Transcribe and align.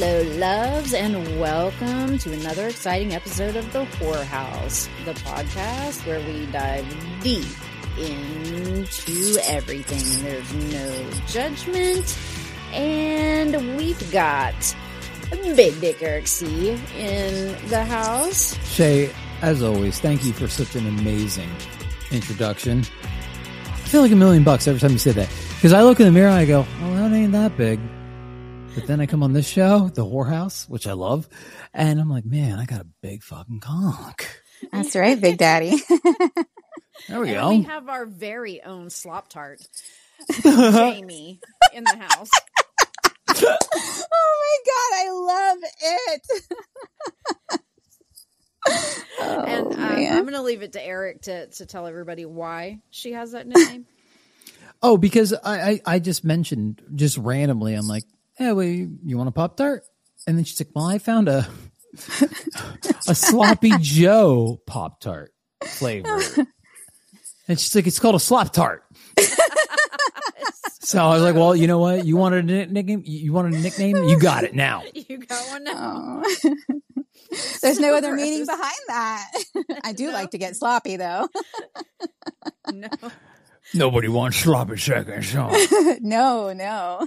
Hello, 0.00 0.22
loves, 0.38 0.94
and 0.94 1.40
welcome 1.40 2.18
to 2.18 2.32
another 2.32 2.68
exciting 2.68 3.14
episode 3.14 3.56
of 3.56 3.72
The 3.72 3.84
Whorehouse, 3.84 4.88
the 5.04 5.12
podcast 5.22 6.06
where 6.06 6.20
we 6.20 6.46
dive 6.52 6.86
deep 7.20 7.44
into 7.98 9.40
everything. 9.48 10.22
There's 10.22 10.54
no 10.72 11.10
judgment. 11.26 12.16
And 12.72 13.76
we've 13.76 14.12
got 14.12 14.54
Big 15.56 15.80
Dick 15.80 16.00
Eric 16.00 16.28
C 16.28 16.78
in 16.96 17.56
the 17.68 17.84
house. 17.84 18.54
Shae, 18.58 19.12
as 19.42 19.64
always, 19.64 19.98
thank 19.98 20.24
you 20.24 20.32
for 20.32 20.46
such 20.46 20.76
an 20.76 20.86
amazing 20.86 21.50
introduction. 22.12 22.84
I 23.64 23.88
feel 23.88 24.02
like 24.02 24.12
a 24.12 24.16
million 24.16 24.44
bucks 24.44 24.68
every 24.68 24.78
time 24.78 24.92
you 24.92 24.98
say 24.98 25.10
that. 25.10 25.28
Because 25.56 25.72
I 25.72 25.82
look 25.82 25.98
in 25.98 26.06
the 26.06 26.12
mirror 26.12 26.28
and 26.28 26.38
I 26.38 26.44
go, 26.44 26.64
well, 26.82 26.94
that 26.94 27.16
ain't 27.16 27.32
that 27.32 27.56
big. 27.56 27.80
But 28.78 28.86
then 28.86 29.00
I 29.00 29.06
come 29.06 29.24
on 29.24 29.32
this 29.32 29.48
show, 29.48 29.88
The 29.92 30.04
Whorehouse, 30.04 30.68
which 30.68 30.86
I 30.86 30.92
love, 30.92 31.28
and 31.74 32.00
I'm 32.00 32.08
like, 32.08 32.24
man, 32.24 32.60
I 32.60 32.64
got 32.64 32.80
a 32.80 32.86
big 33.02 33.24
fucking 33.24 33.58
cock. 33.58 34.24
That's 34.70 34.94
right, 34.94 35.20
Big 35.20 35.36
Daddy. 35.36 35.74
There 37.08 37.20
we 37.20 37.30
And 37.30 37.40
go. 37.40 37.48
we 37.50 37.62
have 37.62 37.88
our 37.88 38.06
very 38.06 38.62
own 38.62 38.90
slop 38.90 39.28
tart, 39.30 39.60
Jamie, 40.42 41.40
in 41.72 41.82
the 41.84 41.96
house. 41.96 42.30
oh 43.30 43.56
my 44.44 44.58
God, 44.66 44.92
I 44.94 45.10
love 45.10 45.58
it. 45.82 47.60
oh, 49.20 49.44
and 49.46 49.66
um. 49.74 49.80
I'm 49.80 50.22
going 50.24 50.34
to 50.34 50.42
leave 50.42 50.62
it 50.62 50.72
to 50.74 50.84
Eric 50.84 51.22
to, 51.22 51.46
to 51.48 51.66
tell 51.66 51.86
everybody 51.86 52.26
why 52.26 52.80
she 52.90 53.12
has 53.12 53.32
that 53.32 53.46
name. 53.48 53.86
Oh, 54.82 54.96
because 54.96 55.32
I, 55.32 55.60
I, 55.70 55.80
I 55.86 55.98
just 56.00 56.24
mentioned 56.24 56.82
just 56.94 57.16
randomly, 57.16 57.74
I'm 57.74 57.88
like, 57.88 58.04
hey, 58.38 58.52
well, 58.52 58.64
you, 58.64 58.98
you 59.04 59.16
want 59.16 59.28
a 59.28 59.32
Pop 59.32 59.56
Tart? 59.56 59.82
And 60.26 60.36
then 60.38 60.44
she's 60.44 60.60
like, 60.60 60.70
well, 60.74 60.86
I 60.86 60.98
found 60.98 61.28
a 61.28 61.46
a 63.08 63.14
sloppy 63.14 63.72
Joe 63.80 64.60
Pop 64.66 65.00
Tart 65.00 65.32
flavor. 65.64 66.20
And 67.48 67.58
she's 67.58 67.74
like, 67.74 67.86
it's 67.86 67.98
called 67.98 68.14
a 68.14 68.20
slop 68.20 68.52
tart. 68.52 68.84
So 70.80 71.04
I 71.04 71.12
was 71.14 71.22
like, 71.22 71.34
well, 71.34 71.54
you 71.54 71.66
know 71.66 71.78
what? 71.78 72.06
You 72.06 72.16
wanted 72.16 72.48
a 72.50 72.66
nickname? 72.66 73.02
You 73.04 73.32
wanted 73.32 73.54
a 73.54 73.58
nickname? 73.58 74.04
You 74.04 74.18
got 74.18 74.44
it 74.44 74.54
now. 74.54 74.82
you 74.94 75.18
got 75.18 75.48
one 75.50 75.64
now. 75.64 76.22
There's 77.60 77.78
no 77.78 77.94
other 77.94 78.14
meaning 78.14 78.46
behind 78.46 78.74
that. 78.88 79.30
I 79.84 79.92
do 79.92 80.06
No. 80.06 80.12
like 80.12 80.30
to 80.30 80.38
get 80.38 80.56
sloppy 80.56 80.96
though. 80.96 81.28
No. 82.72 82.88
Nobody 83.74 84.08
wants 84.08 84.38
sloppy 84.38 84.78
seconds. 84.78 85.32
Huh? 85.32 85.50
no, 86.00 86.54
no. 86.54 87.06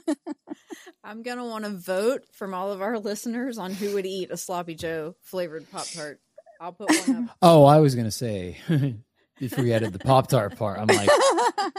I'm 1.04 1.24
going 1.24 1.38
to 1.38 1.44
want 1.46 1.66
to 1.66 1.72
vote 1.72 2.24
from 2.34 2.54
all 2.54 2.72
of 2.72 2.82
our 2.82 3.00
listeners 3.00 3.58
on 3.58 3.74
who 3.74 3.94
would 3.96 4.06
eat 4.06 4.32
a 4.32 4.38
Sloppy 4.38 4.76
Joe 4.76 5.16
flavored 5.22 5.70
Pop 5.72 5.86
Tart. 5.88 6.20
I'll 6.60 6.72
put 6.74 6.90
one 7.08 7.30
up. 7.30 7.38
Oh, 7.42 7.66
I 7.66 7.80
was 7.80 7.96
gonna 7.96 8.12
say 8.12 8.58
before 9.40 9.64
you 9.66 9.74
added 9.74 9.94
the 9.94 10.00
Pop 10.00 10.28
Tart 10.28 10.56
part, 10.58 10.80
I'm 10.80 10.86
like, 10.88 11.10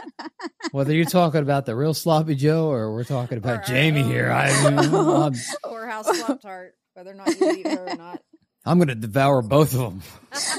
whether 0.73 0.93
you're 0.93 1.05
talking 1.05 1.41
about 1.41 1.67
the 1.67 1.77
real 1.77 1.95
sloppy 1.95 2.35
Joe 2.35 2.69
or 2.69 2.93
we're 2.93 3.05
talking 3.05 3.39
about 3.39 3.59
our 3.59 3.63
Jamie 3.65 4.03
here, 4.03 4.29
I, 4.33 4.48
I'm, 4.51 5.35
Or 5.70 5.87
House 5.87 6.19
Slop 6.19 6.41
Tart, 6.43 6.75
whether 6.95 7.13
or 7.13 7.15
not 7.15 7.29
you 7.41 7.53
eat 7.53 7.67
her 7.69 7.91
or 7.91 7.95
not. 7.95 8.20
I'm 8.65 8.81
gonna 8.81 8.97
devour 8.97 9.41
both 9.43 9.73
of 9.75 9.81
them. 9.81 10.03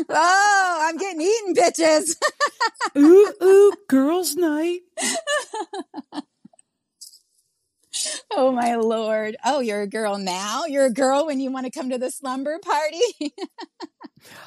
oh, 0.10 0.78
I'm 0.82 0.98
getting 0.98 1.22
eaten, 1.22 1.54
bitches. 1.56 2.16
ooh, 2.98 3.34
ooh, 3.44 3.74
girls' 3.90 4.36
night. 4.36 4.82
Oh 8.32 8.52
my 8.52 8.76
lord. 8.76 9.36
Oh, 9.46 9.60
you're 9.60 9.82
a 9.82 9.88
girl 9.88 10.18
now? 10.18 10.66
You're 10.66 10.86
a 10.86 10.94
girl 10.94 11.28
when 11.28 11.40
you 11.40 11.52
want 11.52 11.66
to 11.66 11.72
come 11.72 11.90
to 11.92 11.98
the 11.98 12.12
slumber 12.12 12.60
party? 12.60 13.34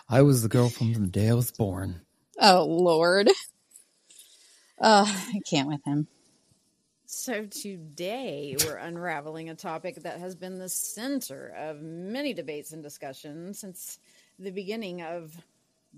I 0.08 0.22
was 0.22 0.42
the 0.42 0.48
girl 0.48 0.68
from 0.68 0.92
the 0.92 1.06
day 1.06 1.28
I 1.28 1.34
was 1.34 1.50
born. 1.50 2.00
oh 2.40 2.64
lord. 2.64 3.30
Oh, 4.80 5.30
I 5.34 5.40
can't 5.48 5.68
with 5.68 5.84
him. 5.84 6.06
So 7.06 7.46
today 7.46 8.56
we're 8.64 8.76
unraveling 8.76 9.48
a 9.48 9.54
topic 9.54 10.02
that 10.02 10.18
has 10.18 10.34
been 10.34 10.58
the 10.58 10.68
center 10.68 11.54
of 11.56 11.80
many 11.80 12.34
debates 12.34 12.72
and 12.72 12.82
discussions 12.82 13.60
since 13.60 13.98
the 14.38 14.50
beginning 14.50 15.02
of 15.02 15.34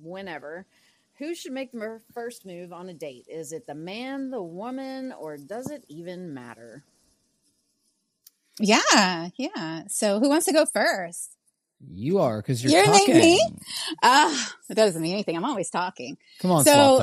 whenever. 0.00 0.66
Who 1.18 1.34
should 1.34 1.52
make 1.52 1.72
the 1.72 2.00
first 2.12 2.46
move 2.46 2.72
on 2.72 2.88
a 2.88 2.94
date? 2.94 3.26
Is 3.28 3.52
it 3.52 3.66
the 3.66 3.74
man, 3.74 4.30
the 4.30 4.42
woman, 4.42 5.12
or 5.12 5.36
does 5.36 5.70
it 5.70 5.84
even 5.88 6.32
matter? 6.32 6.84
Yeah, 8.60 9.28
yeah. 9.36 9.82
So 9.88 10.20
who 10.20 10.28
wants 10.28 10.46
to 10.46 10.52
go 10.52 10.64
first? 10.66 11.30
You 11.92 12.18
are 12.18 12.38
because 12.42 12.62
you're 12.62 12.72
You're 12.72 12.84
talking. 12.84 13.14
like 13.14 13.22
me? 13.22 13.40
Ah, 14.02 14.52
that 14.68 14.74
doesn't 14.76 15.00
mean 15.00 15.12
anything. 15.12 15.36
I'm 15.36 15.44
always 15.44 15.70
talking. 15.70 16.16
Come 16.40 16.50
on, 16.50 16.64
So- 16.64 16.96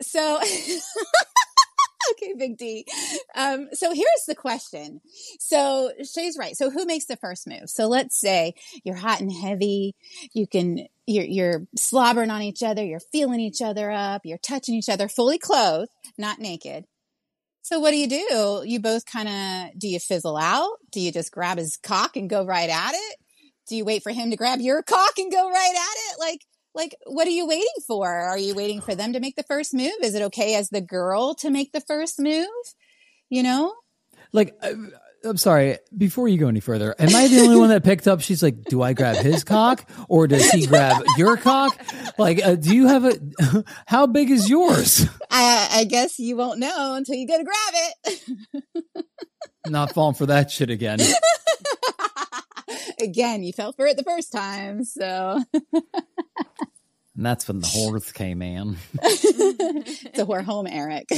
So, 0.00 0.40
okay, 2.12 2.34
Big 2.36 2.56
D. 2.56 2.84
Um, 3.36 3.68
so 3.72 3.92
here's 3.92 4.24
the 4.26 4.34
question. 4.34 5.00
So 5.38 5.90
Shae's 6.04 6.36
right. 6.38 6.56
So 6.56 6.70
who 6.70 6.84
makes 6.86 7.06
the 7.06 7.16
first 7.16 7.46
move? 7.46 7.68
So 7.68 7.86
let's 7.88 8.18
say 8.18 8.54
you're 8.84 8.96
hot 8.96 9.20
and 9.20 9.32
heavy. 9.32 9.94
You 10.32 10.46
can, 10.46 10.86
you're, 11.06 11.24
you're 11.24 11.66
slobbering 11.76 12.30
on 12.30 12.42
each 12.42 12.62
other. 12.62 12.84
You're 12.84 13.00
feeling 13.00 13.40
each 13.40 13.62
other 13.62 13.90
up. 13.90 14.22
You're 14.24 14.38
touching 14.38 14.74
each 14.74 14.88
other 14.88 15.08
fully 15.08 15.38
clothed, 15.38 15.90
not 16.18 16.38
naked. 16.38 16.84
So 17.62 17.78
what 17.80 17.92
do 17.92 17.96
you 17.96 18.08
do? 18.08 18.62
You 18.66 18.80
both 18.80 19.06
kind 19.06 19.28
of, 19.28 19.78
do 19.78 19.88
you 19.88 19.98
fizzle 19.98 20.36
out? 20.36 20.78
Do 20.90 21.00
you 21.00 21.12
just 21.12 21.32
grab 21.32 21.58
his 21.58 21.76
cock 21.76 22.16
and 22.16 22.28
go 22.28 22.44
right 22.44 22.68
at 22.68 22.92
it? 22.94 23.16
Do 23.68 23.76
you 23.76 23.84
wait 23.84 24.02
for 24.02 24.12
him 24.12 24.30
to 24.30 24.36
grab 24.36 24.60
your 24.60 24.82
cock 24.82 25.18
and 25.18 25.30
go 25.30 25.48
right 25.48 25.74
at 25.74 26.14
it? 26.14 26.20
Like, 26.20 26.40
like 26.74 26.94
what 27.04 27.26
are 27.26 27.30
you 27.30 27.46
waiting 27.46 27.66
for 27.86 28.08
are 28.08 28.38
you 28.38 28.54
waiting 28.54 28.80
for 28.80 28.94
them 28.94 29.12
to 29.12 29.20
make 29.20 29.36
the 29.36 29.42
first 29.42 29.74
move 29.74 29.92
is 30.02 30.14
it 30.14 30.22
okay 30.22 30.54
as 30.54 30.70
the 30.70 30.80
girl 30.80 31.34
to 31.34 31.50
make 31.50 31.70
the 31.70 31.82
first 31.82 32.18
move 32.18 32.48
you 33.28 33.42
know 33.42 33.74
Like, 34.32 34.56
I, 34.62 34.74
I'm 35.24 35.36
sorry. 35.36 35.78
Before 35.96 36.26
you 36.28 36.36
go 36.38 36.48
any 36.48 36.60
further, 36.60 36.94
am 36.98 37.14
I 37.14 37.28
the 37.28 37.40
only 37.40 37.56
one 37.56 37.68
that 37.68 37.84
picked 37.84 38.08
up? 38.08 38.20
She's 38.20 38.42
like, 38.42 38.64
"Do 38.64 38.82
I 38.82 38.92
grab 38.92 39.16
his 39.16 39.44
cock 39.44 39.88
or 40.08 40.26
does 40.26 40.50
he 40.50 40.66
grab 40.66 41.02
your 41.16 41.36
cock?" 41.36 41.78
Like, 42.18 42.44
uh, 42.44 42.56
do 42.56 42.74
you 42.74 42.88
have 42.88 43.04
a? 43.04 43.64
How 43.86 44.06
big 44.06 44.30
is 44.30 44.50
yours? 44.50 45.06
i 45.30 45.68
i 45.72 45.84
guess 45.84 46.18
you 46.18 46.36
won't 46.36 46.58
know 46.58 46.94
until 46.94 47.14
you 47.14 47.26
go 47.26 47.38
to 47.38 47.44
grab 47.44 47.74
it 48.04 49.04
Not 49.68 49.92
falling 49.94 50.14
for 50.14 50.26
that 50.26 50.50
shit 50.50 50.70
again. 50.70 50.98
again 53.00 53.42
you 53.42 53.52
fell 53.52 53.72
for 53.72 53.86
it 53.86 53.96
the 53.96 54.02
first 54.04 54.30
time 54.32 54.84
so 54.84 55.42
And 57.16 57.26
that's 57.26 57.46
when 57.48 57.60
the 57.60 57.66
horse 57.66 58.10
came 58.12 58.42
in. 58.42 58.76
it's 59.02 60.18
a 60.18 60.24
whore 60.26 60.42
home 60.44 60.66
eric 60.66 61.08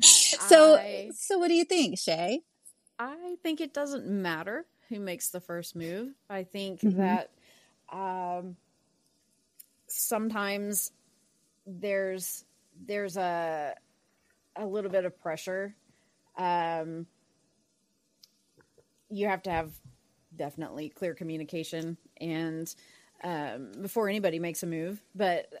so 0.48 0.76
I- 0.76 1.10
so 1.14 1.38
what 1.38 1.48
do 1.48 1.54
you 1.54 1.64
think 1.64 1.96
shae 1.96 2.38
I 2.98 3.36
think 3.42 3.60
it 3.60 3.72
doesn't 3.72 4.06
matter 4.06 4.66
who 4.90 5.00
makes 5.00 5.30
the 5.30 5.40
first 5.40 5.74
move. 5.74 6.08
I 6.28 6.44
think 6.44 6.80
Mhm. 6.82 6.96
that 6.96 7.30
um, 7.90 8.56
sometimes 9.86 10.92
there's 11.66 12.44
there's 12.86 13.16
a 13.16 13.74
a 14.56 14.66
little 14.66 14.90
bit 14.90 15.04
of 15.04 15.18
pressure. 15.20 15.74
Um, 16.36 17.06
you 19.08 19.26
have 19.28 19.42
to 19.44 19.50
have 19.50 19.72
definitely 20.36 20.88
clear 20.90 21.14
communication 21.14 21.96
and 22.20 22.74
um, 23.24 23.72
before 23.80 24.08
anybody 24.08 24.38
makes 24.38 24.62
a 24.62 24.66
move. 24.66 25.00
But 25.14 25.52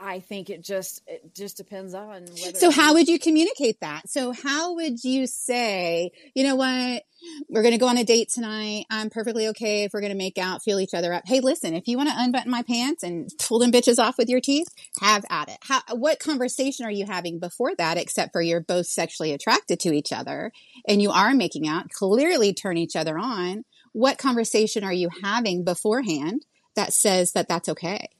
I 0.00 0.20
think 0.20 0.48
it 0.48 0.62
just 0.62 1.02
it 1.06 1.34
just 1.34 1.56
depends 1.56 1.92
on 1.92 2.26
whether. 2.26 2.58
So 2.58 2.70
how 2.70 2.94
would 2.94 3.08
you 3.08 3.18
communicate 3.18 3.80
that? 3.80 4.08
So 4.08 4.32
how 4.32 4.74
would 4.74 5.02
you 5.02 5.26
say, 5.26 6.12
you 6.34 6.44
know 6.44 6.54
what? 6.54 7.02
We're 7.48 7.62
going 7.62 7.74
to 7.74 7.78
go 7.78 7.88
on 7.88 7.98
a 7.98 8.04
date 8.04 8.28
tonight. 8.32 8.84
I'm 8.90 9.10
perfectly 9.10 9.48
okay 9.48 9.82
if 9.82 9.92
we're 9.92 10.00
going 10.00 10.12
to 10.12 10.18
make 10.18 10.38
out, 10.38 10.62
feel 10.62 10.78
each 10.78 10.94
other 10.94 11.12
up. 11.12 11.24
Hey, 11.26 11.40
listen, 11.40 11.74
if 11.74 11.88
you 11.88 11.96
want 11.96 12.10
to 12.10 12.14
unbutton 12.16 12.50
my 12.50 12.62
pants 12.62 13.02
and 13.02 13.28
pull 13.40 13.58
them 13.58 13.72
bitches 13.72 13.98
off 13.98 14.18
with 14.18 14.28
your 14.28 14.40
teeth, 14.40 14.68
have 15.00 15.24
at 15.28 15.48
it. 15.48 15.58
How, 15.62 15.80
what 15.90 16.20
conversation 16.20 16.86
are 16.86 16.92
you 16.92 17.06
having 17.06 17.40
before 17.40 17.74
that, 17.74 17.98
except 17.98 18.32
for 18.32 18.40
you're 18.40 18.60
both 18.60 18.86
sexually 18.86 19.32
attracted 19.32 19.80
to 19.80 19.92
each 19.92 20.12
other 20.12 20.52
and 20.86 21.02
you 21.02 21.10
are 21.10 21.34
making 21.34 21.66
out, 21.66 21.90
clearly 21.90 22.54
turn 22.54 22.76
each 22.76 22.94
other 22.94 23.18
on? 23.18 23.64
What 23.92 24.18
conversation 24.18 24.84
are 24.84 24.92
you 24.92 25.08
having 25.22 25.64
beforehand 25.64 26.46
that 26.76 26.92
says 26.92 27.32
that 27.32 27.48
that's 27.48 27.68
okay? 27.70 28.10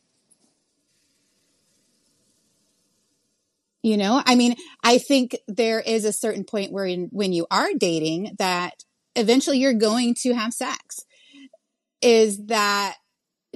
You 3.83 3.97
know, 3.97 4.23
I 4.25 4.35
mean, 4.35 4.57
I 4.83 4.99
think 4.99 5.37
there 5.47 5.81
is 5.81 6.05
a 6.05 6.13
certain 6.13 6.45
point 6.45 6.73
where 6.73 6.85
in, 6.85 7.09
when 7.13 7.33
you 7.33 7.47
are 7.51 7.69
dating 7.79 8.35
that 8.39 8.85
eventually 9.15 9.59
you're 9.59 9.73
going 9.75 10.15
to 10.23 10.33
have 10.35 10.53
sex. 10.53 11.05
Is 12.01 12.47
that, 12.47 12.97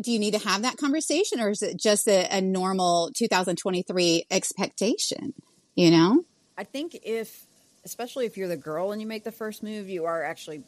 do 0.00 0.10
you 0.10 0.18
need 0.18 0.34
to 0.34 0.46
have 0.46 0.62
that 0.62 0.76
conversation 0.76 1.40
or 1.40 1.50
is 1.50 1.62
it 1.62 1.76
just 1.76 2.08
a, 2.08 2.26
a 2.36 2.40
normal 2.40 3.10
2023 3.14 4.24
expectation? 4.30 5.32
You 5.74 5.90
know? 5.90 6.24
I 6.56 6.64
think 6.64 6.98
if 7.02 7.46
especially 7.84 8.26
if 8.26 8.36
you're 8.36 8.48
the 8.48 8.56
girl 8.56 8.92
and 8.92 9.00
you 9.00 9.06
make 9.06 9.24
the 9.24 9.32
first 9.32 9.62
move, 9.62 9.88
you 9.88 10.04
are 10.04 10.22
actually 10.22 10.62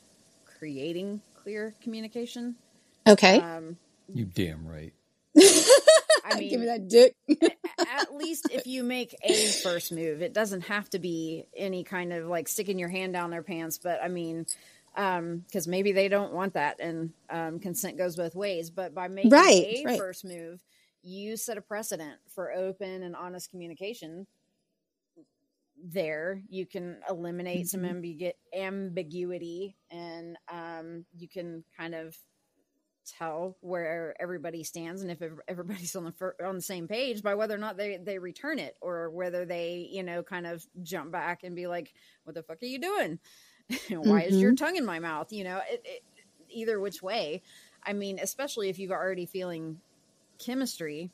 creating 0.58 1.20
clear 1.34 1.74
communication. 1.82 2.56
Okay. 3.06 3.40
Um, 3.40 3.76
You 4.12 4.24
damn 4.24 4.66
right. 4.66 4.92
I 6.24 6.34
mean, 6.34 6.48
Give 6.48 6.60
me 6.60 6.66
that 6.66 6.88
dick. 6.88 7.14
at 7.86 8.14
least 8.14 8.48
if 8.50 8.66
you 8.66 8.82
make 8.82 9.14
a 9.22 9.52
first 9.52 9.92
move, 9.92 10.22
it 10.22 10.32
doesn't 10.32 10.62
have 10.62 10.88
to 10.90 10.98
be 10.98 11.46
any 11.56 11.84
kind 11.84 12.12
of 12.12 12.26
like 12.26 12.48
sticking 12.48 12.78
your 12.78 12.88
hand 12.88 13.12
down 13.12 13.30
their 13.30 13.42
pants. 13.42 13.78
But 13.78 14.02
I 14.02 14.08
mean, 14.08 14.46
because 14.94 15.66
maybe 15.66 15.92
they 15.92 16.08
don't 16.08 16.32
want 16.32 16.54
that, 16.54 16.80
and 16.80 17.12
um, 17.30 17.58
consent 17.60 17.98
goes 17.98 18.16
both 18.16 18.34
ways. 18.34 18.70
But 18.70 18.94
by 18.94 19.08
making 19.08 19.52
Right, 19.52 19.58
a 19.60 19.86
right. 19.86 19.96
first 19.96 20.24
move, 20.24 20.60
you 21.02 21.36
set 21.36 21.58
a 21.58 21.62
precedent 21.62 22.18
for 22.34 22.52
open 22.52 23.02
and 23.02 23.16
honest 23.16 23.50
communication. 23.50 24.26
There, 25.84 26.42
you 26.48 26.66
can 26.66 26.98
eliminate 27.08 27.68
some 27.68 27.80
Mm-hmm. 27.80 27.92
ambigu- 27.92 28.32
ambiguity, 28.54 29.76
and 29.90 30.36
um, 30.50 31.04
you 31.16 31.28
can 31.28 31.64
kind 31.76 31.94
of 31.94 32.16
tell 33.04 33.56
where 33.60 34.14
everybody 34.20 34.64
stands 34.64 35.02
and 35.02 35.10
if 35.10 35.22
everybody's 35.48 35.94
on 35.96 36.04
the 36.04 36.12
fir- 36.12 36.36
on 36.44 36.56
the 36.56 36.62
same 36.62 36.88
page 36.88 37.22
by 37.22 37.34
whether 37.34 37.54
or 37.54 37.58
not 37.58 37.76
they 37.76 37.96
they 37.96 38.18
return 38.18 38.58
it 38.58 38.76
or 38.80 39.10
whether 39.10 39.44
they 39.44 39.88
you 39.90 40.02
know 40.02 40.22
kind 40.22 40.46
of 40.46 40.66
jump 40.82 41.12
back 41.12 41.44
and 41.44 41.54
be 41.54 41.66
like 41.66 41.92
what 42.24 42.34
the 42.34 42.42
fuck 42.42 42.62
are 42.62 42.66
you 42.66 42.78
doing? 42.78 43.18
Why 43.90 44.22
is 44.22 44.40
your 44.40 44.54
tongue 44.54 44.76
in 44.76 44.84
my 44.84 44.98
mouth? 44.98 45.32
You 45.32 45.44
know 45.44 45.60
it, 45.70 45.82
it, 45.84 46.02
either 46.50 46.80
which 46.80 47.02
way. 47.02 47.42
I 47.84 47.92
mean 47.92 48.18
especially 48.20 48.68
if 48.68 48.78
you've 48.78 48.90
already 48.90 49.26
feeling 49.26 49.80
chemistry 50.38 51.10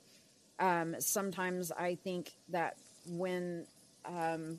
um 0.58 0.94
sometimes 0.98 1.70
i 1.72 1.94
think 1.94 2.32
that 2.48 2.76
when 3.06 3.66
um 4.06 4.58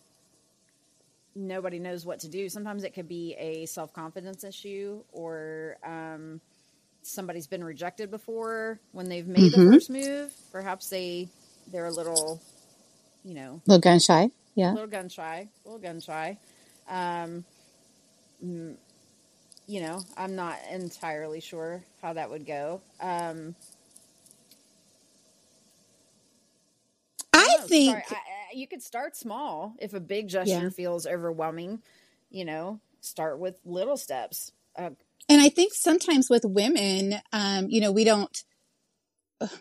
nobody 1.35 1.79
knows 1.79 2.05
what 2.05 2.19
to 2.19 2.27
do 2.27 2.49
sometimes 2.49 2.83
it 2.83 2.93
could 2.93 3.07
be 3.07 3.35
a 3.39 3.65
self-confidence 3.65 4.43
issue 4.43 5.01
or 5.13 5.77
um 5.85 6.41
somebody's 7.03 7.47
been 7.47 7.63
rejected 7.63 8.09
before 8.11 8.79
when 8.91 9.09
they've 9.09 9.27
made 9.27 9.51
the 9.51 9.57
Mhm. 9.57 9.59
first 9.59 9.89
move 9.89 10.33
perhaps 10.51 10.89
they 10.89 11.29
they're 11.67 11.85
a 11.87 11.91
little 11.93 12.41
you 13.23 13.33
know 13.33 13.61
little 13.67 13.79
gun 13.81 13.99
shy. 13.99 14.29
a 14.29 14.29
Yeah. 14.55 14.75
little 14.75 14.89
gun 14.89 15.09
shy 15.09 15.49
a 15.65 15.67
little 15.69 15.81
gun 15.81 15.99
shy 15.99 16.37
um 16.87 17.45
mm, 18.43 18.75
you 19.67 19.81
know 19.81 20.05
i'm 20.17 20.35
not 20.35 20.57
entirely 20.71 21.39
sure 21.41 21.83
how 22.01 22.13
that 22.13 22.29
would 22.29 22.45
go 22.45 22.81
um 22.99 23.55
I 27.33 27.57
think 27.67 28.03
I- 28.09 28.15
I- 28.15 28.53
you 28.55 28.67
could 28.67 28.81
start 28.83 29.15
small 29.15 29.75
if 29.79 29.93
a 29.93 29.99
big 29.99 30.27
gesture 30.27 30.69
Yeah. 30.69 30.71
feels 30.71 31.05
overwhelming 31.07 31.81
you 32.29 32.45
know 32.45 32.79
start 33.01 33.39
with 33.39 33.59
little 33.65 33.97
steps 33.97 34.51
uh, 34.77 34.91
And 35.31 35.39
I 35.39 35.47
think 35.47 35.73
sometimes 35.73 36.29
with 36.29 36.43
women, 36.43 37.15
um, 37.31 37.67
you 37.69 37.79
know, 37.79 37.93
we 37.93 38.03
don't, 38.03 38.43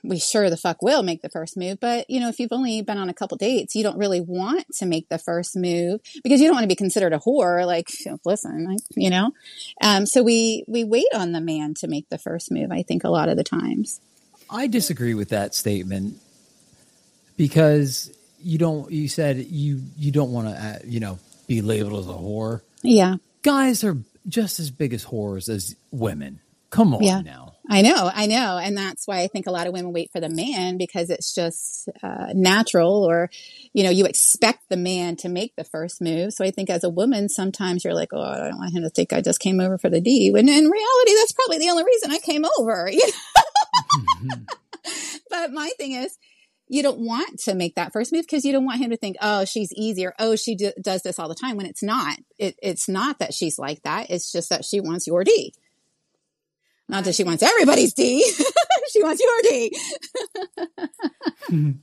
we 0.02 0.19
sure 0.19 0.50
the 0.50 0.56
fuck 0.56 0.82
will 0.82 1.05
make 1.05 1.22
the 1.22 1.28
first 1.28 1.56
move, 1.56 1.78
but 1.78 2.11
you 2.11 2.19
know, 2.19 2.28
if 2.28 2.40
you've 2.40 2.50
only 2.50 2.82
been 2.82 2.99
on 2.99 3.08
a 3.08 3.14
couple 3.14 3.37
dates, 3.37 3.76
you 3.76 3.84
don't 3.84 3.96
really 3.96 4.20
want 4.20 4.67
to 4.78 4.84
make 4.84 5.08
the 5.08 5.17
first 5.17 5.55
move 5.55 6.00
because 6.25 6.40
you 6.40 6.49
don't 6.49 6.56
want 6.56 6.64
to 6.64 6.69
be 6.69 6.75
considered 6.75 7.12
a 7.12 7.20
whore. 7.20 7.64
Like, 7.64 7.88
listen, 8.25 8.67
I, 8.69 8.78
you 8.96 9.11
know, 9.11 9.31
um, 9.81 10.06
so 10.06 10.25
we 10.25 10.64
we 10.67 10.82
wait 10.82 11.06
on 11.14 11.31
the 11.31 11.40
man 11.40 11.75
to 11.75 11.87
make 11.87 12.08
the 12.08 12.19
first 12.19 12.50
move. 12.50 12.72
I 12.72 12.82
think 12.82 13.05
a 13.05 13.08
lot 13.08 13.28
of 13.28 13.37
the 13.37 13.44
times. 13.44 14.00
I 14.50 14.67
disagree 14.67 15.14
with 15.14 15.28
that 15.28 15.55
statement 15.55 16.17
because 17.37 18.12
you 18.43 18.58
don't. 18.58 18.90
You 18.90 19.06
said 19.06 19.37
you 19.38 19.82
you 19.96 20.11
don't 20.11 20.32
want 20.32 20.49
to 20.49 20.55
uh, 20.61 20.78
you 20.84 20.99
know 20.99 21.20
be 21.46 21.62
labeled 21.62 22.00
as 22.00 22.08
a 22.08 22.19
whore. 22.19 22.62
Yeah, 22.82 23.17
Guys 23.43 23.84
are 23.84 23.96
just 24.28 24.61
as 24.61 24.70
big 24.70 24.93
as 24.94 25.05
whores 25.06 25.49
as 25.49 25.76
women. 25.90 26.40
Come 26.70 26.94
on 26.94 27.02
Yeah. 27.02 27.20
now. 27.20 27.55
I 27.69 27.82
know, 27.82 28.11
I 28.12 28.26
know, 28.26 28.58
and 28.58 28.76
that's 28.76 29.06
why 29.06 29.20
I 29.20 29.26
think 29.28 29.46
a 29.46 29.50
lot 29.52 29.67
of 29.67 29.72
women 29.72 29.93
wait 29.93 30.11
for 30.12 30.20
the 30.20 30.28
man 30.28 30.76
because 30.76 31.08
it's 31.11 31.32
just 31.34 31.88
uh, 32.02 32.28
natural, 32.34 33.05
or 33.05 33.28
you 33.72 33.84
know, 33.84 33.90
you 33.90 34.06
expect 34.06 34.69
the 34.69 34.76
man 34.76 35.17
to 35.17 35.28
make 35.28 35.55
the 35.56 35.64
first 35.64 36.00
move. 36.00 36.32
So 36.32 36.44
I 36.44 36.50
think 36.50 36.69
as 36.70 36.82
a 36.84 36.88
woman, 36.90 37.28
sometimes 37.28 37.84
you're 37.84 37.94
like, 37.94 38.08
oh, 38.12 38.20
I 38.20 38.49
don't 38.49 38.58
want 38.58 38.72
him 38.75 38.82
to 38.82 38.90
think 38.90 39.12
I 39.12 39.20
just 39.20 39.40
came 39.40 39.61
over 39.61 39.78
for 39.78 39.88
the 39.88 40.00
D. 40.00 40.31
When 40.32 40.49
in 40.49 40.64
reality, 40.64 41.14
that's 41.17 41.32
probably 41.32 41.58
the 41.58 41.70
only 41.70 41.84
reason 41.84 42.11
I 42.11 42.19
came 42.19 42.44
over. 42.58 42.88
you 42.93 43.08
know? 44.22 44.37
but 45.31 45.52
my 45.52 45.70
thing 45.76 45.93
is. 45.93 46.17
You 46.72 46.84
don't 46.84 47.00
want 47.00 47.40
to 47.40 47.56
make 47.56 47.75
that 47.75 47.93
first 47.93 48.12
move 48.12 48.22
because 48.22 48.44
you 48.44 48.52
don't 48.52 48.64
want 48.64 48.81
him 48.81 48.90
to 48.90 48.96
think, 48.96 49.17
"Oh, 49.20 49.44
she's 49.44 49.72
easier. 49.72 50.14
Oh, 50.20 50.37
she 50.37 50.55
d- 50.55 50.72
does 50.81 51.02
this 51.02 51.19
all 51.19 51.28
the 51.28 51.34
time." 51.34 51.56
When 51.56 51.67
it's 51.67 51.82
not, 51.82 52.17
it, 52.38 52.56
it's 52.62 52.88
not 52.88 53.19
that 53.19 53.34
she's 53.34 53.58
like 53.58 53.82
that. 53.82 54.08
It's 54.08 54.31
just 54.31 54.50
that 54.50 54.64
she 54.64 54.81
wants 54.81 55.05
your 55.05 55.25
D. 55.25 55.52
Not 56.88 57.02
that 57.05 57.17
she 57.17 57.25
wants 57.25 57.43
everybody's 57.43 57.93
D. 57.93 58.22
she 58.93 59.02
wants 59.02 59.20
your 59.20 59.43
D. 59.43 59.76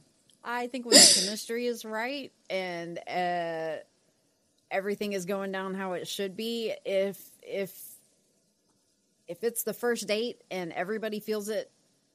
I 0.46 0.68
think 0.68 0.86
when 0.86 0.96
the 0.96 1.22
chemistry 1.22 1.66
is 1.68 1.84
right 1.84 2.32
and 2.50 2.98
uh, 3.10 3.82
everything 4.72 5.12
is 5.12 5.26
going 5.26 5.52
down 5.52 5.74
how 5.74 5.94
it 5.94 6.08
should 6.08 6.38
be, 6.38 6.74
if 6.86 7.20
if 7.44 7.78
if 9.28 9.44
it's 9.44 9.64
the 9.64 9.74
first 9.74 10.08
date 10.08 10.42
and 10.50 10.72
everybody 10.72 11.20
feels 11.20 11.50
it 11.50 11.70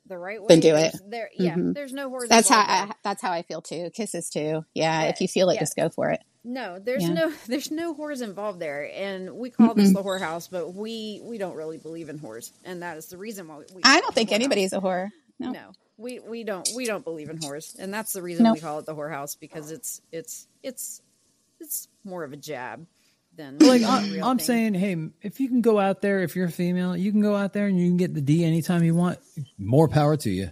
the 0.07 0.19
right 0.19 0.41
way, 0.41 0.47
Then 0.49 0.61
do 0.61 0.75
it. 0.75 0.95
There, 1.07 1.31
yeah, 1.39 1.55
Mhm. 1.55 1.75
there's 1.75 1.93
no 1.93 2.09
horse. 2.09 2.29
That's 2.29 2.49
how 2.49 2.61
I, 2.61 2.93
that's 3.05 3.23
how 3.23 3.31
I 3.33 3.43
feel 3.43 3.63
too. 3.63 3.91
Kisses 3.95 4.29
too. 4.31 4.65
Yeah, 4.75 5.03
Yeah, 5.03 5.09
if 5.09 5.21
you 5.21 5.29
feel 5.29 5.49
it, 5.51 5.55
yeah. 5.55 5.61
just 5.61 5.77
go 5.77 5.89
for 5.89 6.11
it. 6.11 6.21
no, 6.45 6.79
there's 6.81 7.05
Yeah. 7.05 7.13
no 7.15 7.33
there's 7.47 7.71
no 7.71 7.95
whores 7.95 8.21
involved 8.23 8.59
there, 8.61 8.91
and 8.93 9.33
we 9.37 9.51
call 9.51 9.75
this 9.75 9.93
the 9.93 10.03
whorehouse, 10.03 10.49
but 10.51 10.75
we 10.75 11.21
we 11.23 11.39
don't 11.39 11.55
really 11.55 11.79
believe 11.79 12.09
in 12.09 12.19
whores, 12.19 12.51
and 12.65 12.83
that 12.83 12.97
is 12.97 13.07
the 13.07 13.17
reason 13.19 13.47
why 13.49 13.59
we. 13.59 13.83
I 13.85 14.01
don't 14.01 14.15
think 14.15 14.33
anybody's 14.33 14.73
a 14.73 14.81
whore. 14.81 15.11
No. 15.39 15.51
No, 15.53 15.73
we 15.97 16.19
we 16.21 16.43
don't 16.45 16.69
we 16.75 16.85
don't 16.87 17.05
believe 17.05 17.31
in 17.31 17.39
whores, 17.39 17.79
and 17.79 17.93
that's 17.95 18.13
the 18.13 18.23
reason 18.23 18.45
No. 18.45 18.53
we 18.55 18.61
call 18.61 18.79
it 18.81 18.87
the 18.87 18.95
whorehouse 18.95 19.39
because 19.39 19.71
it's 19.71 20.01
it's 20.11 20.47
it's 20.63 21.01
it's 21.61 21.87
more 22.05 22.25
of 22.25 22.33
a 22.33 22.37
jab 22.37 22.87
than 23.37 23.59
Like 23.59 23.83
a 23.83 23.87
I, 23.87 24.03
real 24.05 24.25
I'm 24.25 24.39
thing. 24.39 24.47
saying, 24.47 24.75
hey, 24.75 24.97
if 25.23 25.41
you 25.41 25.49
can 25.49 25.61
go 25.61 25.79
out 25.79 26.01
there, 26.03 26.21
if 26.23 26.37
you're 26.37 26.47
a 26.47 26.51
female, 26.53 26.97
you 26.97 27.11
can 27.13 27.21
go 27.21 27.35
out 27.37 27.53
there 27.53 27.67
and 27.67 27.79
you 27.79 27.87
can 27.89 27.97
get 27.97 28.15
the 28.15 28.21
D 28.21 28.45
anytime 28.45 28.83
you 28.83 28.95
want. 28.95 29.19
More 29.59 29.89
power 29.89 30.17
to 30.19 30.31
you. 30.31 30.51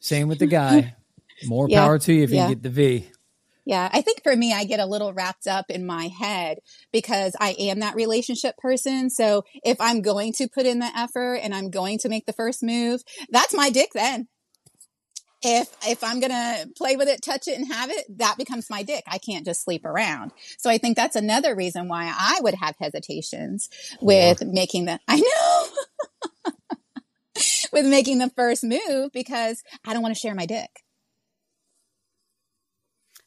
Same 0.00 0.28
with 0.28 0.38
the 0.38 0.46
guy. 0.46 0.96
More 1.46 1.68
Yeah, 1.68 1.84
power 1.84 1.98
to 1.98 2.12
you 2.12 2.22
if 2.22 2.30
you 2.30 2.36
yeah. 2.36 2.42
can 2.44 2.52
get 2.54 2.62
the 2.62 2.70
V. 2.70 3.08
Yeah, 3.64 3.88
I 3.92 4.00
think 4.02 4.22
for 4.24 4.34
me, 4.34 4.52
I 4.52 4.64
get 4.64 4.80
a 4.80 4.86
little 4.86 5.12
wrapped 5.12 5.46
up 5.46 5.66
in 5.70 5.86
my 5.86 6.08
head 6.08 6.58
because 6.92 7.36
I 7.38 7.52
am 7.58 7.78
that 7.80 7.94
relationship 7.94 8.56
person. 8.58 9.08
So 9.08 9.44
if 9.64 9.80
I'm 9.80 10.02
going 10.02 10.32
to 10.34 10.48
put 10.48 10.66
in 10.66 10.80
the 10.80 10.90
effort 10.96 11.34
and 11.36 11.54
I'm 11.54 11.70
going 11.70 11.98
to 11.98 12.08
make 12.08 12.26
the 12.26 12.32
first 12.32 12.62
move, 12.64 13.02
that's 13.30 13.54
my 13.54 13.70
dick 13.70 13.90
then. 13.94 14.26
If 15.42 15.68
if 15.88 16.04
I'm 16.04 16.20
gonna 16.20 16.66
play 16.76 16.96
with 16.96 17.08
it, 17.08 17.22
touch 17.22 17.48
it, 17.48 17.58
and 17.58 17.72
have 17.72 17.90
it, 17.90 18.06
that 18.18 18.36
becomes 18.38 18.70
my 18.70 18.82
dick. 18.82 19.04
I 19.08 19.18
can't 19.18 19.44
just 19.44 19.64
sleep 19.64 19.84
around. 19.84 20.32
So 20.58 20.70
I 20.70 20.78
think 20.78 20.96
that's 20.96 21.16
another 21.16 21.54
reason 21.56 21.88
why 21.88 22.12
I 22.16 22.38
would 22.42 22.54
have 22.54 22.76
hesitations 22.80 23.68
with 24.00 24.42
making 24.44 24.86
the. 24.86 25.00
I 25.08 25.16
know. 25.20 25.66
with 27.72 27.86
making 27.86 28.18
the 28.18 28.30
first 28.36 28.62
move 28.62 29.10
because 29.12 29.62
I 29.86 29.92
don't 29.92 30.02
want 30.02 30.14
to 30.14 30.20
share 30.20 30.34
my 30.34 30.46
dick. 30.46 30.70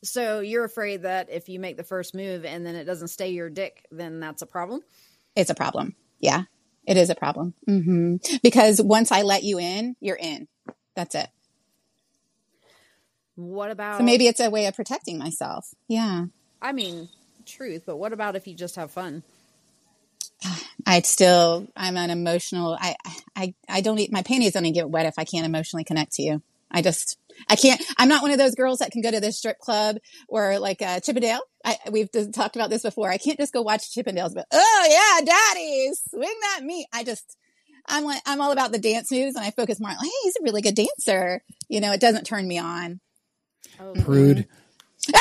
So 0.04 0.40
you're 0.40 0.66
afraid 0.66 1.02
that 1.04 1.30
if 1.32 1.50
you 1.50 1.60
make 1.60 1.78
the 1.78 1.84
first 1.84 2.14
move 2.16 2.46
and 2.46 2.66
then 2.66 2.76
it 2.76 2.86
doesn't 2.86 3.08
stay 3.08 3.30
your 3.30 3.50
dick, 3.50 3.86
then 3.92 4.20
that's 4.20 4.42
a 4.42 4.46
problem. 4.46 4.82
it's 5.36 5.50
a 5.50 5.56
problem. 5.56 5.96
Yeah, 6.20 6.44
it 6.88 6.98
is 6.98 7.10
a 7.10 7.16
problem. 7.16 7.56
hmm 7.66 8.18
Because 8.44 8.82
once 8.82 9.12
I 9.12 9.24
let 9.24 9.44
you 9.44 9.60
in, 9.60 9.96
you're 10.00 10.16
in. 10.16 10.48
That's 10.96 11.16
it. 11.16 11.28
What 13.36 13.72
about? 13.72 13.98
So 13.98 14.04
maybe 14.04 14.28
it's 14.28 14.40
a 14.40 14.50
way 14.50 14.66
of 14.68 14.76
protecting 14.76 15.18
myself. 15.18 15.68
Yeah. 15.88 16.26
I 16.62 16.72
mean, 16.72 17.10
truth, 17.46 17.84
but 17.86 17.98
what 17.98 18.14
about 18.14 18.36
if 18.36 18.48
you 18.48 18.56
just 18.56 18.76
have 18.76 18.92
fun? 18.92 19.24
I'd 20.86 21.06
still, 21.06 21.68
I'm 21.76 21.98
an 21.98 22.10
emotional, 22.10 22.78
I, 22.80 22.96
I, 23.36 23.54
I 23.68 23.82
don't 23.82 24.00
eat, 24.00 24.12
my 24.12 24.22
panties 24.22 24.54
don't 24.54 24.66
even 24.66 24.74
get 24.74 24.90
wet 24.90 25.06
if 25.06 25.16
I 25.18 25.26
can't 25.26 25.46
emotionally 25.46 25.84
connect 25.84 26.14
to 26.14 26.24
you. 26.24 26.42
I 26.72 26.82
just, 26.82 27.18
I 27.50 27.56
can't, 27.56 27.82
I'm 27.98 28.10
not 28.10 28.22
one 28.22 28.32
of 28.32 28.38
those 28.38 28.56
girls 28.56 28.80
that 28.80 28.92
can 28.92 29.02
go 29.02 29.12
to 29.12 29.20
the 29.20 29.32
strip 29.32 29.60
club 29.60 29.98
or 30.28 30.60
like 30.60 30.82
uh, 30.82 31.00
Chippendale. 31.00 31.42
I, 31.64 31.78
we've 31.92 32.10
talked 32.34 32.56
about 32.56 32.70
this 32.70 32.84
before. 32.84 33.10
I 33.10 33.18
can't 33.18 33.40
just 33.40 33.54
go 33.54 33.62
watch 33.62 33.94
Chippendales, 33.94 34.34
but 34.34 34.46
oh 34.52 34.88
yeah, 34.90 35.26
daddy, 35.26 35.92
swing 36.10 36.36
that 36.42 36.64
meat. 36.64 36.88
I 36.94 37.04
just, 37.04 37.38
I'm 37.88 38.04
like, 38.04 38.22
I'm 38.26 38.42
all 38.42 38.52
about 38.52 38.72
the 38.72 38.80
dance 38.80 39.12
moves 39.12 39.36
and 39.36 39.46
I 39.46 39.52
focus 39.52 39.80
more 39.80 39.92
on, 39.92 39.98
hey, 40.02 40.10
he's 40.24 40.36
a 40.40 40.44
really 40.44 40.62
good 40.62 40.76
dancer. 40.76 41.42
You 41.70 41.82
know, 41.82 41.92
it 41.92 42.02
doesn't 42.02 42.26
turn 42.26 42.48
me 42.48 42.58
on. 42.58 43.00
Oh, 43.80 43.94
Prude. 44.02 44.48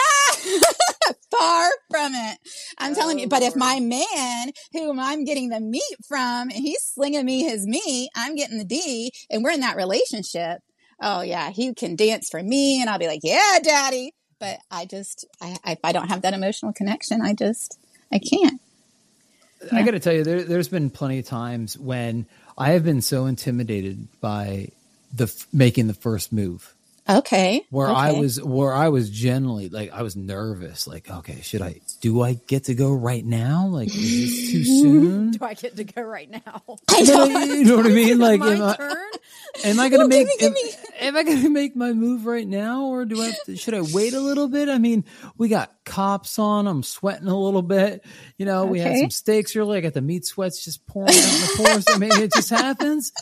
Far 1.31 1.69
from 1.91 2.13
it. 2.15 2.39
I'm 2.79 2.95
telling 2.95 3.19
Oh, 3.19 3.23
you, 3.23 3.29
but 3.29 3.43
if 3.43 3.55
oh. 3.57 3.59
my 3.59 3.81
man, 3.81 4.53
whom 4.73 5.01
I'm 5.01 5.25
getting 5.25 5.49
the 5.49 5.61
meat 5.61 5.83
from, 6.07 6.49
and 6.51 6.53
he's 6.53 6.83
slinging 6.83 7.25
me 7.25 7.43
his 7.43 7.67
meat, 7.67 8.11
I'm 8.15 8.37
getting 8.37 8.59
the 8.59 8.65
D, 8.65 9.13
and 9.31 9.43
we're 9.43 9.51
in 9.51 9.61
that 9.61 9.77
relationship. 9.77 10.61
Oh 11.01 11.23
yeah, 11.23 11.51
he 11.51 11.75
can 11.75 11.97
dance 11.97 12.31
for 12.31 12.43
me, 12.43 12.81
and 12.81 12.89
I'll 12.89 12.99
be 12.99 13.09
like, 13.09 13.21
yeah, 13.25 13.59
daddy. 13.63 14.13
But 14.39 14.59
I 14.71 14.85
just, 14.87 15.27
I, 15.41 15.57
I, 15.65 15.73
if 15.73 15.79
I 15.85 15.93
don't 15.93 16.09
have 16.09 16.23
that 16.23 16.35
emotional 16.35 16.73
connection, 16.73 17.21
I 17.21 17.35
just, 17.35 17.79
I 18.13 18.19
can't. 18.19 18.61
I 19.73 19.83
got 19.83 19.93
to 19.93 20.01
tell 20.01 20.13
you, 20.13 20.25
there, 20.25 20.43
there's 20.43 20.69
been 20.69 20.91
plenty 20.91 21.19
of 21.19 21.27
times 21.27 21.79
when 21.79 22.27
I 22.59 22.73
have 22.73 22.85
been 22.85 23.01
so 23.01 23.27
intimidated 23.27 24.09
by 24.21 24.69
the 25.13 25.25
f- 25.25 25.47
making 25.53 25.87
the 25.87 25.95
first 25.95 26.33
move. 26.33 26.74
Okay. 27.07 27.67
where 27.69 27.89
I 27.89 28.13
was 28.13 28.43
where 28.43 28.73
I 28.73 28.89
was 28.89 29.11
generally 29.11 29.69
like 29.69 29.93
I 29.93 30.01
was 30.01 30.17
nervous 30.17 30.87
like 30.87 31.11
okay 31.11 31.43
should 31.43 31.61
I 31.61 31.81
do 32.01 32.23
I 32.23 32.35
get 32.47 32.65
to 32.65 32.75
go 32.75 32.95
right 32.95 33.25
now? 33.25 33.67
Like 33.67 33.89
is 33.89 33.95
this 33.95 34.51
too 34.51 34.59
mm-hmm. 34.61 34.83
soon? 34.83 35.31
Do 35.33 35.45
I 35.45 35.53
get 35.53 35.77
to 35.77 35.85
go 35.85 36.01
right 36.01 36.31
now? 36.31 36.63
I 36.89 36.99
you 37.01 37.07
know, 37.07 37.25
know. 37.27 37.45
you 37.45 37.65
know 37.65 37.77
what 37.77 37.87
I 37.87 37.91
mean? 37.91 38.19
like 38.19 38.41
My 38.41 38.53
am 38.55 38.63
I, 38.63 38.77
turn? 38.77 39.11
am 39.65 39.81
I 39.81 39.89
gonna 39.91 40.05
Oh, 40.05 40.09
make 40.09 40.39
gimme, 40.39 40.57
am, 41.01 41.09
am 41.09 41.17
I 41.17 41.23
gonna 41.25 41.51
make 41.51 41.77
my 41.77 41.93
move 41.93 42.25
right 42.25 42.49
now 42.49 42.85
or 42.85 43.05
do 43.05 43.23
I 43.23 43.33
to, 43.45 43.57
should 43.57 43.75
I 43.75 43.83
wait 43.83 44.15
a 44.15 44.21
little 44.21 44.49
bit? 44.49 44.71
I 44.71 44.79
mean 44.79 45.05
we 45.37 45.49
got 45.49 45.73
cops 45.85 46.39
on 46.39 46.67
I'm 46.67 46.83
sweating 46.83 47.29
a 47.29 47.39
little 47.39 47.63
bit. 47.63 48.03
You 48.39 48.47
know 48.47 48.65
we 48.65 48.81
had 48.81 48.97
some 48.97 49.11
steaks 49.11 49.55
earlier 49.57 49.77
I 49.77 49.83
got 49.83 49.93
the 49.93 50.01
meat 50.01 50.25
sweats 50.25 50.65
just 50.65 50.87
pouring 50.87 51.11
out 51.11 51.17
in 51.17 51.41
the 51.41 51.53
pores 51.59 51.85
I 51.91 51.99
mean 51.99 52.13
it 52.13 52.33
just 52.33 52.49
happens 52.49 53.13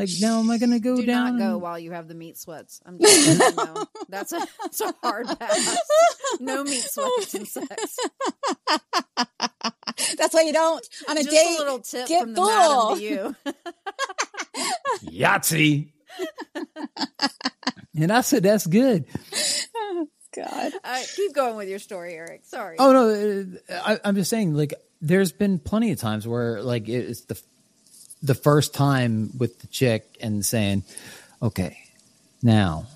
like 0.00 0.08
now 0.20 0.38
am 0.40 0.50
I 0.50 0.58
gonna 0.58 0.80
go 0.80 0.96
down? 0.96 1.00
Do 1.00 1.06
down 1.06 1.32
not 1.32 1.38
go 1.38 1.52
and- 1.54 1.62
while 1.62 1.78
you 1.78 1.92
have 1.92 2.08
the 2.08 2.14
meat 2.14 2.36
sweats. 2.38 2.80
I'm 2.84 2.98
just 2.98 3.38
letting 3.38 3.58
you 3.58 3.64
know. 3.64 3.84
That's 4.08 4.32
a, 4.32 4.40
that's 4.62 4.80
a 4.80 4.92
hard 5.02 5.26
pass. 5.38 5.78
No 6.40 6.64
meat 6.64 6.82
sweats 6.82 7.34
and 7.34 7.46
sex. 7.46 7.96
That's 10.18 10.34
why 10.34 10.42
you 10.42 10.52
don't 10.52 10.86
on 11.08 11.16
a 11.16 11.22
Just 11.22 11.30
date. 11.30 11.56
a 11.56 11.58
little 11.58 11.78
tip 11.78 12.08
get 12.08 12.22
from 12.22 12.34
the 12.34 12.40
full. 12.40 12.96
madam 12.96 12.98
to 12.98 13.04
you. 13.04 13.36
Yahtzee. 15.22 15.92
and 17.96 18.12
I 18.12 18.20
said, 18.22 18.42
that's 18.42 18.66
good. 18.66 19.04
God. 20.34 20.72
Uh, 20.84 21.00
keep 21.16 21.34
going 21.34 21.56
with 21.56 21.68
your 21.68 21.78
story, 21.78 22.14
Eric. 22.14 22.42
Sorry. 22.44 22.76
Oh, 22.78 22.92
no. 22.92 23.56
uh, 23.68 23.80
I, 23.84 24.00
I'm 24.04 24.14
just 24.14 24.30
saying, 24.30 24.54
like, 24.54 24.74
there's 25.00 25.32
been 25.32 25.58
plenty 25.58 25.92
of 25.92 25.98
times 25.98 26.26
where, 26.26 26.62
like, 26.62 26.88
it's 26.88 27.22
the, 27.26 27.40
the 28.22 28.34
first 28.34 28.74
time 28.74 29.30
with 29.38 29.58
the 29.60 29.66
chick 29.68 30.04
and 30.20 30.44
saying, 30.44 30.84
okay, 31.42 31.76
now, 32.42 32.86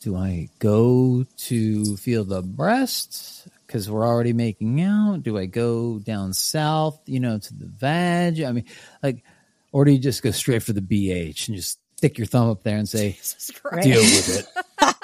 do 0.00 0.16
I 0.16 0.48
go 0.58 1.24
to 1.38 1.96
feel 1.96 2.24
the 2.24 2.42
breast? 2.42 3.46
Because 3.66 3.90
we're 3.90 4.06
already 4.06 4.32
making 4.32 4.80
out. 4.82 5.22
Do 5.22 5.38
I 5.38 5.46
go 5.46 5.98
down 5.98 6.32
south, 6.34 7.00
you 7.06 7.20
know, 7.20 7.38
to 7.38 7.54
the 7.54 7.66
vag? 7.66 8.40
I 8.42 8.52
mean, 8.52 8.64
like, 9.02 9.22
or 9.72 9.84
do 9.84 9.90
you 9.92 9.98
just 9.98 10.22
go 10.22 10.30
straight 10.30 10.62
for 10.62 10.72
the 10.72 10.80
BH 10.82 11.48
and 11.48 11.56
just 11.56 11.78
stick 11.96 12.18
your 12.18 12.26
thumb 12.26 12.50
up 12.50 12.62
there 12.62 12.76
and 12.76 12.88
say, 12.88 13.18
deal 13.82 14.00
with 14.00 14.38
it? 14.38 14.46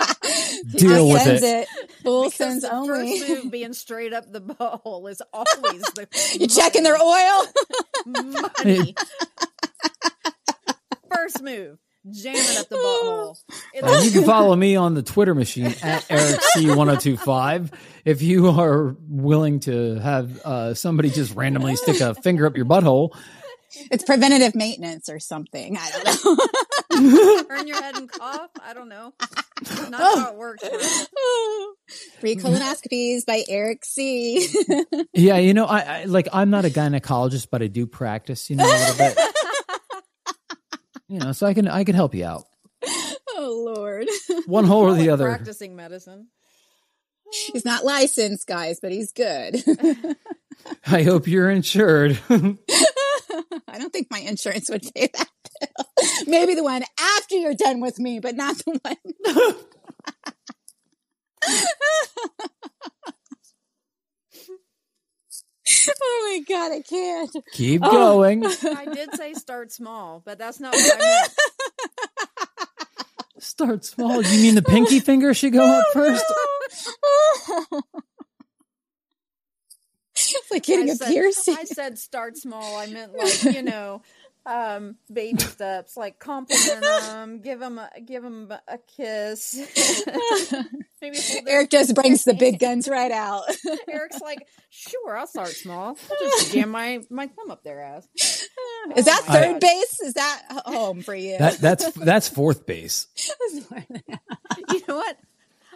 Deal 0.76 1.08
with 1.08 1.22
sends 1.22 1.42
it. 1.42 1.66
it. 1.72 1.90
Full 2.02 2.24
Because 2.24 2.36
sends 2.36 2.62
the 2.64 2.72
only. 2.74 3.18
first 3.18 3.28
move 3.44 3.50
being 3.50 3.72
straight 3.72 4.12
up 4.12 4.30
the 4.30 4.42
butthole 4.42 5.10
is 5.10 5.22
always 5.32 5.80
the 5.94 6.06
You 6.38 6.46
checking 6.48 6.82
their 6.82 7.00
oil? 7.00 7.46
money. 8.06 8.94
First 11.32 11.42
move, 11.44 11.78
jamming 12.10 12.56
up 12.58 12.68
the 12.68 12.76
butthole. 12.76 13.36
Uh, 13.82 14.00
you 14.04 14.10
can 14.10 14.24
follow 14.24 14.54
me 14.54 14.76
on 14.76 14.94
the 14.94 15.02
Twitter 15.02 15.34
machine 15.34 15.66
at 15.82 16.02
EricC1025 16.08 17.72
if 18.04 18.20
you 18.20 18.48
are 18.48 18.94
willing 19.08 19.60
to 19.60 19.94
have 20.00 20.38
uh, 20.44 20.74
somebody 20.74 21.08
just 21.08 21.34
randomly 21.34 21.76
stick 21.76 22.00
a 22.00 22.14
finger 22.14 22.46
up 22.46 22.56
your 22.56 22.66
butthole. 22.66 23.16
It's 23.90 24.02
preventative 24.04 24.54
maintenance 24.56 25.08
or 25.08 25.20
something. 25.20 25.78
I 25.80 25.90
don't 25.90 26.24
know. 26.92 27.44
turn 27.48 27.68
your 27.68 27.80
head 27.80 27.94
and 27.96 28.10
cough. 28.10 28.50
I 28.62 28.74
don't 28.74 28.88
know. 28.88 29.14
Not 29.88 30.00
Oh. 30.02 30.20
how 30.20 30.32
it 30.32 30.36
works. 30.36 30.68
bro. 30.68 30.78
Free 32.20 32.34
colonoscopies 32.36 33.24
by 33.24 33.44
Eric 33.48 33.84
C. 33.84 34.46
Yeah, 35.14 35.36
you 35.38 35.54
know, 35.54 35.66
I, 35.66 35.80
I 35.80 36.04
like 36.04 36.28
I'm 36.32 36.50
not 36.50 36.64
a 36.64 36.68
gynecologist, 36.68 37.46
but 37.50 37.62
I 37.62 37.68
do 37.68 37.86
practice, 37.86 38.50
you 38.50 38.56
know, 38.56 38.64
a 38.66 38.66
little 38.66 38.96
bit. 38.96 39.18
You 41.10 41.18
know, 41.18 41.32
so 41.32 41.44
I 41.44 41.54
can 41.54 41.66
I 41.66 41.82
can 41.82 41.96
help 41.96 42.14
you 42.14 42.24
out. 42.24 42.44
oh 42.86 43.74
Lord. 43.76 44.06
One 44.46 44.64
hole 44.64 44.84
or 44.84 44.94
the 44.94 45.06
it 45.06 45.08
other. 45.08 45.26
Practicing 45.26 45.74
medicine. 45.74 46.28
He's 47.52 47.64
not 47.64 47.84
licensed, 47.84 48.46
guys, 48.46 48.78
but 48.80 48.92
he's 48.92 49.10
good. 49.12 49.62
I 50.86 51.02
hope 51.02 51.26
you're 51.26 51.50
insured. 51.50 52.18
I 52.28 53.78
don't 53.78 53.92
think 53.92 54.08
my 54.10 54.20
insurance 54.20 54.70
would 54.70 54.82
pay 54.94 55.08
that 55.12 55.28
bill. 55.60 55.86
Maybe 56.26 56.54
the 56.54 56.62
one 56.64 56.82
after 56.98 57.36
you're 57.36 57.54
done 57.54 57.80
with 57.80 57.98
me, 57.98 58.20
but 58.20 58.36
not 58.36 58.56
the 58.58 58.80
one. 58.82 59.56
Oh 65.88 66.28
my 66.32 66.40
god, 66.48 66.72
I 66.72 66.80
can't. 66.82 67.36
Keep 67.52 67.82
Oh. 67.84 67.90
going. 67.90 68.44
I 68.46 68.86
did 68.92 69.14
say 69.14 69.34
start 69.34 69.72
small, 69.72 70.22
but 70.24 70.38
that's 70.38 70.60
not 70.60 70.74
what 70.74 70.94
I 70.96 70.98
meant. 70.98 71.32
Start 73.38 73.84
small. 73.86 74.20
You 74.22 74.42
mean 74.42 74.54
the 74.54 74.62
pinky 74.62 75.00
finger 75.00 75.32
should 75.32 75.54
go 75.54 75.64
up 75.78 75.84
first? 75.94 76.24
it's 80.14 80.50
like 80.50 80.62
getting 80.64 80.90
I 80.90 80.92
a 80.92 80.96
said, 80.96 81.08
piercing. 81.08 81.56
I 81.58 81.64
said 81.64 81.98
start 81.98 82.36
small. 82.36 82.76
I 82.76 82.86
meant 82.86 83.14
like 83.14 83.42
you 83.44 83.62
know, 83.62 84.02
um, 84.50 84.96
baby 85.12 85.38
steps, 85.42 85.96
like 85.96 86.18
compliment 86.18 86.82
them, 86.82 87.40
give 87.40 87.60
them 87.60 87.78
a 87.78 87.88
give 88.04 88.22
them 88.22 88.52
a 88.68 88.78
kiss. 88.96 89.58
Maybe 91.02 91.18
Eric 91.46 91.70
just 91.70 91.94
brings 91.94 92.24
the 92.24 92.34
big 92.34 92.58
guns 92.58 92.88
right 92.88 93.10
out. 93.12 93.44
Eric's 93.88 94.20
like, 94.20 94.46
sure, 94.70 95.16
I'll 95.16 95.26
start 95.26 95.48
small. 95.48 95.96
I'll 96.10 96.18
just 96.30 96.52
jam 96.52 96.70
my 96.70 97.00
my 97.10 97.28
thumb 97.28 97.50
up 97.50 97.62
their 97.62 97.80
ass. 97.82 98.06
Is 98.96 99.04
that 99.06 99.22
Oh 99.28 99.32
my 99.32 99.34
third 99.34 99.52
God. 99.52 99.60
base? 99.60 100.00
Is 100.00 100.14
that 100.14 100.42
home 100.66 101.02
for 101.02 101.14
you? 101.14 101.38
That 101.38 101.58
that's 101.58 101.90
that's 101.92 102.28
fourth 102.28 102.66
base 102.66 103.06
You 104.70 104.82
know 104.88 104.96
what? 104.96 105.16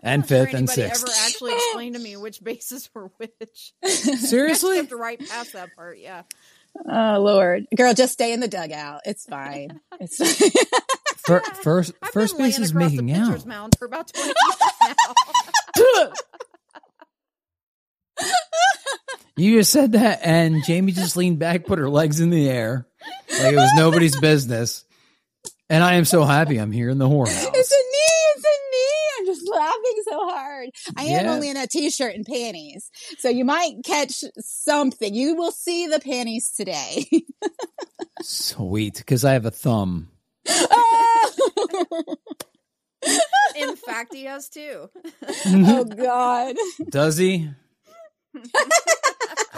and 0.03 0.23
Not 0.23 0.29
sure 0.29 0.47
fifth 0.47 0.55
and 0.55 0.69
anybody 0.69 0.83
sixth. 0.83 1.05
ever 1.05 1.13
actually 1.25 1.53
explained 1.55 1.95
to 1.95 2.01
me 2.01 2.17
which 2.17 2.43
bases 2.43 2.91
were 2.95 3.11
which. 3.19 3.73
I 3.85 3.89
Seriously? 3.89 4.77
have 4.77 4.89
to 4.89 4.97
write 4.97 5.21
past 5.29 5.53
that 5.55 5.75
part. 5.75 5.99
Yeah. 5.99 6.23
Oh 6.89 7.19
Lord, 7.21 7.67
girl, 7.77 7.95
just 7.95 8.13
stay 8.13 8.33
in 8.33 8.41
the 8.41 8.49
dugout. 8.49 9.01
It's 9.05 9.25
fine. 9.27 9.81
It's 10.01 10.17
fine. 10.17 10.51
Fir- 11.27 11.41
first 11.63 11.93
I've 12.03 12.11
first 12.11 12.37
been 12.37 12.47
base 12.47 12.59
is 12.59 12.75
making 12.75 13.07
the 13.07 13.15
out. 13.15 13.47
mound 13.47 13.77
for 13.79 13.87
about 13.87 14.09
20 14.13 14.27
years 14.29 14.35
now. 15.79 16.13
You 19.37 19.59
just 19.59 19.73
said 19.73 19.93
that, 19.93 20.21
and 20.23 20.63
Jamie 20.63 20.93
just 20.93 21.17
leaned 21.17 21.41
back, 21.41 21.67
put 21.67 21.81
her 21.81 21.89
legs 21.91 22.21
in 22.21 22.31
the 22.31 22.49
air, 22.49 22.87
like 23.43 23.53
it 23.53 23.57
was 23.57 23.73
nobody's 23.75 24.17
business. 24.21 24.85
And 25.69 25.83
I 25.83 25.95
am 25.95 26.05
so 26.05 26.23
happy 26.23 26.59
I'm 26.59 26.71
here 26.71 26.89
in 26.89 26.99
the 26.99 27.09
whorehouse. 27.09 27.27
It's 27.53 27.73
a 27.73 27.75
knee. 27.75 28.33
It's 28.37 28.45
a 28.45 28.57
knee. 28.71 29.04
I'm 29.25 29.27
just 29.35 29.49
laughing 29.49 30.03
so 30.05 30.29
hard. 30.29 30.71
I 30.97 31.05
am 31.05 31.27
only 31.27 31.51
in 31.51 31.57
a 31.57 31.67
t-shirt 31.67 32.15
and 32.15 32.27
panties, 32.27 32.91
so 33.19 33.29
you 33.29 33.45
might 33.45 33.77
catch 33.85 34.25
something. 34.39 35.15
You 35.15 35.35
will 35.37 35.53
see 35.53 35.87
the 35.87 36.01
panties 36.01 36.51
today. 36.51 37.07
Sweet, 38.23 38.99
because 38.99 39.25
I 39.25 39.33
have 39.33 39.47
a 39.47 39.51
thumb. 39.51 40.11
In 43.57 43.77
fact, 43.77 44.15
he 44.15 44.25
has 44.25 44.49
two. 44.49 44.89
oh 45.47 45.85
God. 45.97 46.57
Does 46.89 47.17
he? 47.19 47.51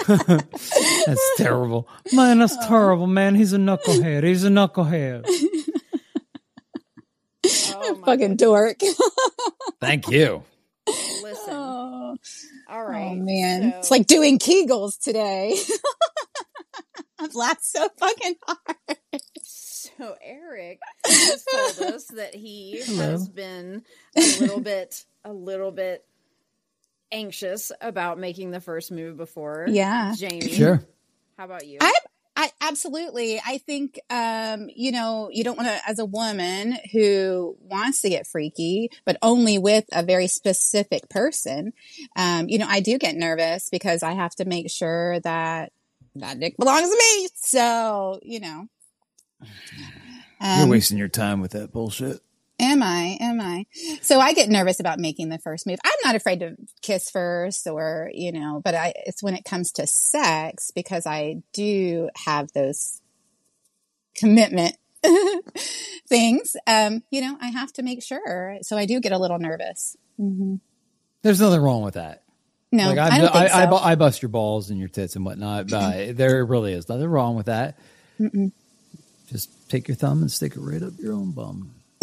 that's 0.07 1.31
terrible. 1.37 1.89
Man, 2.13 2.41
that's 2.41 2.57
oh. 2.61 2.69
terrible, 2.69 3.07
man. 3.07 3.35
He's 3.35 3.53
a 3.53 3.59
knucklehead. 3.59 4.25
He's 4.25 4.45
a 4.45 4.49
knucklehead. 4.49 5.27
Oh, 7.75 8.03
Fucking 8.05 8.37
dork. 8.37 8.79
Thank 9.81 10.09
you. 10.09 10.43
Listen. 10.87 11.53
Oh, 11.55 12.17
All 12.69 12.79
oh, 12.79 12.81
right. 12.89 13.09
oh, 13.13 13.15
man. 13.17 13.73
So- 13.73 13.79
It's 13.79 13.91
like 13.91 14.07
doing 14.07 14.39
Kegels 14.39 14.99
today. 15.01 15.57
I've 17.19 17.35
laughed 17.35 17.65
so 17.65 17.89
fucking 17.99 18.35
hard. 18.47 18.99
So 19.43 20.15
Eric 20.23 20.81
just 21.07 21.49
told 21.51 21.95
us 21.95 22.05
that 22.09 22.35
he 22.35 22.83
Hello. 22.85 23.11
has 23.13 23.29
been 23.29 23.83
a 24.17 24.21
little 24.41 24.61
bit, 24.61 25.05
a 25.25 25.33
little 25.33 25.71
bit 25.73 26.05
anxious 27.11 27.73
about 27.81 28.19
making 28.19 28.51
the 28.51 28.61
first 28.61 28.93
move 28.93 29.17
before. 29.17 29.65
Yeah. 29.69 30.13
Jamie. 30.17 30.49
Sure. 30.49 30.83
How 31.39 31.45
about 31.47 31.67
you? 31.67 31.79
I 31.81 31.95
I 32.39 32.51
absolutely. 32.61 33.41
I 33.45 33.59
think 33.59 33.99
um, 34.11 34.69
you 34.75 34.93
know, 34.93 35.31
you 35.33 35.43
don't 35.43 35.57
want 35.57 35.69
to 35.69 35.81
as 35.89 35.99
a 35.99 36.05
woman 36.05 36.77
who 36.93 37.57
wants 37.61 38.03
to 38.03 38.11
get 38.11 38.27
freaky, 38.27 38.91
but 39.07 39.17
only 39.23 39.57
with 39.57 39.87
a 39.93 40.03
very 40.03 40.27
specific 40.27 41.09
person. 41.09 41.73
Um, 42.15 42.49
you 42.49 42.59
know, 42.59 42.67
I 42.69 42.81
do 42.81 42.99
get 42.99 43.17
nervous 43.17 43.71
because 43.71 44.03
I 44.03 44.13
have 44.13 44.35
to 44.37 44.45
make 44.45 44.71
sure 44.71 45.19
that 45.21 45.73
that 46.17 46.39
dick 46.39 46.57
belongs 46.59 46.91
to 46.91 46.97
me. 46.97 47.29
So, 47.37 48.21
you 48.23 48.41
know. 48.41 48.67
You're 50.41 50.65
Um, 50.65 50.69
wasting 50.69 50.99
your 50.99 51.09
time 51.09 51.41
with 51.41 51.53
that 51.53 51.73
bullshit. 51.73 52.21
Am 52.59 52.83
I? 52.83 53.19
Am 53.21 53.41
I? 53.41 53.67
So 54.01 54.19
I 54.19 54.33
get 54.33 54.49
nervous 54.49 54.81
about 54.81 54.99
making 54.99 55.29
the 55.29 55.39
first 55.39 55.67
move. 55.67 55.79
I'm 55.85 55.99
not 56.05 56.15
afraid 56.15 56.41
to 56.41 56.57
kiss 56.81 57.11
first 57.11 57.67
or, 57.67 58.11
you 58.15 58.33
know, 58.33 58.63
but 58.65 58.75
I, 58.75 58.95
it's 59.05 59.23
when 59.23 59.35
it 59.35 59.45
comes 59.45 59.73
to 59.73 59.87
sex 59.87 60.71
because 60.75 61.07
I 61.07 61.43
do 61.53 62.09
have 62.25 62.51
those 62.53 63.03
commitment 64.17 64.77
things. 66.09 66.57
Um, 66.67 67.03
you 67.11 67.21
know, 67.21 67.37
I 67.41 67.49
have 67.49 67.73
to 67.75 67.83
make 67.83 68.03
sure. 68.03 68.59
So 68.63 68.79
I 68.79 68.87
do 68.87 69.01
get 69.01 69.13
a 69.13 69.19
little 69.19 69.39
nervous. 69.39 69.97
Mm-hmm. 70.19 70.57
There's 71.23 71.41
nothing 71.41 71.61
wrong 71.61 71.83
with 71.83 71.95
that. 71.95 72.23
No, 72.73 72.89
like 72.89 72.99
I, 72.99 73.19
don't 73.19 73.33
think 73.33 73.51
I, 73.55 73.65
so. 73.65 73.77
I, 73.77 73.93
I, 73.93 73.95
bust 73.95 74.23
your 74.23 74.29
balls 74.29 74.71
and 74.71 74.79
your 74.79 74.89
tits 74.89 75.15
and 75.15 75.25
whatnot, 75.25 75.69
but 75.69 76.17
there 76.17 76.45
really 76.45 76.73
is 76.73 76.89
nothing 76.89 77.07
wrong 77.07 77.37
with 77.37 77.47
that. 77.47 77.79
Mm-mm. 78.19 78.51
Just 79.29 79.71
take 79.71 79.89
your 79.89 79.97
thumb 79.97 80.23
and 80.23 80.31
stick 80.31 80.57
it 80.57 80.61
right 80.61 80.83
up 80.83 80.93
your 80.99 81.13
own 81.13 81.33
bum. 81.33 81.75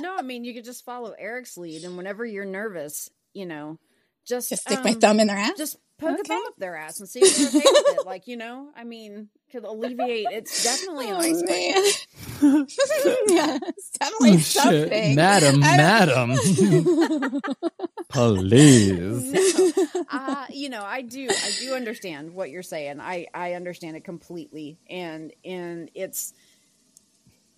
no, 0.00 0.16
I 0.16 0.22
mean 0.22 0.44
you 0.44 0.54
could 0.54 0.64
just 0.64 0.84
follow 0.84 1.12
Eric's 1.18 1.56
lead, 1.56 1.84
and 1.84 1.96
whenever 1.96 2.24
you're 2.24 2.44
nervous, 2.44 3.10
you 3.34 3.46
know, 3.46 3.78
just 4.26 4.48
just 4.50 4.62
stick 4.62 4.78
um, 4.78 4.84
my 4.84 4.92
thumb 4.94 5.20
in 5.20 5.26
their 5.28 5.36
ass. 5.38 5.56
Just 5.56 5.76
poke 5.98 6.10
Okay. 6.12 6.20
a 6.20 6.24
thumb 6.24 6.42
up 6.46 6.56
their 6.56 6.76
ass 6.76 6.98
and 7.00 7.08
see 7.08 7.20
if 7.20 7.36
they're 7.36 7.48
okay 7.48 7.70
with 7.72 7.98
it. 8.00 8.06
Like 8.06 8.26
you 8.26 8.36
know, 8.36 8.68
I 8.76 8.84
mean, 8.84 9.28
could 9.52 9.64
alleviate. 9.64 10.26
It's 10.30 10.62
definitely 10.64 11.08
an 11.10 11.16
Oh, 11.16 11.20
icebreaker. 11.20 11.80
man. 11.80 12.66
yeah, 13.28 13.58
it's 13.66 13.90
definitely 13.90 14.32
Oh, 14.32 14.38
shit. 14.38 15.14
Madam, 15.16 15.60
madam. 15.60 16.38
Please. 18.08 19.32
No, 19.56 20.04
uh, 20.10 20.46
you 20.50 20.68
know, 20.68 20.82
I 20.82 21.02
do, 21.02 21.28
I 21.30 21.50
do 21.60 21.74
understand 21.74 22.34
what 22.34 22.50
you're 22.50 22.62
saying. 22.62 23.00
I, 23.00 23.26
I 23.32 23.52
understand 23.54 23.96
it 23.96 24.04
completely, 24.04 24.78
and 24.88 25.32
and 25.44 25.90
it's, 25.94 26.32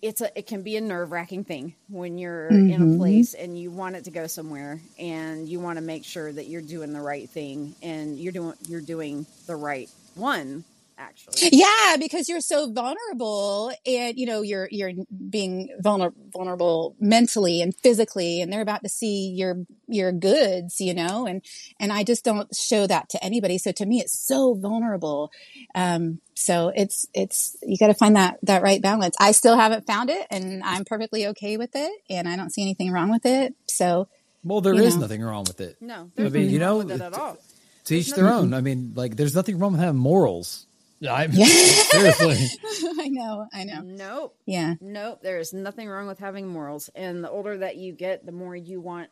it's 0.03 0.21
a, 0.21 0.37
it 0.37 0.45
can 0.47 0.61
be 0.63 0.75
a 0.77 0.81
nerve 0.81 1.11
wracking 1.11 1.43
thing 1.45 1.73
when 1.87 2.17
you're 2.17 2.49
in 2.49 2.67
Mhm. 2.81 2.95
a 2.95 2.97
place 2.97 3.33
and 3.33 3.57
you 3.57 3.71
want 3.71 3.95
it 3.95 4.03
to 4.03 4.11
go 4.11 4.27
somewhere, 4.27 4.81
and 4.99 5.47
you 5.47 5.59
want 5.61 5.77
to 5.77 5.81
make 5.81 6.03
sure 6.03 6.31
that 6.31 6.47
you're 6.47 6.61
doing 6.61 6.91
the 6.93 7.01
right 7.01 7.29
thing 7.29 7.73
and 7.81 8.19
you're 8.19 8.33
doing, 8.33 8.53
you're 8.67 8.81
doing 8.81 9.25
the 9.47 9.55
right 9.55 9.89
one. 10.15 10.65
Actually, 10.97 11.49
Yeah, 11.51 11.97
because 11.99 12.29
you're 12.29 12.39
so 12.39 12.71
vulnerable 12.71 13.71
and 13.85 14.17
you 14.17 14.25
know 14.25 14.41
you're 14.41 14.67
you're 14.71 14.91
being 15.29 15.69
vulner- 15.83 16.13
vulnerable 16.31 16.95
mentally 16.99 17.61
and 17.61 17.75
physically 17.75 18.41
and 18.41 18.53
they're 18.53 18.61
about 18.61 18.83
to 18.83 18.89
see 18.89 19.29
your 19.29 19.65
your 19.87 20.11
goods, 20.11 20.79
you 20.79 20.93
know, 20.93 21.25
and 21.25 21.41
and 21.79 21.91
I 21.91 22.03
just 22.03 22.23
don't 22.23 22.55
show 22.55 22.85
that 22.87 23.09
to 23.09 23.23
anybody. 23.23 23.57
So 23.57 23.71
to 23.73 23.85
me 23.85 24.01
it's 24.01 24.17
so 24.17 24.53
vulnerable. 24.53 25.31
Um 25.73 26.19
so 26.35 26.71
it's 26.75 27.07
it's 27.13 27.57
you 27.63 27.77
got 27.77 27.87
to 27.87 27.93
find 27.95 28.15
that 28.15 28.37
that 28.43 28.61
right 28.61 28.81
balance. 28.81 29.15
I 29.19 29.31
still 29.33 29.55
haven't 29.57 29.85
found 29.87 30.09
it 30.09 30.27
and 30.29 30.63
I'm 30.63 30.85
perfectly 30.85 31.27
okay 31.27 31.57
with 31.57 31.71
it 31.75 31.91
and 32.09 32.27
I 32.27 32.35
don't 32.35 32.51
see 32.51 32.61
anything 32.61 32.91
wrong 32.91 33.09
with 33.11 33.25
it. 33.25 33.55
So 33.67 34.07
Well, 34.43 34.61
there 34.61 34.73
is 34.73 34.81
You 34.81 34.89
know. 34.91 34.97
nothing 35.01 35.21
wrong 35.23 35.43
with 35.45 35.59
it. 35.59 35.77
no, 35.81 35.93
I 35.93 35.97
mean, 35.97 36.11
nothing 36.25 36.49
you 36.49 36.59
wrong 36.59 36.69
know, 36.69 36.77
with 36.77 36.91
it 36.91 37.01
at 37.01 37.13
all. 37.13 37.37
To 37.85 37.95
each 37.95 38.13
their 38.13 38.29
own. 38.29 38.53
I 38.53 38.61
mean, 38.61 38.93
like, 38.95 39.17
there's 39.17 39.35
nothing 39.35 39.59
wrong 39.59 39.73
with 39.73 39.81
having 39.81 39.99
morals. 39.99 40.67
I 41.11 41.25
Yeah. 41.31 41.45
seriously. 41.45 42.47
I 42.99 43.07
know, 43.09 43.47
I 43.53 43.63
know. 43.63 43.81
Nope. 43.81 44.35
Yeah. 44.45 44.75
Nope, 44.81 45.19
there 45.21 45.39
is 45.39 45.53
nothing 45.53 45.89
wrong 45.89 46.07
with 46.07 46.19
having 46.19 46.47
morals. 46.47 46.89
And 46.95 47.23
the 47.23 47.29
older 47.29 47.57
that 47.59 47.75
you 47.77 47.93
get, 47.93 48.25
the 48.25 48.31
more 48.31 48.55
you 48.55 48.79
want 48.81 49.09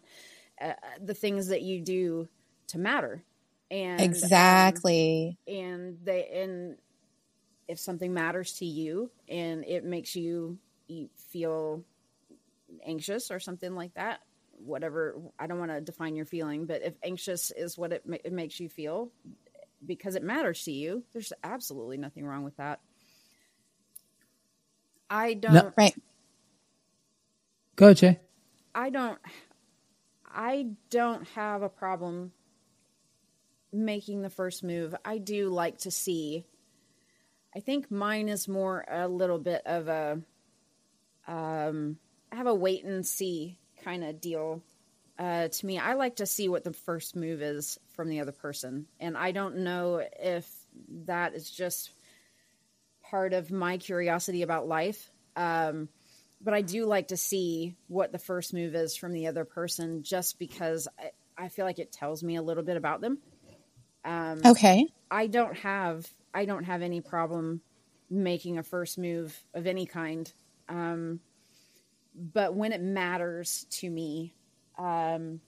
uh, 0.61 0.73
the 1.01 1.13
things 1.13 1.47
that 1.47 1.61
you 1.61 1.81
do 1.81 2.27
to 2.67 2.77
matter. 2.77 3.23
And 3.69 3.99
um, 4.01 4.05
Exactly. 4.05 5.37
and 5.47 5.97
they 6.03 6.27
and 6.27 6.77
if 7.67 7.79
something 7.79 8.13
matters 8.13 8.53
to 8.53 8.65
you 8.65 9.09
and 9.29 9.63
it 9.65 9.83
makes 9.85 10.15
you, 10.15 10.57
you 10.87 11.09
feel 11.31 11.83
anxious 12.85 13.31
or 13.31 13.39
something 13.39 13.75
like 13.75 13.93
that, 13.93 14.19
whatever. 14.65 15.15
I 15.39 15.47
don't 15.47 15.59
want 15.59 15.71
to 15.71 15.81
define 15.81 16.15
your 16.15 16.25
feeling, 16.25 16.65
but 16.65 16.81
if 16.83 16.95
anxious 17.03 17.51
is 17.51 17.77
what 17.77 17.93
it, 17.93 18.05
ma- 18.05 18.17
it 18.23 18.33
makes 18.33 18.59
you 18.59 18.67
feel 18.69 19.09
because 19.85 20.15
it 20.15 20.23
matters 20.23 20.63
to 20.65 20.71
you, 20.71 21.03
there's 21.13 21.33
absolutely 21.43 21.97
nothing 21.97 22.25
wrong 22.25 22.43
with 22.43 22.57
that. 22.57 22.79
I 25.09 25.33
don't. 25.33 25.73
Right. 25.77 25.95
Go 27.75 27.93
Jay. 27.93 28.19
I 28.73 28.89
don't 28.89 29.19
I 30.33 30.67
don't 30.89 31.27
have 31.29 31.61
a 31.61 31.69
problem 31.69 32.31
making 33.73 34.21
the 34.21 34.29
first 34.29 34.63
move. 34.63 34.95
I 35.03 35.17
do 35.17 35.49
like 35.49 35.79
to 35.79 35.91
see 35.91 36.45
I 37.55 37.59
think 37.59 37.91
mine 37.91 38.29
is 38.29 38.47
more 38.47 38.85
a 38.89 39.07
little 39.07 39.39
bit 39.39 39.61
of 39.65 39.87
a 39.87 40.21
um 41.27 41.97
I 42.31 42.35
have 42.35 42.47
a 42.47 42.55
wait 42.55 42.83
and 42.83 43.05
see 43.05 43.57
kind 43.83 44.03
of 44.03 44.21
deal. 44.21 44.63
Uh, 45.21 45.49
to 45.49 45.65
me, 45.67 45.77
I 45.77 45.93
like 45.93 46.15
to 46.15 46.25
see 46.25 46.49
what 46.49 46.63
the 46.63 46.73
first 46.73 47.15
move 47.15 47.43
is 47.43 47.77
from 47.95 48.09
the 48.09 48.21
other 48.21 48.31
person. 48.31 48.87
And 48.99 49.15
I 49.15 49.31
don't 49.31 49.57
know 49.57 50.01
if 50.19 50.49
that 51.05 51.35
is 51.35 51.47
just 51.47 51.91
part 53.03 53.33
of 53.33 53.51
my 53.51 53.77
curiosity 53.77 54.41
about 54.41 54.67
life. 54.67 55.11
Um, 55.35 55.89
but 56.41 56.55
I 56.55 56.63
do 56.63 56.87
like 56.87 57.09
to 57.09 57.17
see 57.17 57.75
what 57.87 58.11
the 58.11 58.17
first 58.17 58.51
move 58.51 58.73
is 58.73 58.95
from 58.95 59.13
the 59.13 59.27
other 59.27 59.45
person 59.45 60.01
just 60.01 60.39
because 60.39 60.87
I, 60.97 61.11
I 61.45 61.49
feel 61.49 61.65
like 61.65 61.77
it 61.77 61.91
tells 61.91 62.23
me 62.23 62.35
a 62.35 62.41
little 62.41 62.63
bit 62.63 62.77
about 62.77 62.99
them. 62.99 63.19
Um, 64.03 64.41
Okay. 64.43 64.87
I 65.11 65.27
don't 65.27 65.55
have 65.57 66.09
I 66.33 66.45
don't 66.45 66.63
have 66.63 66.81
any 66.81 66.99
problem 66.99 67.61
making 68.09 68.57
a 68.57 68.63
first 68.63 68.97
move 68.97 69.39
of 69.53 69.67
any 69.67 69.85
kind. 69.85 70.33
Um, 70.67 71.19
but 72.15 72.55
when 72.55 72.71
it 72.71 72.81
matters 72.81 73.67
to 73.69 73.89
me, 73.89 74.33
um, 74.77 75.41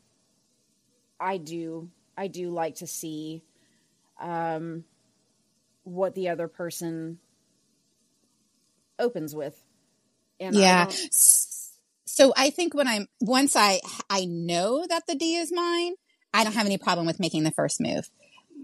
I 1.20 1.38
do 1.38 1.90
I 2.18 2.28
do 2.28 2.50
like 2.50 2.76
to 2.76 2.88
see 2.88 3.44
um, 4.20 4.84
what 5.84 6.16
the 6.16 6.30
other 6.30 6.48
person 6.48 7.20
opens 9.00 9.36
with. 9.36 9.62
And 10.40 10.56
yeah. 10.56 10.86
don't- 10.86 11.10
So 11.12 12.34
I 12.38 12.50
think 12.52 12.74
when 12.76 12.88
I'm 12.88 13.08
once 13.22 13.56
I 13.56 13.82
I 14.10 14.26
know 14.26 14.86
that 14.88 15.08
the 15.08 15.16
D 15.16 15.36
is 15.36 15.52
mine, 15.52 15.94
I 16.34 16.44
don't 16.44 16.54
have 16.54 16.66
any 16.66 16.78
problem 16.78 17.08
with 17.08 17.20
making 17.20 17.44
the 17.44 17.52
first 17.52 17.82
move. 17.82 18.10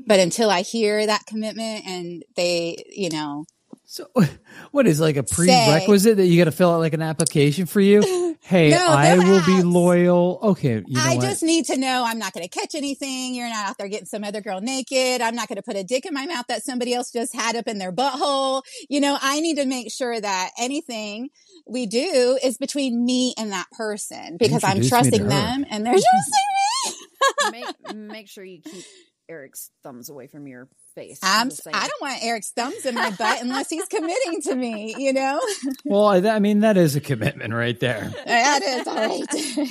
But 0.05 0.19
until 0.19 0.49
I 0.49 0.61
hear 0.61 1.05
that 1.05 1.25
commitment 1.25 1.85
and 1.85 2.23
they, 2.35 2.83
you 2.89 3.09
know, 3.09 3.45
So, 3.91 4.07
what 4.71 4.85
is 4.85 4.99
like 4.99 5.17
a 5.17 5.23
prerequisite 5.23 6.17
that 6.17 6.27
you 6.27 6.37
got 6.37 6.45
to 6.45 6.51
fill 6.55 6.71
out 6.71 6.77
like 6.79 6.93
an 6.93 7.01
application 7.01 7.65
for 7.65 7.81
you? 7.81 8.01
Hey, 8.41 8.69
No, 8.69 8.87
I 8.87 9.15
they'll 9.15 9.27
will 9.27 9.45
be 9.45 9.61
loyal. 9.61 10.39
Okay, 10.41 10.81
you 10.87 10.95
know 10.95 11.01
I 11.03 11.15
what? 11.15 11.21
just 11.21 11.43
need 11.43 11.65
to 11.65 11.77
know 11.77 12.03
I'm 12.05 12.17
not 12.17 12.33
going 12.33 12.47
to 12.47 12.49
catch 12.49 12.73
anything. 12.73 13.35
You're 13.35 13.49
not 13.49 13.69
out 13.69 13.77
there 13.77 13.87
getting 13.89 14.05
some 14.07 14.23
other 14.23 14.39
girl 14.41 14.61
naked. 14.61 15.21
I'm 15.21 15.35
not 15.35 15.49
going 15.49 15.57
to 15.57 15.61
put 15.61 15.75
a 15.75 15.83
dick 15.83 16.05
in 16.05 16.13
my 16.13 16.25
mouth 16.25 16.45
that 16.47 16.63
somebody 16.63 16.93
else 16.93 17.11
just 17.11 17.35
had 17.35 17.55
up 17.57 17.67
in 17.67 17.77
their 17.79 17.91
butthole. 17.91 18.63
You 18.89 19.01
know, 19.01 19.17
I 19.21 19.39
need 19.41 19.57
to 19.57 19.65
make 19.65 19.91
sure 19.91 20.19
that 20.19 20.51
anything 20.57 21.29
we 21.67 21.85
do 21.85 22.39
is 22.41 22.57
between 22.57 23.05
me 23.05 23.35
and 23.37 23.51
that 23.51 23.67
person 23.71 24.37
because 24.39 24.63
I'm 24.63 24.77
Introduce 24.77 24.83
me 24.83 25.11
to 25.11 25.17
trusting 25.19 25.27
them 25.27 25.65
and 25.69 25.85
they're 25.85 25.93
trusting 27.51 27.51
me. 27.51 27.51
make 27.51 27.95
make 27.95 28.27
sure 28.29 28.43
you 28.43 28.61
keep 28.61 28.85
Eric's 29.27 29.69
thumbs 29.83 30.09
away 30.09 30.27
from 30.27 30.47
your 30.47 30.69
face. 30.89 31.19
I'm, 31.23 31.49
just 31.49 31.63
saying. 31.63 31.75
I 31.75 31.87
don't 31.87 32.01
want 32.01 32.23
Eric's 32.23 32.51
thumbs 32.51 32.85
in 32.85 32.95
my 32.95 33.09
butt 33.11 33.41
unless 33.41 33.69
he's 33.69 33.85
committing 33.85 34.41
to 34.43 34.55
me, 34.55 34.95
you 34.97 35.13
know? 35.13 35.41
well, 35.85 36.05
I, 36.05 36.17
I 36.17 36.39
mean, 36.39 36.59
that 36.59 36.77
is 36.77 36.95
a 36.95 37.01
commitment 37.01 37.53
right 37.53 37.79
there. 37.79 38.11
that 38.25 38.61
is 38.63 38.87
all 38.87 38.95
right. 38.95 39.25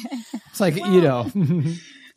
It's 0.51 0.61
like 0.61 0.77
you 0.77 1.01
know, 1.01 1.31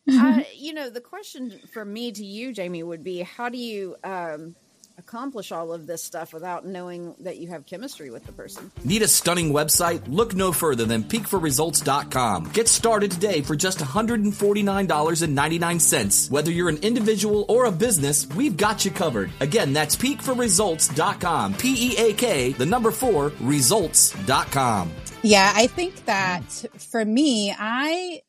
I, 0.10 0.48
you 0.56 0.74
know, 0.74 0.90
the 0.90 1.02
question 1.02 1.60
for 1.72 1.86
me 1.86 2.12
to 2.12 2.26
you, 2.26 2.54
Jamie, 2.54 2.82
would 2.82 3.04
be 3.04 3.20
how 3.20 3.50
do 3.50 3.58
you 3.58 3.96
um, 4.04 4.56
accomplish 4.98 5.52
all 5.52 5.74
of 5.74 5.88
this 5.88 6.04
stuff 6.04 6.34
without 6.34 6.66
knowing 6.66 7.16
that 7.20 7.38
you 7.38 7.48
have 7.50 7.66
chemistry 7.66 8.10
with 8.10 8.26
the 8.26 8.32
person? 8.32 8.72
Need 8.84 9.02
a 9.02 9.08
stunning 9.08 9.54
website? 9.54 10.02
Look 10.08 10.36
no 10.36 10.52
further 10.52 10.86
than 10.86 11.04
peakforresults.com. 11.04 12.52
Get 12.54 12.68
started 12.68 13.12
today 13.12 13.42
for 13.42 13.56
just 13.56 13.80
$149.99. 13.80 16.32
Whether 16.32 16.52
you're 16.52 16.70
an 16.70 16.78
individual 16.78 17.46
or 17.48 17.66
a 17.66 17.72
business, 17.72 18.28
we've 18.36 18.58
got 18.58 18.86
you 18.86 18.92
covered. 18.92 19.32
Again, 19.40 19.74
that's 19.74 19.96
peakforresults.com. 19.96 21.54
P 21.56 21.92
E 21.92 21.96
A 21.98 22.14
K, 22.14 22.52
the 22.54 22.66
number 22.66 22.92
four, 22.92 23.32
results.com. 23.42 24.92
Yeah, 25.24 25.54
I 25.56 25.68
think 25.68 26.06
that 26.06 26.44
for 26.80 27.06
me, 27.06 27.54
I 27.58 28.22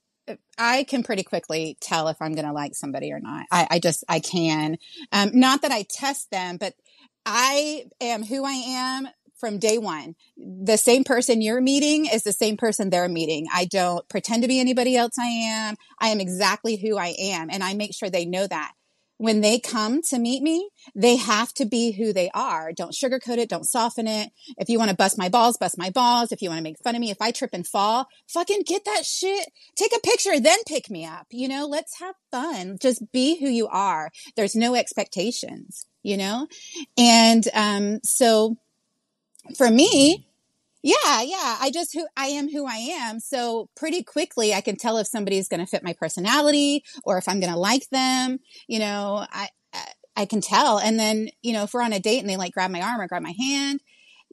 I 0.58 0.84
can 0.84 1.02
pretty 1.02 1.22
quickly 1.22 1.76
tell 1.80 2.08
if 2.08 2.20
I'm 2.20 2.32
going 2.32 2.46
to 2.46 2.52
like 2.52 2.74
somebody 2.74 3.12
or 3.12 3.20
not. 3.20 3.46
I, 3.50 3.66
I 3.72 3.78
just 3.78 4.04
I 4.08 4.20
can. 4.20 4.78
Um, 5.10 5.30
not 5.34 5.62
that 5.62 5.72
I 5.72 5.84
test 5.88 6.30
them, 6.30 6.56
but 6.56 6.74
I 7.26 7.86
am 8.00 8.24
who 8.24 8.44
I 8.44 8.52
am 8.52 9.08
from 9.36 9.58
day 9.58 9.78
one. 9.78 10.14
The 10.36 10.76
same 10.76 11.02
person 11.02 11.42
you're 11.42 11.60
meeting 11.60 12.06
is 12.06 12.22
the 12.22 12.32
same 12.32 12.56
person 12.56 12.90
they're 12.90 13.08
meeting. 13.08 13.46
I 13.52 13.64
don't 13.64 14.08
pretend 14.08 14.42
to 14.42 14.48
be 14.48 14.60
anybody 14.60 14.96
else 14.96 15.18
I 15.18 15.26
am. 15.26 15.74
I 15.98 16.08
am 16.08 16.20
exactly 16.20 16.76
who 16.76 16.96
I 16.96 17.14
am, 17.18 17.50
and 17.50 17.62
I 17.62 17.74
make 17.74 17.92
sure 17.92 18.08
they 18.08 18.24
know 18.24 18.46
that. 18.46 18.72
When 19.22 19.40
they 19.40 19.60
come 19.60 20.02
to 20.02 20.18
meet 20.18 20.42
me, 20.42 20.68
they 20.96 21.14
have 21.14 21.54
to 21.54 21.64
be 21.64 21.92
who 21.92 22.12
they 22.12 22.28
are. 22.34 22.72
Don't 22.72 22.92
sugarcoat 22.92 23.38
it. 23.38 23.48
Don't 23.48 23.64
soften 23.64 24.08
it. 24.08 24.30
If 24.58 24.68
you 24.68 24.80
want 24.80 24.90
to 24.90 24.96
bust 24.96 25.16
my 25.16 25.28
balls, 25.28 25.56
bust 25.56 25.78
my 25.78 25.90
balls. 25.90 26.32
If 26.32 26.42
you 26.42 26.48
want 26.48 26.58
to 26.58 26.64
make 26.64 26.82
fun 26.82 26.96
of 26.96 27.00
me, 27.00 27.12
if 27.12 27.22
I 27.22 27.30
trip 27.30 27.50
and 27.52 27.64
fall, 27.64 28.08
fucking 28.26 28.64
get 28.66 28.84
that 28.84 29.06
shit. 29.06 29.48
Take 29.76 29.94
a 29.96 30.00
picture, 30.00 30.40
then 30.40 30.58
pick 30.66 30.90
me 30.90 31.04
up. 31.04 31.28
You 31.30 31.46
know, 31.46 31.66
let's 31.66 32.00
have 32.00 32.16
fun. 32.32 32.78
Just 32.80 33.12
be 33.12 33.38
who 33.38 33.46
you 33.46 33.68
are. 33.68 34.10
There's 34.34 34.56
no 34.56 34.74
expectations, 34.74 35.86
you 36.02 36.16
know? 36.16 36.48
And, 36.98 37.46
um, 37.54 38.00
so 38.02 38.56
for 39.56 39.70
me, 39.70 40.26
yeah, 40.82 41.22
yeah. 41.22 41.58
I 41.60 41.70
just 41.72 41.92
who 41.92 42.06
I 42.16 42.26
am 42.26 42.50
who 42.50 42.66
I 42.66 42.76
am. 42.76 43.20
So 43.20 43.68
pretty 43.76 44.02
quickly 44.02 44.52
I 44.54 44.60
can 44.60 44.76
tell 44.76 44.98
if 44.98 45.06
somebody's 45.06 45.48
going 45.48 45.60
to 45.60 45.66
fit 45.66 45.84
my 45.84 45.94
personality 45.94 46.84
or 47.04 47.18
if 47.18 47.28
I'm 47.28 47.40
going 47.40 47.52
to 47.52 47.58
like 47.58 47.88
them. 47.90 48.38
You 48.66 48.80
know, 48.80 49.26
I 49.30 49.48
I 50.16 50.26
can 50.26 50.40
tell. 50.40 50.78
And 50.78 50.98
then, 50.98 51.28
you 51.42 51.52
know, 51.52 51.64
if 51.64 51.74
we're 51.74 51.82
on 51.82 51.92
a 51.92 52.00
date 52.00 52.20
and 52.20 52.28
they 52.28 52.36
like 52.36 52.52
grab 52.52 52.70
my 52.70 52.82
arm 52.82 53.00
or 53.00 53.08
grab 53.08 53.22
my 53.22 53.34
hand, 53.38 53.80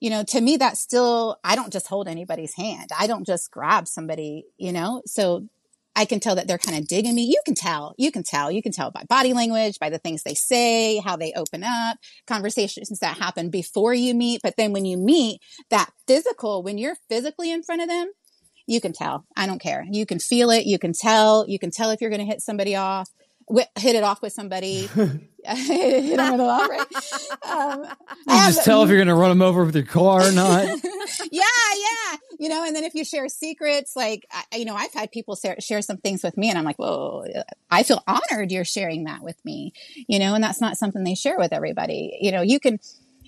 you 0.01 0.09
know, 0.09 0.23
to 0.23 0.41
me 0.41 0.57
that's 0.57 0.79
still 0.79 1.37
I 1.43 1.55
don't 1.55 1.73
just 1.73 1.87
hold 1.87 2.07
anybody's 2.07 2.55
hand. 2.55 2.89
I 2.97 3.07
don't 3.07 3.25
just 3.25 3.51
grab 3.51 3.87
somebody, 3.87 4.45
you 4.57 4.71
know. 4.71 5.01
So 5.05 5.47
I 5.99 6.05
can 6.05 6.21
tell 6.21 6.35
that 6.35 6.47
they're 6.47 6.57
kind 6.57 6.77
of 6.77 6.87
digging 6.87 7.13
me. 7.13 7.23
You 7.23 7.41
can 7.45 7.55
tell, 7.55 7.93
you 7.97 8.09
can 8.09 8.23
tell, 8.23 8.49
you 8.49 8.61
can 8.61 8.71
tell 8.71 8.89
by 8.89 9.03
body 9.09 9.33
language, 9.33 9.79
by 9.79 9.89
the 9.89 9.97
things 9.97 10.23
they 10.23 10.33
say, 10.33 10.99
how 10.99 11.17
they 11.17 11.33
open 11.35 11.61
up, 11.61 11.97
conversations 12.25 12.87
that 12.99 13.17
happen 13.17 13.49
before 13.49 13.93
you 13.93 14.13
meet. 14.13 14.39
But 14.41 14.53
then 14.55 14.71
when 14.71 14.85
you 14.85 14.95
meet 14.95 15.41
that 15.71 15.89
physical, 16.07 16.63
when 16.63 16.77
you're 16.77 16.95
physically 17.09 17.51
in 17.51 17.63
front 17.63 17.81
of 17.81 17.89
them, 17.89 18.13
you 18.65 18.79
can 18.79 18.93
tell. 18.93 19.25
I 19.35 19.45
don't 19.45 19.59
care. 19.59 19.83
You 19.91 20.05
can 20.05 20.19
feel 20.19 20.51
it. 20.51 20.65
You 20.65 20.79
can 20.79 20.93
tell. 20.93 21.45
You 21.49 21.59
can 21.59 21.69
tell 21.69 21.89
if 21.89 21.99
you're 21.99 22.09
going 22.09 22.21
to 22.21 22.25
hit 22.25 22.39
somebody 22.39 22.77
off 22.77 23.09
hit 23.77 23.95
it 23.95 24.03
off 24.03 24.21
with 24.21 24.33
somebody. 24.33 24.89
hit 25.45 26.17
them 26.17 26.31
with 26.33 26.41
a 26.41 26.43
lot, 26.43 26.69
right? 26.69 26.85
Um, 27.43 27.83
you 28.27 28.35
just 28.47 28.65
tell 28.65 28.83
if 28.83 28.89
you're 28.89 28.97
going 28.97 29.07
to 29.07 29.15
run 29.15 29.29
them 29.29 29.41
over 29.41 29.63
with 29.63 29.75
your 29.75 29.85
car 29.85 30.27
or 30.27 30.31
not. 30.31 30.65
yeah, 31.31 31.41
yeah. 31.41 32.17
You 32.39 32.49
know, 32.49 32.65
and 32.65 32.75
then 32.75 32.83
if 32.83 32.93
you 32.93 33.05
share 33.05 33.29
secrets, 33.29 33.95
like, 33.95 34.25
I, 34.31 34.57
you 34.57 34.65
know, 34.65 34.75
I've 34.75 34.93
had 34.93 35.11
people 35.11 35.35
share, 35.35 35.55
share 35.59 35.81
some 35.81 35.97
things 35.97 36.23
with 36.23 36.37
me 36.37 36.49
and 36.49 36.57
I'm 36.57 36.65
like, 36.65 36.77
whoa, 36.77 37.25
I 37.71 37.83
feel 37.83 38.03
honored 38.05 38.51
you're 38.51 38.65
sharing 38.65 39.05
that 39.05 39.21
with 39.21 39.43
me, 39.45 39.73
you 39.95 40.19
know, 40.19 40.35
and 40.35 40.43
that's 40.43 40.61
not 40.61 40.77
something 40.77 41.03
they 41.03 41.15
share 41.15 41.37
with 41.37 41.53
everybody. 41.53 42.17
You 42.19 42.31
know, 42.31 42.41
you 42.41 42.59
can, 42.59 42.79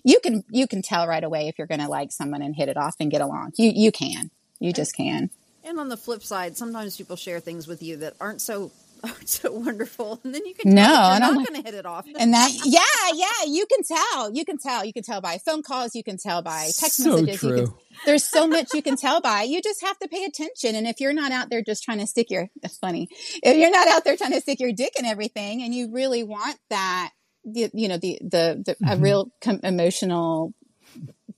you 0.03 0.19
can, 0.19 0.43
you 0.49 0.67
can 0.67 0.81
tell 0.81 1.07
right 1.07 1.23
away 1.23 1.47
if 1.47 1.57
you're 1.57 1.67
going 1.67 1.81
to 1.81 1.87
like 1.87 2.11
someone 2.11 2.41
and 2.41 2.55
hit 2.55 2.69
it 2.69 2.77
off 2.77 2.95
and 2.99 3.09
get 3.09 3.21
along. 3.21 3.53
You, 3.57 3.71
you 3.73 3.91
can, 3.91 4.31
you 4.59 4.73
just 4.73 4.95
can. 4.95 5.29
And 5.63 5.79
on 5.79 5.89
the 5.89 5.97
flip 5.97 6.23
side, 6.23 6.57
sometimes 6.57 6.97
people 6.97 7.15
share 7.15 7.39
things 7.39 7.67
with 7.67 7.83
you 7.83 7.97
that 7.97 8.15
aren't 8.19 8.41
so 8.41 8.71
oh, 9.03 9.17
so 9.25 9.51
wonderful. 9.51 10.19
And 10.23 10.33
then 10.33 10.45
you 10.45 10.53
can 10.53 10.73
no, 10.73 10.83
and 10.83 11.23
I'm 11.23 11.35
not 11.35 11.47
going 11.47 11.61
to 11.61 11.67
hit 11.67 11.77
it 11.77 11.85
off. 11.85 12.05
And 12.17 12.33
that, 12.33 12.51
yeah, 12.65 12.81
yeah, 13.13 13.47
you 13.47 13.65
can 13.65 13.83
tell. 13.83 14.33
You 14.33 14.45
can 14.45 14.57
tell. 14.57 14.85
You 14.85 14.93
can 14.93 15.03
tell 15.03 15.21
by 15.21 15.37
phone 15.37 15.63
calls. 15.63 15.95
You 15.95 16.03
can 16.03 16.17
tell 16.17 16.41
by 16.41 16.69
text 16.77 16.97
so 17.03 17.21
messages. 17.21 17.39
True. 17.39 17.65
Can, 17.67 17.75
there's 18.05 18.23
so 18.23 18.47
much 18.47 18.73
you 18.73 18.81
can 18.81 18.95
tell 18.95 19.21
by. 19.21 19.43
You 19.43 19.61
just 19.61 19.81
have 19.81 19.97
to 19.99 20.07
pay 20.07 20.23
attention. 20.23 20.75
And 20.75 20.87
if 20.87 20.99
you're 20.99 21.13
not 21.13 21.31
out 21.31 21.49
there 21.49 21.61
just 21.61 21.83
trying 21.83 21.99
to 21.99 22.07
stick 22.07 22.29
your, 22.29 22.49
that's 22.61 22.77
funny. 22.77 23.09
If 23.43 23.57
you're 23.57 23.71
not 23.71 23.87
out 23.87 24.03
there 24.03 24.17
trying 24.17 24.33
to 24.33 24.41
stick 24.41 24.59
your 24.59 24.71
dick 24.71 24.93
in 24.97 25.05
everything, 25.05 25.61
and 25.61 25.73
you 25.73 25.91
really 25.91 26.23
want 26.23 26.57
that, 26.69 27.11
the, 27.43 27.69
you 27.73 27.87
know, 27.87 27.97
the 27.97 28.19
the, 28.21 28.63
the 28.65 28.75
mm-hmm. 28.75 28.89
a 28.89 28.97
real 28.97 29.31
com- 29.41 29.61
emotional, 29.63 30.53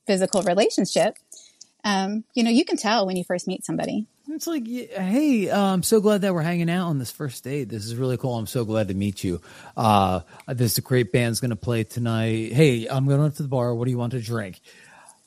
physical 0.05 0.41
relationship. 0.43 1.17
Um, 1.85 2.23
you 2.33 2.43
know, 2.43 2.49
you 2.49 2.63
can 2.63 2.77
tell 2.77 3.05
when 3.05 3.17
you 3.17 3.23
first 3.23 3.47
meet 3.47 3.65
somebody. 3.65 4.07
It's 4.35 4.47
like, 4.47 4.65
hey, 4.65 5.49
uh, 5.49 5.61
I'm 5.61 5.83
so 5.83 6.01
glad 6.01 6.21
that 6.21 6.33
we're 6.33 6.41
hanging 6.41 6.69
out 6.69 6.87
on 6.87 6.97
this 6.97 7.11
first 7.11 7.43
date. 7.43 7.69
This 7.69 7.85
is 7.85 7.95
really 7.95 8.17
cool. 8.17 8.35
I'm 8.35 8.47
so 8.47 8.65
glad 8.65 8.87
to 8.87 8.95
meet 8.95 9.23
you. 9.23 9.41
Uh, 9.77 10.21
there's 10.47 10.77
a 10.79 10.81
great 10.81 11.11
band's 11.11 11.39
going 11.39 11.51
to 11.51 11.55
play 11.55 11.83
tonight. 11.83 12.51
Hey, 12.51 12.87
I'm 12.87 13.07
going 13.07 13.21
up 13.21 13.35
to 13.35 13.43
the 13.43 13.49
bar. 13.49 13.75
What 13.75 13.85
do 13.85 13.91
you 13.91 13.97
want 13.97 14.13
to 14.13 14.21
drink? 14.21 14.59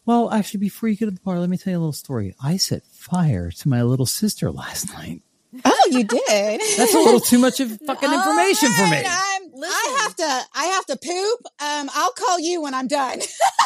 Well, 0.07 0.31
actually, 0.31 0.59
before 0.59 0.89
you 0.89 0.97
get 0.97 1.05
to 1.05 1.13
the 1.13 1.21
bar, 1.21 1.39
let 1.39 1.49
me 1.49 1.57
tell 1.57 1.71
you 1.73 1.79
a 1.79 1.81
little 1.81 1.93
story. 1.93 2.35
I 2.43 2.57
set 2.57 2.85
fire 2.85 3.51
to 3.51 3.69
my 3.69 3.83
little 3.83 4.07
sister 4.07 4.51
last 4.51 4.93
night. 4.93 5.23
Oh, 5.65 5.89
you 5.91 6.05
did. 6.05 6.61
That's 6.77 6.95
a 6.95 6.99
little 6.99 7.21
too 7.21 7.39
much 7.39 7.61
of 7.61 7.79
fucking 7.87 8.13
information 8.13 8.71
right, 8.71 8.77
for 8.77 8.91
me. 8.91 9.63
i 9.65 9.97
have 10.01 10.17
to. 10.17 10.41
I 10.55 10.65
have 10.67 10.87
to 10.87 10.97
poop. 10.97 11.41
Um, 11.61 11.91
I'll 11.95 12.13
call 12.13 12.41
you 12.41 12.63
when 12.63 12.75
I'm 12.75 12.89
done. 12.89 13.21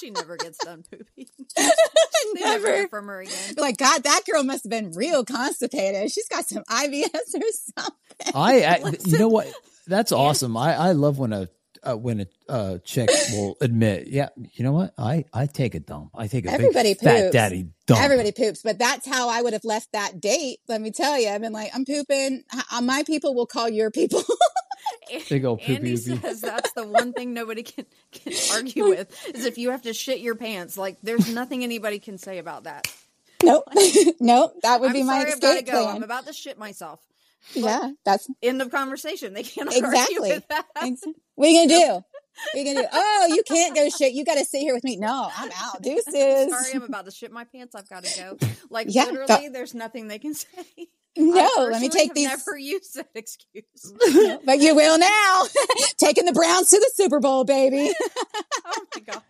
she 0.00 0.10
never 0.10 0.36
gets 0.36 0.58
done 0.58 0.84
pooping. 0.90 1.26
never. 2.34 2.66
never 2.66 2.88
from 2.88 3.06
her 3.06 3.20
again. 3.20 3.54
Like 3.56 3.76
God, 3.76 4.02
that 4.04 4.22
girl 4.30 4.44
must 4.44 4.64
have 4.64 4.70
been 4.70 4.92
real 4.92 5.24
constipated. 5.24 6.10
She's 6.10 6.28
got 6.28 6.46
some 6.46 6.64
IBS 6.64 7.14
or 7.14 7.82
something. 7.82 8.32
I, 8.34 8.64
I 8.64 8.94
you 9.04 9.18
know 9.18 9.28
what? 9.28 9.52
That's 9.86 10.12
awesome. 10.12 10.56
I, 10.56 10.74
I 10.74 10.92
love 10.92 11.18
when 11.18 11.32
a 11.32 11.48
uh, 11.82 11.96
when 11.96 12.20
a 12.20 12.26
uh, 12.52 12.78
chick 12.78 13.08
will 13.32 13.56
admit, 13.60 14.08
yeah, 14.08 14.28
you 14.36 14.64
know 14.64 14.72
what? 14.72 14.94
I 14.98 15.24
I 15.32 15.46
take 15.46 15.74
a 15.74 15.80
dump. 15.80 16.10
I 16.14 16.26
take 16.26 16.46
a 16.46 16.50
everybody 16.50 16.90
big 16.90 16.98
poops. 16.98 17.10
fat 17.10 17.32
daddy 17.32 17.68
dump. 17.86 18.00
Everybody 18.00 18.32
poops, 18.32 18.62
but 18.62 18.78
that's 18.78 19.06
how 19.06 19.28
I 19.28 19.42
would 19.42 19.52
have 19.52 19.64
left 19.64 19.92
that 19.92 20.20
date. 20.20 20.58
Let 20.68 20.80
me 20.80 20.90
tell 20.90 21.18
you, 21.18 21.28
I've 21.28 21.40
been 21.40 21.52
like, 21.52 21.70
I'm 21.74 21.84
pooping. 21.84 22.44
My 22.82 23.02
people 23.06 23.34
will 23.34 23.46
call 23.46 23.68
your 23.68 23.90
people. 23.90 24.22
Big 25.28 25.44
old 25.44 25.60
poopy 25.60 25.74
Andy 25.76 25.96
says 25.96 26.40
that's 26.40 26.72
the 26.72 26.86
one 26.86 27.12
thing 27.12 27.34
nobody 27.34 27.62
can, 27.62 27.86
can 28.12 28.32
argue 28.52 28.88
with 28.88 29.34
is 29.34 29.44
if 29.44 29.58
you 29.58 29.70
have 29.70 29.82
to 29.82 29.92
shit 29.92 30.20
your 30.20 30.34
pants. 30.34 30.76
Like, 30.78 30.98
there's 31.02 31.32
nothing 31.32 31.62
anybody 31.64 31.98
can 31.98 32.18
say 32.18 32.38
about 32.38 32.64
that. 32.64 32.86
Nope, 33.42 33.64
nope. 34.20 34.54
That 34.62 34.80
would 34.80 34.88
I'm 34.90 34.92
be 34.94 35.02
my 35.02 35.20
sorry, 35.20 35.30
escape 35.30 35.58
I've 35.58 35.66
go. 35.66 35.84
plan. 35.84 35.96
I'm 35.96 36.02
about 36.02 36.26
to 36.26 36.32
shit 36.32 36.58
myself. 36.58 37.00
But 37.54 37.62
yeah, 37.62 37.90
that's 38.04 38.28
end 38.42 38.60
of 38.60 38.70
conversation. 38.70 39.32
They 39.32 39.44
can't 39.44 39.68
exactly. 39.72 39.92
argue 40.16 40.20
with 40.20 40.48
that. 40.48 40.66
What 41.36 41.46
are 41.46 41.50
you 41.50 41.68
gonna 41.68 41.80
do? 41.80 41.92
What 41.92 42.04
are 42.54 42.58
you 42.58 42.74
gonna 42.74 42.86
do? 42.86 42.88
Oh, 42.92 43.26
you 43.30 43.42
can't 43.44 43.74
go 43.74 43.88
shit. 43.90 44.12
You 44.12 44.24
got 44.24 44.34
to 44.34 44.44
sit 44.44 44.60
here 44.60 44.74
with 44.74 44.84
me. 44.84 44.96
No, 44.96 45.30
I'm 45.36 45.50
out. 45.62 45.80
Deuces. 45.82 46.50
Sorry, 46.50 46.72
I'm 46.74 46.82
about 46.82 47.04
to 47.04 47.10
shit 47.12 47.30
my 47.32 47.44
pants. 47.44 47.74
I've 47.74 47.88
got 47.88 48.04
to 48.04 48.20
go. 48.20 48.46
Like 48.70 48.88
yeah, 48.90 49.04
literally, 49.04 49.26
but- 49.28 49.52
there's 49.52 49.74
nothing 49.74 50.08
they 50.08 50.18
can 50.18 50.34
say. 50.34 50.88
No, 51.18 51.50
let 51.58 51.80
me 51.80 51.88
take 51.88 52.14
these. 52.14 52.28
Never 52.28 52.56
use 52.58 52.92
that 52.92 53.08
excuse, 53.14 53.92
but 54.44 54.60
you 54.60 54.74
will 54.74 54.98
now. 54.98 55.42
Taking 55.98 56.26
the 56.26 56.32
Browns 56.32 56.70
to 56.70 56.78
the 56.78 56.90
Super 56.94 57.18
Bowl, 57.18 57.44
baby. 57.44 57.92
oh 58.64 58.86
my 58.94 59.00
god! 59.00 59.22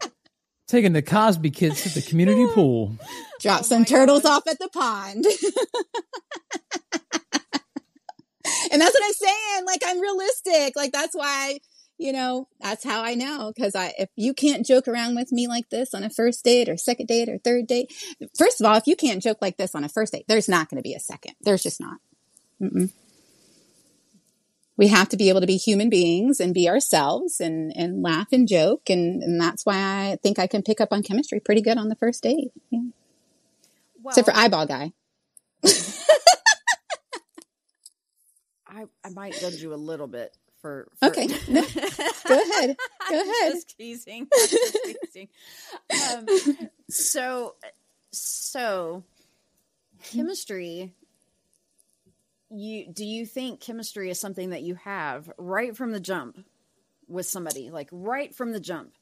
Taking 0.67 0.93
the 0.93 1.01
Cosby 1.01 1.51
kids 1.51 1.83
to 1.85 1.89
the 1.89 2.03
community 2.03 2.47
pool. 2.53 2.95
Drop 3.41 3.61
oh 3.61 3.63
some 3.63 3.87
turtles 3.87 4.23
god. 4.23 4.37
off 4.37 4.47
at 4.49 4.59
the 4.59 4.69
pond. 4.69 5.25
and 8.71 8.81
that's 8.81 8.95
what 8.95 9.03
I'm 9.05 9.13
saying. 9.15 9.65
Like 9.65 9.83
I'm 9.87 9.99
realistic. 9.99 10.77
Like 10.77 10.93
that's 10.93 11.15
why 11.17 11.59
you 11.99 12.13
know, 12.13 12.47
that's 12.61 12.85
how 12.85 13.03
I 13.03 13.15
know. 13.15 13.53
Cause 13.59 13.75
I, 13.75 13.93
if 13.99 14.09
you 14.15 14.33
can't 14.33 14.65
joke 14.65 14.87
around 14.87 15.17
with 15.17 15.33
me 15.33 15.49
like 15.49 15.69
this 15.69 15.93
on 15.93 16.05
a 16.05 16.11
first 16.11 16.45
date 16.45 16.69
or 16.69 16.77
second 16.77 17.07
date 17.07 17.29
or 17.29 17.39
third 17.39 17.67
date, 17.67 17.93
first 18.37 18.61
of 18.61 18.67
all, 18.67 18.77
if 18.77 18.87
you 18.87 18.95
can't 18.95 19.23
joke 19.23 19.39
like 19.43 19.57
this 19.57 19.75
on 19.75 19.83
a 19.83 19.89
first 19.89 20.13
date, 20.13 20.25
there's 20.29 20.49
not 20.49 20.71
going 20.71 20.77
to 20.77 20.83
be 20.83 20.95
a 20.95 21.01
second. 21.01 21.35
There's 21.43 21.63
just 21.63 21.81
not. 21.81 21.99
Mm-mm. 22.63 22.93
We 24.77 24.87
have 24.89 25.09
to 25.09 25.17
be 25.17 25.29
able 25.29 25.41
to 25.41 25.47
be 25.47 25.57
human 25.57 25.91
beings 25.91 26.39
and 26.39 26.55
be 26.55 26.69
ourselves 26.69 27.41
and, 27.41 27.73
and 27.77 28.01
laugh 28.01 28.29
and 28.31 28.47
joke. 28.47 28.89
And, 28.89 29.25
and 29.25 29.41
that's 29.41 29.67
why 29.67 29.75
I 29.75 30.19
think 30.23 30.39
I 30.39 30.47
can 30.47 30.63
pick 30.63 30.81
up 30.81 30.93
on 30.93 31.03
chemistry 31.03 31.41
pretty 31.41 31.63
good 31.63 31.79
on 31.79 31.89
the 31.89 31.97
first 31.97 32.23
date. 32.23 32.53
Yeah. 32.71 32.83
Well, 34.01 34.11
Except 34.13 34.29
for 34.29 34.37
eyeball 34.37 34.67
guy. 34.67 34.93
I, 38.69 38.85
I 39.05 39.09
might 39.13 39.33
judge 39.35 39.57
you 39.57 39.75
a 39.75 39.77
little 39.77 40.07
bit 40.07 40.33
for, 40.61 40.89
for 40.99 41.09
okay. 41.09 41.27
No. 41.49 41.63
Go 41.63 42.43
ahead. 42.43 42.77
Go 43.11 43.23
ahead. 43.23 43.53
Just 43.53 43.77
teasing. 43.77 44.29
Just 44.33 44.79
teasing. 44.85 45.29
Um, 45.91 46.27
so, 46.91 47.55
so 48.13 49.05
chemistry. 50.03 50.93
You 52.51 52.91
do 52.91 53.05
you 53.05 53.27
think 53.27 53.61
chemistry 53.61 54.09
is 54.11 54.19
something 54.19 54.51
that 54.51 54.63
you 54.63 54.75
have 54.77 55.31
right 55.37 55.77
from 55.77 55.93
the 55.93 56.01
jump 56.01 56.39
with 57.07 57.27
somebody, 57.27 57.71
like 57.71 57.89
right 57.93 58.35
from 58.35 58.53
the 58.53 58.61
jump? 58.61 58.95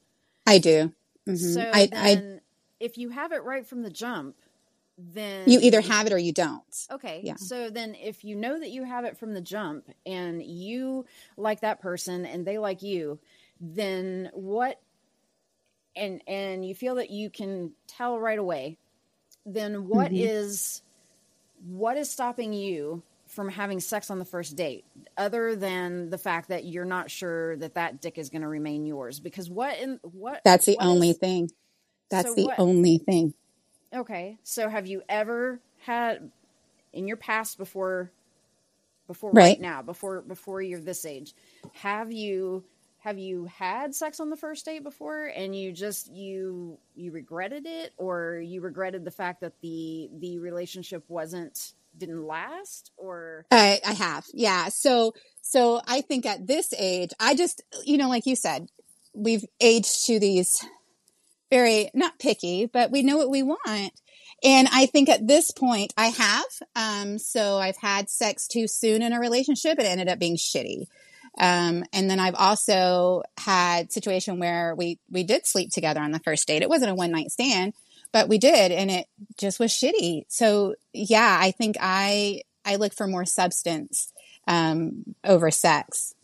I 0.45 0.57
do. 0.57 0.91
Mm-hmm. 1.27 1.35
So 1.35 1.71
I, 1.73 1.89
I, 1.93 2.39
if 2.79 2.97
you 2.97 3.09
have 3.09 3.31
it 3.31 3.43
right 3.43 3.65
from 3.65 3.83
the 3.83 3.89
jump, 3.89 4.35
then 4.97 5.47
you 5.47 5.59
either 5.61 5.81
have 5.81 6.07
it 6.07 6.13
or 6.13 6.17
you 6.17 6.33
don't. 6.33 6.87
Okay. 6.91 7.21
Yeah. 7.23 7.35
So 7.35 7.69
then 7.69 7.95
if 7.95 8.23
you 8.23 8.35
know 8.35 8.59
that 8.59 8.69
you 8.69 8.83
have 8.83 9.05
it 9.05 9.17
from 9.17 9.33
the 9.33 9.41
jump 9.41 9.87
and 10.05 10.41
you 10.41 11.05
like 11.37 11.61
that 11.61 11.81
person 11.81 12.25
and 12.25 12.45
they 12.45 12.57
like 12.57 12.81
you, 12.81 13.19
then 13.59 14.31
what 14.33 14.79
and 15.95 16.21
and 16.27 16.65
you 16.65 16.73
feel 16.73 16.95
that 16.95 17.11
you 17.11 17.29
can 17.29 17.73
tell 17.87 18.19
right 18.19 18.39
away, 18.39 18.77
then 19.45 19.87
what 19.87 20.07
mm-hmm. 20.07 20.27
is 20.27 20.81
what 21.63 21.97
is 21.97 22.09
stopping 22.09 22.53
you 22.53 23.03
from 23.27 23.49
having 23.49 23.79
sex 23.79 24.09
on 24.09 24.19
the 24.19 24.25
first 24.25 24.55
date 24.55 24.85
other 25.17 25.55
than 25.55 26.09
the 26.09 26.17
fact 26.17 26.49
that 26.49 26.65
you're 26.65 26.85
not 26.85 27.11
sure 27.11 27.57
that 27.57 27.75
that 27.75 28.01
dick 28.01 28.17
is 28.17 28.29
going 28.29 28.41
to 28.41 28.47
remain 28.47 28.85
yours 28.85 29.19
because 29.19 29.49
what 29.49 29.77
in 29.79 29.99
what 30.03 30.41
That's 30.43 30.65
the 30.65 30.75
what 30.75 30.85
only 30.85 31.09
is, 31.11 31.17
thing. 31.17 31.51
That's 32.09 32.29
so 32.29 32.35
the 32.35 32.45
what, 32.45 32.59
only 32.59 32.97
thing. 32.99 33.33
Okay. 33.93 34.37
So 34.43 34.69
have 34.69 34.87
you 34.87 35.01
ever 35.07 35.59
had 35.79 36.31
in 36.93 37.07
your 37.07 37.17
past 37.17 37.57
before 37.57 38.11
before 39.07 39.31
right. 39.31 39.43
Right. 39.43 39.61
now, 39.61 39.81
before 39.81 40.21
before 40.21 40.61
you're 40.61 40.81
this 40.81 41.05
age, 41.05 41.33
have 41.73 42.11
you 42.11 42.63
have 42.99 43.17
you 43.17 43.45
had 43.45 43.95
sex 43.95 44.19
on 44.19 44.29
the 44.29 44.35
first 44.35 44.65
date 44.65 44.83
before 44.83 45.27
and 45.27 45.55
you 45.55 45.71
just 45.71 46.11
you 46.11 46.77
you 46.95 47.11
regretted 47.11 47.65
it 47.65 47.93
or 47.97 48.41
you 48.43 48.59
regretted 48.61 49.05
the 49.05 49.11
fact 49.11 49.41
that 49.41 49.53
the 49.61 50.09
the 50.19 50.39
relationship 50.39 51.03
wasn't 51.07 51.73
didn't 51.97 52.25
last 52.25 52.91
or 52.97 53.45
I, 53.51 53.79
I 53.85 53.93
have. 53.93 54.25
Yeah. 54.33 54.69
So, 54.69 55.13
so 55.41 55.81
I 55.87 56.01
think 56.01 56.25
at 56.25 56.47
this 56.47 56.73
age, 56.77 57.11
I 57.19 57.35
just, 57.35 57.63
you 57.85 57.97
know, 57.97 58.09
like 58.09 58.25
you 58.25 58.35
said, 58.35 58.69
we've 59.13 59.45
aged 59.59 60.05
to 60.05 60.19
these 60.19 60.63
very, 61.49 61.89
not 61.93 62.19
picky, 62.19 62.65
but 62.65 62.91
we 62.91 63.03
know 63.03 63.17
what 63.17 63.29
we 63.29 63.43
want. 63.43 63.91
And 64.43 64.67
I 64.71 64.85
think 64.85 65.09
at 65.09 65.25
this 65.25 65.51
point 65.51 65.93
I 65.97 66.07
have. 66.07 66.45
Um, 66.75 67.17
so 67.17 67.57
I've 67.57 67.77
had 67.77 68.09
sex 68.09 68.47
too 68.47 68.67
soon 68.67 69.01
in 69.01 69.13
a 69.13 69.19
relationship. 69.19 69.79
It 69.79 69.85
ended 69.85 70.09
up 70.09 70.19
being 70.19 70.37
shitty. 70.37 70.85
Um, 71.39 71.83
and 71.93 72.09
then 72.09 72.19
I've 72.19 72.35
also 72.35 73.23
had 73.37 73.91
situation 73.91 74.39
where 74.39 74.75
we, 74.75 74.99
we 75.09 75.23
did 75.23 75.45
sleep 75.45 75.71
together 75.71 76.01
on 76.01 76.11
the 76.11 76.19
first 76.19 76.47
date. 76.47 76.61
It 76.61 76.69
wasn't 76.69 76.91
a 76.91 76.95
one 76.95 77.11
night 77.11 77.31
stand, 77.31 77.73
but 78.11 78.27
we 78.27 78.37
did, 78.37 78.71
and 78.71 78.89
it 78.89 79.07
just 79.37 79.59
was 79.59 79.71
shitty. 79.71 80.23
So 80.29 80.75
yeah, 80.93 81.37
I 81.39 81.51
think 81.51 81.77
I, 81.79 82.41
I 82.65 82.77
look 82.77 82.93
for 82.93 83.07
more 83.07 83.25
substance, 83.25 84.11
um, 84.47 85.03
over 85.23 85.51
sex. 85.51 86.15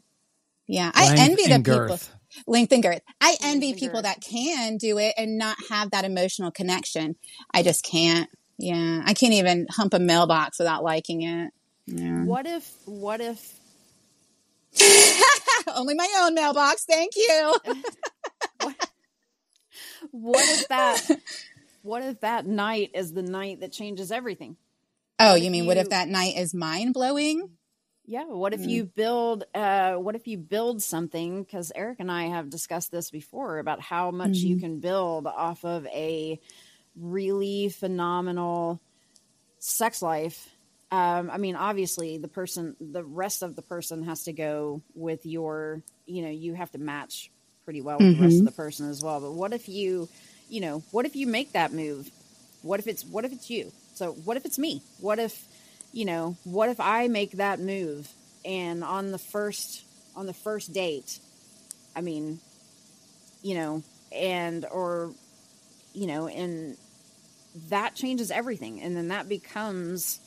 Yeah. 0.66 0.92
I 0.96 1.16
envy 1.18 1.48
the 1.48 1.60
people. 1.60 2.00
Girth. 2.36 2.44
Length 2.48 2.72
and 2.74 2.84
girth. 2.84 3.02
I 3.22 3.36
envy 3.44 3.72
and 3.72 3.80
people 3.80 4.02
girth. 4.02 4.04
that 4.04 4.22
can 4.22 4.78
do 4.78 4.98
it 4.98 5.14
and 5.18 5.38
not 5.38 5.58
have 5.70 5.92
that 5.92 6.06
emotional 6.06 6.52
connection. 6.52 7.16
I 7.54 7.64
just 7.64 7.84
can't. 7.84 8.30
Yeah. 8.58 9.02
I 9.06 9.14
can't 9.14 9.34
even 9.34 9.68
hump 9.70 9.94
a 9.94 10.00
mailbox 10.00 10.60
without 10.60 10.84
liking 10.84 11.24
it. 11.24 11.52
Yeah. 11.86 12.24
what 12.24 12.46
if 12.46 12.72
what 12.86 13.20
if 13.20 13.60
Only 15.76 15.96
my 15.96 16.08
own 16.22 16.34
mailbox. 16.34 16.86
Thank 16.86 17.16
you. 17.16 17.56
what 20.12 20.42
if 20.42 20.68
that 20.70 21.10
what 21.82 22.04
if 22.04 22.22
that 22.22 22.46
night 22.46 22.92
is 22.94 23.14
the 23.14 23.22
night 23.22 23.60
that 23.62 23.72
changes 23.72 24.12
everything? 24.12 24.58
Oh, 25.20 25.34
What 25.34 25.42
you 25.42 25.52
mean 25.52 25.66
what 25.66 25.78
if 25.78 25.90
that 25.90 26.08
night 26.08 26.36
is 26.38 26.54
mind 26.54 26.94
blowing? 26.94 27.50
Yeah, 28.06 28.26
what 28.26 28.54
if 28.54 28.66
Mm. 28.66 28.70
you 28.70 28.86
build 28.86 29.46
uh 29.56 29.96
what 29.96 30.16
if 30.16 30.28
you 30.28 30.38
build 30.38 30.82
something 30.82 31.46
cuz 31.46 31.72
Eric 31.74 32.00
and 32.00 32.12
I 32.12 32.24
have 32.28 32.50
discussed 32.50 32.92
this 32.92 33.10
before 33.10 33.60
about 33.60 33.80
how 33.82 34.12
much 34.12 34.44
you 34.44 34.56
Mhm. 34.56 34.60
can 34.60 34.80
build 34.80 35.26
off 35.26 35.64
of 35.64 35.86
a 35.88 36.40
really 36.98 37.70
phenomenal 37.70 38.82
sex 39.60 40.02
life. 40.02 40.50
Um 40.92 41.30
I 41.32 41.38
mean 41.38 41.56
obviously 41.56 42.18
the 42.18 42.28
person 42.28 42.76
the 42.82 43.04
rest 43.04 43.42
of 43.42 43.56
the 43.56 43.62
person 43.62 44.04
has 44.04 44.24
to 44.26 44.34
go 44.34 44.82
with 44.96 45.26
your, 45.26 45.82
you 46.06 46.24
know, 46.24 46.30
you 46.30 46.54
have 46.56 46.72
to 46.72 46.78
match 46.78 47.32
pretty 47.64 47.82
well 47.82 48.02
with 48.02 48.12
the 48.12 48.18
rest 48.18 48.40
of 48.40 48.44
Mhm. 48.44 48.46
the 48.46 48.52
person 48.52 48.90
as 48.90 49.02
well. 49.02 49.22
But 49.22 49.32
what 49.32 49.54
if 49.54 49.70
you, 49.70 50.10
you 50.50 50.60
know, 50.60 50.84
what 50.92 51.06
if 51.06 51.16
you 51.16 51.26
make 51.26 51.54
that 51.54 51.72
move? 51.72 52.12
What 52.64 52.82
if 52.82 52.88
it's 52.88 53.06
what 53.06 53.24
if 53.24 53.32
it's 53.32 53.50
you? 53.50 53.72
So 53.96 54.12
what 54.12 54.36
if 54.36 54.46
it's 54.46 54.60
me? 54.60 54.82
What 55.00 55.20
if 55.20 55.48
you 55.94 56.06
know, 56.06 56.36
what 56.44 56.70
if 56.70 56.80
I 56.80 57.08
make 57.08 57.34
that 57.34 57.60
move 57.60 58.10
and 58.44 58.84
on 58.84 59.12
the 59.12 59.18
first 59.20 59.84
on 60.16 60.26
the 60.26 60.34
first 60.34 60.74
date, 60.74 61.20
I 61.96 62.02
mean, 62.02 62.40
you 63.42 63.56
know, 63.56 63.84
and 64.12 64.66
or 64.66 65.14
you 65.94 66.08
know, 66.08 66.28
and 66.28 66.76
that 67.70 67.96
changes 67.96 68.32
everything 68.32 68.82
and 68.82 68.98
then 68.98 69.10
that 69.10 69.30
becomes 69.30 70.20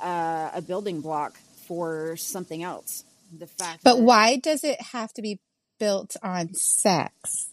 uh, 0.00 0.50
a 0.52 0.60
building 0.60 1.00
block 1.00 1.38
for 1.68 2.16
something 2.16 2.62
else. 2.62 3.04
The 3.38 3.46
fact 3.46 3.84
But 3.84 4.00
why 4.00 4.36
does 4.36 4.64
it 4.64 4.80
have 4.92 5.12
to 5.14 5.22
be 5.22 5.38
built 5.78 6.16
on 6.22 6.54
sex? 6.54 7.50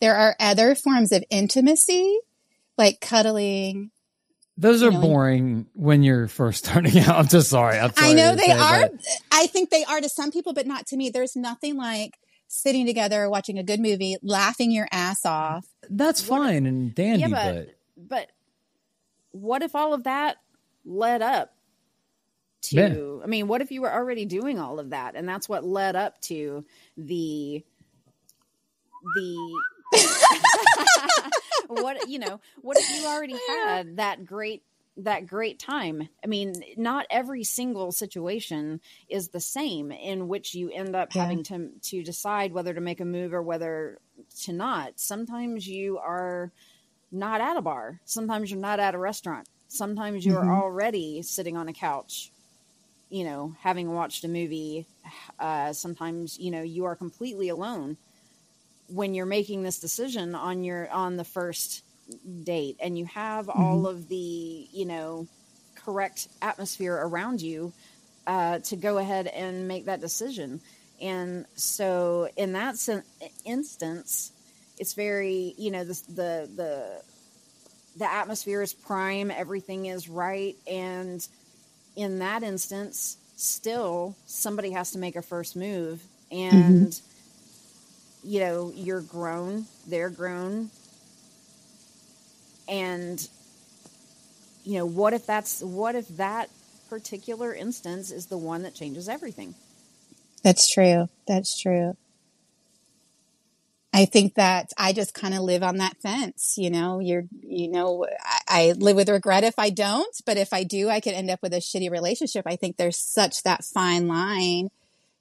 There 0.00 0.14
are 0.14 0.36
other 0.38 0.74
forms 0.74 1.12
of 1.12 1.24
intimacy, 1.30 2.18
like 2.76 3.00
cuddling. 3.00 3.90
Those 4.56 4.82
You 4.82 4.88
are 4.88 4.92
know, 4.92 5.00
boring 5.00 5.66
when 5.74 6.02
you're 6.02 6.28
first 6.28 6.64
starting 6.66 6.98
out. 7.00 7.16
I'm 7.16 7.28
just 7.28 7.50
sorry. 7.50 7.78
I'm 7.78 7.92
sorry 7.92 8.10
I 8.10 8.12
know 8.12 8.36
they 8.36 8.46
say, 8.46 8.52
are. 8.52 8.80
but 8.82 8.92
I 9.32 9.46
think 9.48 9.70
they 9.70 9.84
are 9.84 10.00
to 10.00 10.08
some 10.08 10.30
people, 10.30 10.52
but 10.52 10.66
not 10.66 10.86
to 10.88 10.96
me. 10.96 11.10
There's 11.10 11.34
nothing 11.34 11.76
like 11.76 12.18
sitting 12.46 12.86
together, 12.86 13.28
watching 13.28 13.58
a 13.58 13.64
good 13.64 13.80
movie, 13.80 14.16
laughing 14.22 14.70
your 14.70 14.86
ass 14.92 15.26
off. 15.26 15.66
That's 15.90 16.20
fine 16.20 16.66
and 16.66 16.94
dandy, 16.94 17.22
yeah, 17.22 17.28
but, 17.28 17.54
but 17.54 17.76
but 17.96 18.30
what 19.32 19.62
if 19.62 19.74
all 19.74 19.92
of 19.92 20.04
that 20.04 20.36
led 20.84 21.20
up 21.20 21.52
to 22.62 22.76
Yeah. 22.76 23.24
I 23.24 23.26
mean, 23.26 23.48
what 23.48 23.60
if 23.60 23.72
you 23.72 23.82
were 23.82 23.92
already 23.92 24.24
doing 24.24 24.58
all 24.60 24.78
of 24.78 24.90
that 24.90 25.16
and 25.16 25.28
that's 25.28 25.48
what 25.48 25.64
led 25.64 25.96
up 25.96 26.20
to 26.22 26.64
the 26.96 27.64
the 29.16 29.60
what 31.68 32.08
you 32.08 32.18
know, 32.18 32.40
what 32.62 32.76
if 32.78 32.88
you 32.88 33.06
already 33.06 33.36
had 33.38 33.96
that 33.96 34.24
great 34.24 34.62
that 34.96 35.26
great 35.26 35.58
time. 35.58 36.08
I 36.22 36.28
mean, 36.28 36.62
not 36.76 37.06
every 37.10 37.42
single 37.42 37.90
situation 37.90 38.80
is 39.08 39.28
the 39.28 39.40
same 39.40 39.90
in 39.90 40.28
which 40.28 40.54
you 40.54 40.70
end 40.70 40.94
up 40.94 41.12
Yeah. 41.14 41.22
having 41.22 41.42
to 41.44 41.70
to 41.90 42.02
decide 42.02 42.52
whether 42.52 42.72
to 42.74 42.80
make 42.80 43.00
a 43.00 43.04
move 43.04 43.32
or 43.34 43.42
whether 43.42 43.98
to 44.42 44.52
not. 44.52 45.00
Sometimes 45.00 45.66
you 45.66 45.98
are 45.98 46.52
not 47.10 47.40
at 47.40 47.56
a 47.56 47.62
bar. 47.62 48.00
Sometimes 48.04 48.50
you're 48.50 48.60
not 48.60 48.80
at 48.80 48.94
a 48.94 48.98
restaurant. 48.98 49.48
Sometimes 49.68 50.24
you're 50.24 50.44
Mhm. 50.44 50.60
already 50.60 51.22
sitting 51.22 51.56
on 51.56 51.68
a 51.68 51.72
couch, 51.72 52.30
you 53.10 53.24
know, 53.24 53.54
having 53.60 53.92
watched 53.92 54.24
a 54.24 54.28
movie. 54.28 54.86
Uh, 55.38 55.72
sometimes, 55.72 56.38
you 56.38 56.50
know, 56.50 56.62
you 56.62 56.84
are 56.84 56.96
completely 56.96 57.48
alone 57.48 57.96
when 58.88 59.14
you're 59.14 59.26
making 59.26 59.62
this 59.62 59.78
decision 59.78 60.34
on 60.34 60.64
your 60.64 60.90
on 60.90 61.16
the 61.16 61.24
first 61.24 61.82
date 62.42 62.76
and 62.80 62.98
you 62.98 63.06
have 63.06 63.48
all 63.48 63.86
of 63.86 64.08
the, 64.08 64.68
you 64.72 64.84
know, 64.84 65.26
correct 65.74 66.28
atmosphere 66.42 66.94
around 66.94 67.40
you 67.40 67.72
uh, 68.26 68.58
to 68.60 68.76
go 68.76 68.98
ahead 68.98 69.26
and 69.26 69.68
make 69.68 69.86
that 69.86 70.00
decision. 70.00 70.60
And 71.00 71.46
so, 71.56 72.28
in 72.36 72.52
that 72.52 72.76
sen- 72.76 73.02
instance, 73.44 74.32
it's 74.78 74.94
very, 74.94 75.54
you 75.58 75.70
know, 75.70 75.84
the 75.84 76.00
the 76.08 76.50
the 76.54 77.02
the 77.96 78.10
atmosphere 78.10 78.62
is 78.62 78.72
prime, 78.72 79.30
everything 79.30 79.86
is 79.86 80.08
right, 80.08 80.56
and 80.70 81.26
in 81.96 82.20
that 82.20 82.42
instance, 82.42 83.16
still 83.36 84.16
somebody 84.26 84.70
has 84.70 84.92
to 84.92 84.98
make 84.98 85.16
a 85.16 85.22
first 85.22 85.56
move, 85.56 86.02
and 86.30 86.98
you 88.24 88.40
know, 88.40 88.72
you're 88.74 89.02
grown, 89.02 89.66
they're 89.86 90.10
grown, 90.10 90.70
and 92.66 93.28
you 94.64 94.78
know, 94.78 94.86
what 94.86 95.12
if 95.12 95.26
that's 95.26 95.60
what 95.60 95.94
if 95.94 96.08
that 96.16 96.48
particular 96.88 97.54
instance 97.54 98.10
is 98.10 98.26
the 98.26 98.38
one 98.38 98.62
that 98.62 98.74
changes 98.74 99.08
everything? 99.08 99.54
That's 100.42 100.72
true. 100.72 101.08
That's 101.26 101.60
true. 101.60 101.96
I 103.92 104.06
think 104.06 104.34
that 104.34 104.70
I 104.76 104.92
just 104.92 105.14
kind 105.14 105.34
of 105.34 105.42
live 105.42 105.62
on 105.62 105.76
that 105.76 105.96
fence. 106.02 106.56
You 106.58 106.68
know, 106.68 106.98
you're, 106.98 107.24
you 107.42 107.68
know, 107.68 108.06
I, 108.24 108.38
I 108.48 108.72
live 108.72 108.96
with 108.96 109.08
regret 109.08 109.44
if 109.44 109.56
I 109.56 109.70
don't, 109.70 110.14
but 110.26 110.36
if 110.36 110.52
I 110.52 110.64
do, 110.64 110.90
I 110.90 110.98
could 110.98 111.14
end 111.14 111.30
up 111.30 111.40
with 111.42 111.54
a 111.54 111.58
shitty 111.58 111.90
relationship. 111.90 112.44
I 112.44 112.56
think 112.56 112.76
there's 112.76 112.98
such 112.98 113.44
that 113.44 113.64
fine 113.64 114.08
line, 114.08 114.70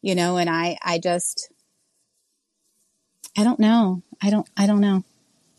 you 0.01 0.15
know, 0.15 0.37
and 0.37 0.49
I, 0.49 0.79
I 0.81 0.97
just, 0.97 1.52
I 3.37 3.43
don't 3.43 3.59
know. 3.59 4.03
I 4.21 4.29
don't, 4.29 4.47
I 4.55 4.67
don't 4.67 4.81
know. 4.81 5.03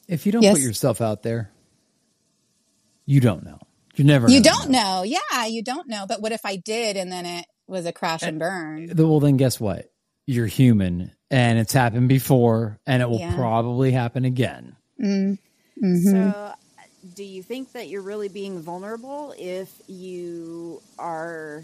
if 0.08 0.26
you 0.26 0.32
don't 0.32 0.42
Yes. 0.42 0.54
put 0.58 0.62
yourself 0.62 1.00
out 1.00 1.22
there, 1.22 1.50
you 3.06 3.20
don't 3.20 3.44
know. 3.44 3.58
You're 3.96 4.06
never. 4.06 4.28
You 4.28 4.40
don't 4.42 4.70
know. 4.70 5.02
Yeah, 5.04 5.46
you 5.46 5.62
don't 5.62 5.88
know. 5.88 6.04
But 6.06 6.20
what 6.20 6.32
if 6.32 6.44
I 6.44 6.56
did 6.56 6.96
and 6.96 7.10
then 7.12 7.26
it 7.26 7.46
was 7.66 7.86
a 7.86 7.92
crash 7.92 8.22
and 8.22 8.38
burn? 8.38 8.92
Well, 8.96 9.20
then 9.20 9.36
guess 9.36 9.60
what? 9.60 9.90
You're 10.26 10.46
human, 10.46 11.12
and 11.30 11.58
it's 11.58 11.72
happened 11.72 12.08
before, 12.08 12.78
and 12.86 13.02
it 13.02 13.08
will 13.10 13.18
Yeah. 13.20 13.34
probably 13.34 13.92
happen 13.92 14.24
again. 14.24 14.74
Mm, 15.00 15.38
mhm. 15.82 16.02
So, 16.32 16.54
do 17.14 17.22
you 17.22 17.42
think 17.42 17.72
that 17.72 17.88
you're 17.88 18.02
really 18.02 18.28
being 18.28 18.60
vulnerable 18.62 19.34
if 19.38 19.70
you 19.86 20.80
are? 20.98 21.62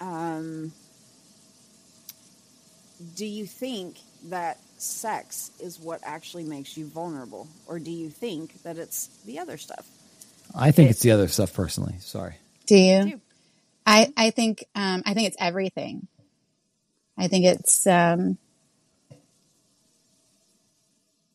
Um, 0.00 0.72
do 3.16 3.24
you 3.26 3.46
think 3.46 3.96
that 4.24 4.58
sex 4.78 5.50
is 5.60 5.78
what 5.80 6.00
actually 6.04 6.44
makes 6.44 6.76
you 6.76 6.86
vulnerable, 6.86 7.48
or 7.66 7.78
do 7.78 7.90
you 7.90 8.10
think 8.10 8.62
that 8.62 8.78
it's 8.78 9.08
the 9.24 9.38
other 9.38 9.56
stuff? 9.56 9.86
I 10.54 10.70
think 10.70 10.88
It- 10.88 10.92
it's 10.92 11.00
the 11.00 11.10
other 11.10 11.28
stuff 11.28 11.52
personally. 11.52 11.96
Sorry. 12.00 12.36
do 12.66 12.76
you? 12.76 13.20
I, 13.86 14.12
I 14.16 14.30
think 14.30 14.64
um, 14.74 15.02
I 15.06 15.14
think 15.14 15.28
it's 15.28 15.36
everything. 15.40 16.08
I 17.16 17.26
think 17.28 17.46
it's 17.46 17.86
um, 17.86 18.36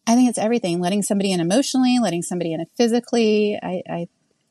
I 0.06 0.16
think 0.16 0.30
it's 0.30 0.38
everything. 0.38 0.80
Letting 0.80 1.02
somebody 1.02 1.32
in 1.32 1.40
emotionally, 1.40 1.98
letting 2.00 2.22
somebody 2.22 2.54
in 2.54 2.64
physically. 2.78 3.58
I, 3.62 3.82
I 3.90 4.08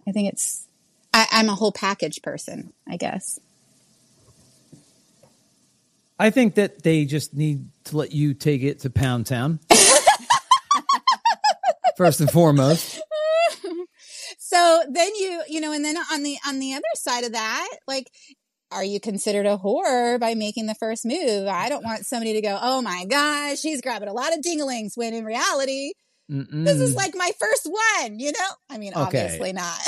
I 0.06 0.12
think 0.12 0.32
it's 0.32 0.66
I, 1.14 1.26
I'm 1.30 1.48
a 1.48 1.54
whole 1.54 1.72
package 1.72 2.22
person, 2.22 2.72
I 2.88 2.96
guess. 2.96 3.38
I 6.22 6.30
think 6.30 6.54
that 6.54 6.84
they 6.84 7.04
just 7.04 7.34
need 7.34 7.66
to 7.86 7.96
let 7.96 8.12
you 8.12 8.32
take 8.32 8.62
it 8.62 8.78
to 8.80 8.90
Pound 8.90 9.26
Town. 9.26 9.58
First 11.96 12.20
and 12.20 12.30
foremost. 12.30 13.00
So 14.38 14.84
then 14.88 15.14
you, 15.16 15.42
you 15.48 15.60
know, 15.60 15.72
and 15.72 15.84
then 15.84 15.96
on 15.96 16.22
the 16.22 16.36
on 16.46 16.60
the 16.60 16.74
other 16.74 16.84
side 16.94 17.24
of 17.24 17.32
that, 17.32 17.68
like 17.88 18.08
are 18.70 18.84
you 18.84 19.00
considered 19.00 19.46
a 19.46 19.58
whore 19.58 20.20
by 20.20 20.34
making 20.34 20.66
the 20.66 20.76
first 20.76 21.04
move? 21.04 21.48
I 21.48 21.68
don't 21.68 21.84
want 21.84 22.06
somebody 22.06 22.34
to 22.34 22.40
go, 22.40 22.56
"Oh 22.60 22.82
my 22.82 23.04
gosh, 23.04 23.58
she's 23.58 23.80
grabbing 23.80 24.08
a 24.08 24.12
lot 24.12 24.32
of 24.32 24.44
dinglings," 24.44 24.92
when 24.94 25.14
in 25.14 25.24
reality, 25.24 25.92
Mm-mm. 26.32 26.64
this 26.64 26.80
is 26.80 26.94
like 26.94 27.14
my 27.14 27.30
first 27.38 27.66
one, 27.66 28.18
you 28.18 28.32
know? 28.32 28.48
I 28.70 28.78
mean, 28.78 28.92
Okay. 28.94 29.02
obviously 29.02 29.52
not. 29.52 29.78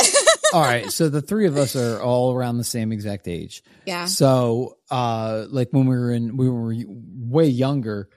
all 0.53 0.61
right. 0.61 0.91
So 0.93 1.09
the 1.09 1.23
three 1.23 1.47
of 1.47 1.57
us 1.57 1.75
are 1.75 2.03
all 2.03 2.35
around 2.35 2.59
the 2.59 2.65
same 2.65 2.93
exact 2.93 3.27
age. 3.29 3.63
yeah. 3.87 4.05
So, 4.07 4.77
uh, 4.91 5.47
like 5.49 5.69
when 5.73 5.87
we 5.87 5.97
were 5.97 6.13
in, 6.13 6.37
we 6.37 6.49
were 6.51 6.75
way 6.87 7.47
younger, 7.47 8.09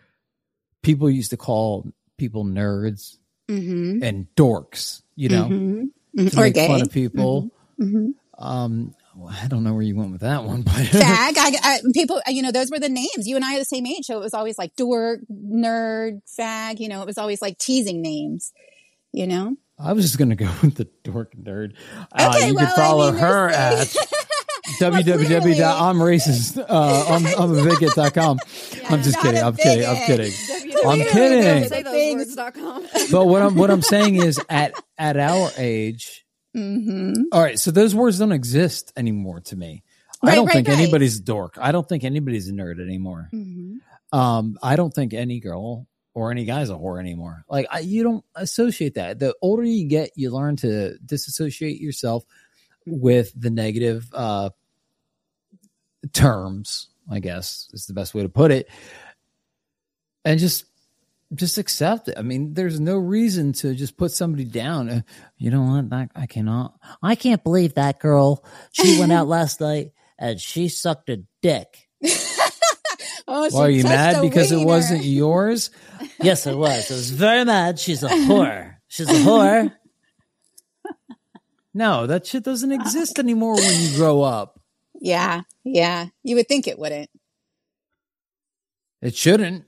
people 0.84 1.10
used 1.10 1.30
to 1.32 1.38
call 1.38 1.88
people 2.18 2.44
nerds 2.46 3.18
Mm-hmm. 3.50 4.04
and 4.04 4.28
dorks, 4.36 5.02
you 5.16 5.30
know, 5.30 5.46
Mhm. 5.46 6.30
to 6.32 6.38
Or 6.38 6.42
make 6.44 6.54
gay. 6.56 6.68
fun 6.68 6.82
of 6.82 6.92
people. 6.92 7.50
Mhm. 7.80 8.10
Um, 8.38 8.94
well, 9.18 9.36
I 9.44 9.48
don't 9.48 9.64
know 9.64 9.74
where 9.74 9.82
you 9.82 9.96
went 9.96 10.12
with 10.12 10.22
that 10.22 10.44
one, 10.44 10.62
but 10.62 10.74
Fag. 10.76 11.02
I, 11.38 11.58
I, 11.64 11.80
people, 11.94 12.22
you 12.28 12.42
know, 12.44 12.52
those 12.52 12.70
were 12.70 12.80
the 12.80 12.88
names. 12.90 13.26
You 13.28 13.36
and 13.36 13.44
I 13.44 13.56
are 13.56 13.60
the 13.60 13.66
same 13.66 13.86
age. 13.88 14.06
So 14.06 14.16
it 14.18 14.22
was 14.22 14.34
always 14.36 14.58
like 14.58 14.76
dork, 14.76 15.22
nerd, 15.32 16.22
fag. 16.40 16.80
You 16.80 16.88
know, 16.90 17.02
it 17.02 17.08
was 17.08 17.18
always 17.18 17.42
like 17.42 17.58
teasing 17.58 18.02
names, 18.02 18.54
you 19.12 19.26
know? 19.26 19.56
I 19.80 19.94
was 19.94 20.06
just 20.06 20.18
going 20.18 20.30
to 20.30 20.36
go 20.36 20.50
with 20.62 20.76
the 20.76 20.88
dork 21.04 21.34
nerd. 21.36 21.74
uh, 22.12 22.32
Okay, 22.36 22.48
you 22.50 22.56
well, 22.56 22.66
can 22.66 22.74
I 22.74 22.76
follow 22.76 23.12
mean, 23.12 23.22
her 23.22 23.50
at 23.50 23.88
www.imracist. 24.80 26.58
Uh, 26.68 27.06
I'm, 27.10 27.26
I'm 27.40 27.58
a 27.58 27.64
bigot.com. 27.64 28.40
I'm 28.90 29.02
just 29.04 29.20
kidding. 29.20 29.42
I'm, 29.44 29.56
kidding. 29.56 29.86
I'm 29.86 30.06
kidding. 30.06 30.34
I'm 30.86 31.00
kidding. 31.00 31.68
Say 31.70 31.84
those 31.84 32.16
words.com. 32.38 32.88
But 33.12 33.26
what 33.26 33.42
I'm 33.42 33.56
what 33.56 33.72
I'm 33.72 33.82
saying 33.82 34.16
is 34.16 34.40
at 34.50 34.74
at 34.98 35.18
our 35.18 35.50
age. 35.58 36.26
Mm-hmm. 36.56 37.24
All 37.32 37.42
right, 37.42 37.60
so 37.60 37.72
those 37.72 37.94
words 37.94 38.20
don't 38.20 38.32
exist 38.32 38.92
anymore 38.96 39.42
to 39.42 39.56
me. 39.56 39.84
I 40.24 40.36
don't 40.36 40.48
right, 40.48 40.54
think 40.54 40.68
right. 40.68 40.78
anybody's 40.78 41.20
a 41.20 41.22
dork. 41.22 41.58
I 41.60 41.72
don't 41.72 41.88
think 41.88 42.04
anybody's 42.04 42.50
a 42.50 42.54
nerd 42.54 42.82
anymore. 42.82 43.30
Mm-hmm. 43.34 44.18
Um, 44.18 44.58
I 44.64 44.76
don't 44.76 44.94
think 44.94 45.14
any 45.14 45.40
girl 45.40 45.88
or 46.14 46.32
any 46.32 46.46
guy's 46.46 46.72
a 46.72 46.74
whore 46.74 47.00
anymore. 47.00 47.46
Like 47.48 47.68
I, 47.70 47.80
you 47.80 48.02
don't 48.02 48.26
associate 48.36 48.96
that. 48.96 49.20
The 49.20 49.36
older 49.42 49.64
you 49.64 49.88
get, 49.88 50.12
you 50.16 50.32
learn 50.32 50.56
to 50.58 50.98
disassociate 51.06 51.80
yourself 51.80 52.24
with 52.88 53.32
the 53.40 53.52
negative 53.52 54.08
uh, 54.14 54.50
terms. 56.14 56.90
I 57.10 57.20
guess 57.20 57.70
is 57.72 57.86
the 57.86 57.94
best 57.94 58.14
way 58.14 58.24
to 58.24 58.30
put 58.30 58.52
it, 58.52 58.68
and 60.26 60.40
just 60.40 60.66
just 61.34 61.58
accept 61.58 62.08
it. 62.08 62.18
I 62.18 62.22
mean, 62.22 62.54
there's 62.54 62.80
no 62.80 62.98
reason 62.98 63.54
to 63.54 63.76
just 63.76 63.98
put 63.98 64.12
somebody 64.12 64.46
down. 64.46 64.90
Uh, 64.90 65.02
you 65.38 65.52
know 65.52 65.64
what? 65.64 65.90
That, 65.90 66.12
I 66.16 66.26
cannot. 66.26 66.76
I 67.04 67.16
can't 67.16 67.44
believe 67.44 67.74
that 67.76 68.00
girl. 68.00 68.46
She 68.72 69.00
went 69.00 69.12
out 69.12 69.28
last 69.38 69.60
night 69.62 69.92
and 70.18 70.40
she 70.40 70.68
sucked 70.70 71.10
a 71.10 71.24
dick. 71.42 71.88
Oh, 73.30 73.50
Why 73.50 73.66
are 73.66 73.70
you 73.70 73.84
mad 73.84 74.22
because 74.22 74.54
it 74.54 74.66
wasn't 74.66 75.04
yours? 75.04 75.70
Yes, 76.22 76.48
it 76.48 76.56
was. 76.56 76.90
I 76.90 76.94
was 76.94 77.12
very 77.12 77.44
mad. 77.44 77.78
She's 77.78 78.02
a 78.02 78.08
whore. 78.08 78.76
She's 78.88 79.10
a 79.10 79.14
whore. 79.14 79.74
No, 81.74 82.08
that 82.08 82.26
shit 82.26 82.44
doesn't 82.44 82.72
exist 82.72 83.20
anymore 83.20 83.54
when 83.54 83.82
you 83.82 83.96
grow 83.98 84.24
up. 84.24 84.60
Yeah, 85.00 85.42
yeah. 85.64 86.08
You 86.24 86.38
would 86.38 86.48
think 86.48 86.68
it 86.68 86.80
wouldn't. 86.80 87.08
It 89.00 89.16
shouldn't. 89.16 89.66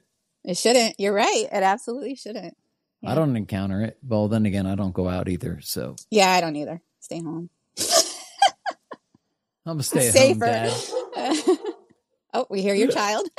It 0.49 0.57
shouldn't. 0.57 0.95
You're 0.99 1.13
right. 1.13 1.45
It 1.51 1.61
absolutely 1.61 2.15
shouldn't. 2.15 2.57
I 3.05 3.13
don't 3.13 3.37
encounter 3.37 3.83
it. 3.83 3.99
Well, 4.01 4.27
then 4.29 4.47
again, 4.47 4.65
I 4.65 4.73
don't 4.73 4.95
go 4.95 5.07
out 5.07 5.29
either. 5.29 5.59
So 5.61 5.95
Yeah, 6.09 6.31
I 6.31 6.41
don't 6.41 6.55
either. 6.55 6.81
Stay 6.99 7.21
home. 7.21 7.51
I'm 9.67 9.77
a 9.79 9.83
stay 9.83 10.07
at 10.07 10.15
home 10.15 10.39
Safer. 10.39 10.45
dad. 10.45 10.73
oh, 12.33 12.47
we 12.49 12.63
hear 12.63 12.73
your 12.73 12.87
child. 12.87 13.27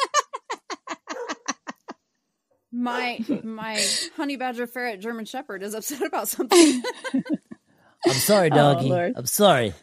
My 2.73 3.18
my 3.42 3.85
honey 4.16 4.37
badger 4.37 4.68
ferret 4.68 5.01
German 5.01 5.25
shepherd 5.25 5.64
is 5.64 5.75
upset 5.75 6.03
about 6.03 6.29
something. 6.29 6.81
I'm 8.07 8.12
sorry, 8.12 8.49
oh, 8.53 8.55
doggy. 8.55 8.88
Lord. 8.88 9.14
I'm 9.16 9.27
sorry. 9.27 9.75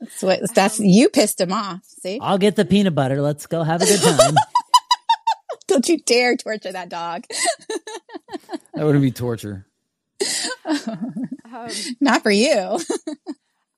That's 0.00 0.22
what. 0.22 0.54
That's 0.54 0.80
you 0.80 1.10
pissed 1.10 1.38
him 1.38 1.52
off. 1.52 1.84
See? 1.84 2.18
I'll 2.22 2.38
get 2.38 2.56
the 2.56 2.64
peanut 2.64 2.94
butter. 2.94 3.20
Let's 3.20 3.46
go 3.46 3.62
have 3.62 3.82
a 3.82 3.84
good 3.84 4.00
time. 4.00 4.34
Don't 5.76 5.88
you 5.90 5.98
dare 5.98 6.36
torture 6.38 6.72
that 6.72 6.88
dog. 6.88 7.24
That 8.72 8.86
wouldn't 8.86 9.02
be 9.02 9.10
torture. 9.10 9.66
um, 10.64 11.68
Not 12.00 12.22
for 12.22 12.30
you. 12.30 12.78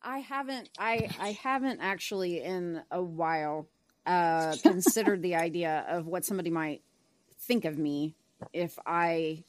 I 0.00 0.18
haven't 0.18 0.68
I 0.78 1.10
I 1.20 1.32
haven't 1.42 1.80
actually 1.80 2.40
in 2.40 2.80
a 2.92 3.02
while 3.02 3.66
uh 4.06 4.54
considered 4.62 5.22
the 5.22 5.34
idea 5.34 5.84
of 5.88 6.06
what 6.06 6.24
somebody 6.24 6.50
might 6.50 6.82
think 7.40 7.64
of 7.64 7.76
me 7.76 8.14
if 8.52 8.78
I 8.86 9.42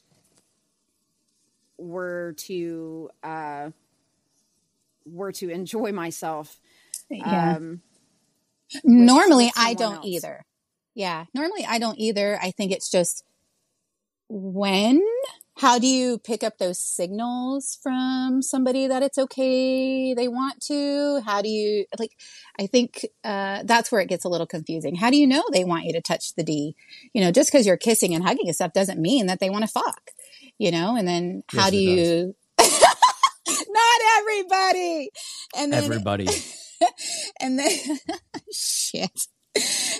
were 1.78 2.34
to 2.38 3.10
uh 3.22 3.70
were 5.06 5.30
to 5.32 5.50
enjoy 5.50 5.92
myself. 5.92 6.56
Yeah. 7.08 7.56
Um 7.56 7.82
normally 8.82 9.52
I 9.56 9.74
don't 9.74 9.98
else. 9.98 10.06
either. 10.06 10.44
Yeah. 10.94 11.26
Normally 11.34 11.64
I 11.66 11.78
don't 11.78 11.98
either. 11.98 12.38
I 12.40 12.50
think 12.50 12.72
it's 12.72 12.90
just 12.90 13.24
when? 14.28 15.00
How 15.58 15.78
do 15.78 15.86
you 15.86 16.18
pick 16.18 16.42
up 16.42 16.56
those 16.56 16.78
signals 16.78 17.78
from 17.82 18.40
somebody 18.40 18.86
that 18.86 19.02
it's 19.02 19.18
okay 19.18 20.14
they 20.14 20.28
want 20.28 20.62
to? 20.66 21.20
How 21.26 21.42
do 21.42 21.50
you 21.50 21.84
like 21.98 22.12
i 22.58 22.66
think 22.66 23.04
uh, 23.24 23.62
that's 23.64 23.92
where 23.92 24.00
it 24.00 24.08
gets 24.08 24.24
a 24.24 24.28
little 24.28 24.46
confusing. 24.46 24.94
How 24.94 25.10
do 25.10 25.18
you 25.18 25.26
know 25.26 25.44
they 25.52 25.64
want 25.64 25.84
you 25.84 25.92
to 25.92 26.00
touch 26.00 26.34
the 26.34 26.44
d? 26.44 26.74
You 27.12 27.22
know 27.22 27.30
just 27.30 27.52
because 27.52 27.66
you're 27.66 27.76
kissing 27.76 28.14
and 28.14 28.24
hugging 28.24 28.46
and 28.46 28.54
stuff 28.54 28.72
doesn't 28.72 29.00
mean 29.00 29.26
that 29.26 29.40
they 29.40 29.50
want 29.50 29.62
to 29.62 29.70
fuck 29.70 30.12
you 30.60 30.70
know? 30.70 30.94
And 30.94 31.08
then 31.08 31.42
how 31.48 31.62
Yes, 31.62 31.70
do 31.70 31.76
you 31.78 32.34
not 32.58 34.00
everybody! 34.18 35.10
And 35.56 35.72
then 35.72 35.82
Everybody. 35.84 36.28
and 37.40 37.58
then 37.58 37.70
shit 38.52 39.26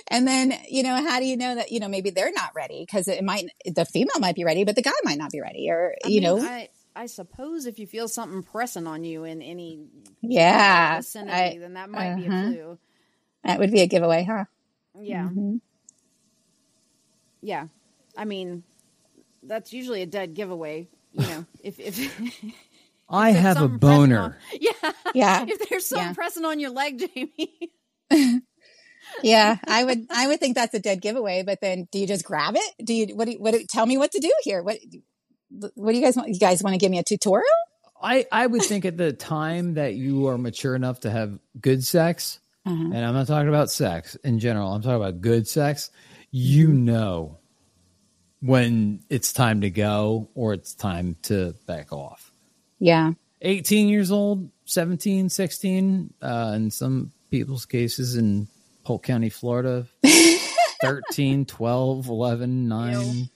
and 0.09 0.27
then 0.27 0.53
you 0.69 0.83
know 0.83 0.95
how 0.95 1.19
do 1.19 1.25
you 1.25 1.35
know 1.37 1.55
that 1.55 1.71
you 1.71 1.79
know 1.79 1.87
maybe 1.87 2.09
they're 2.09 2.31
not 2.31 2.51
ready 2.55 2.83
because 2.85 3.07
it 3.07 3.23
might 3.23 3.45
the 3.65 3.85
female 3.85 4.19
might 4.19 4.35
be 4.35 4.43
ready 4.45 4.63
but 4.63 4.75
the 4.75 4.81
guy 4.81 4.91
might 5.03 5.17
not 5.17 5.31
be 5.31 5.41
ready 5.41 5.69
or 5.69 5.93
I 6.03 6.07
you 6.07 6.21
mean, 6.21 6.23
know 6.23 6.39
I 6.41 6.69
I 6.95 7.05
suppose 7.05 7.65
if 7.65 7.79
you 7.79 7.87
feel 7.87 8.07
something 8.07 8.43
pressing 8.43 8.87
on 8.87 9.03
you 9.03 9.23
in 9.25 9.41
any 9.41 9.85
yeah 10.21 10.97
vicinity, 10.97 11.31
I, 11.31 11.57
then 11.57 11.73
that 11.73 11.89
might 11.89 12.15
be 12.15 12.25
a 12.25 12.29
uh-huh. 12.29 12.47
clue. 12.47 12.79
that 13.43 13.59
would 13.59 13.71
be 13.71 13.81
a 13.81 13.87
giveaway 13.87 14.23
huh 14.23 14.45
Yeah. 14.99 15.29
Mhm. 15.29 15.61
Yeah. 17.41 17.67
I 18.17 18.25
mean, 18.25 18.63
that's 19.43 19.73
usually 19.73 20.01
a 20.01 20.05
dead 20.05 20.33
giveaway, 20.33 20.87
you 21.13 21.21
know, 21.21 21.45
if 21.63 21.79
if 21.79 21.97
I 23.09 23.31
there's 23.31 23.43
have 23.43 23.61
a 23.61 23.67
boner. 23.67 24.19
on- 24.19 24.35
yeah. 24.61 24.91
yeah 25.13 25.45
If 25.47 25.69
there's 25.69 25.85
something 25.85 26.07
Yeah. 26.09 26.13
pressing 26.13 26.45
on 26.45 26.59
your 26.59 26.69
leg, 26.71 26.99
Jamie. 27.15 27.71
Yeah 29.23 29.57
i 29.67 29.83
would 29.83 30.05
i 30.09 30.27
would 30.27 30.39
think 30.39 30.55
that's 30.55 30.73
a 30.73 30.79
dead 30.79 31.01
giveaway 31.01 31.43
but 31.43 31.59
then 31.61 31.87
do 31.91 31.99
you 31.99 32.07
just 32.07 32.25
grab 32.25 32.55
it 32.55 32.85
do 32.85 32.93
you 32.93 33.15
what 33.15 33.25
do 33.25 33.31
you, 33.31 33.39
what 33.39 33.53
do, 33.53 33.63
tell 33.69 33.85
me 33.85 33.97
what 33.97 34.11
to 34.11 34.19
do 34.19 34.31
here 34.43 34.61
what 34.63 34.77
what 35.75 35.91
do 35.91 35.97
you 35.97 36.03
guys 36.03 36.15
want 36.15 36.29
you 36.29 36.39
guys 36.39 36.63
want 36.63 36.73
to 36.73 36.77
give 36.77 36.91
me 36.91 36.97
a 36.99 37.03
tutorial 37.03 37.45
I, 38.03 38.25
I 38.31 38.47
would 38.47 38.63
think 38.63 38.85
at 38.85 38.97
the 38.97 39.13
time 39.13 39.75
that 39.75 39.93
you 39.93 40.27
are 40.27 40.37
mature 40.37 40.73
enough 40.75 41.01
to 41.01 41.11
have 41.11 41.37
good 41.61 41.83
sex, 41.83 42.39
uh-huh. 42.65 42.75
and 42.75 42.97
I'm 42.97 43.13
not 43.13 43.27
talking 43.27 43.47
about 43.47 43.69
sex 43.69 44.15
in 44.23 44.39
general, 44.39 44.73
I'm 44.73 44.81
talking 44.81 44.95
about 44.95 45.21
good 45.21 45.47
sex, 45.47 45.91
you 46.31 46.69
Mm-hmm. 46.69 46.85
know 46.85 47.37
when 48.39 49.01
it's 49.09 49.33
time 49.33 49.61
to 49.61 49.69
go 49.69 50.29
or 50.33 50.53
it's 50.53 50.73
time 50.73 51.15
to 51.23 51.53
back 51.67 51.93
off. 51.93 52.31
yeah 52.79 53.11
18 53.43 53.87
years 53.87 54.11
old, 54.11 54.49
17, 54.65 55.29
16, 55.29 56.13
uh, 56.21 56.53
in 56.55 56.71
some 56.71 57.11
people's 57.29 57.65
cases 57.65 58.15
in 58.15 58.47
Polk 58.83 59.03
County, 59.03 59.29
Florida, 59.29 59.85
13, 60.81 61.45
12, 61.45 62.07
11, 62.07 62.67
9. 62.67 63.29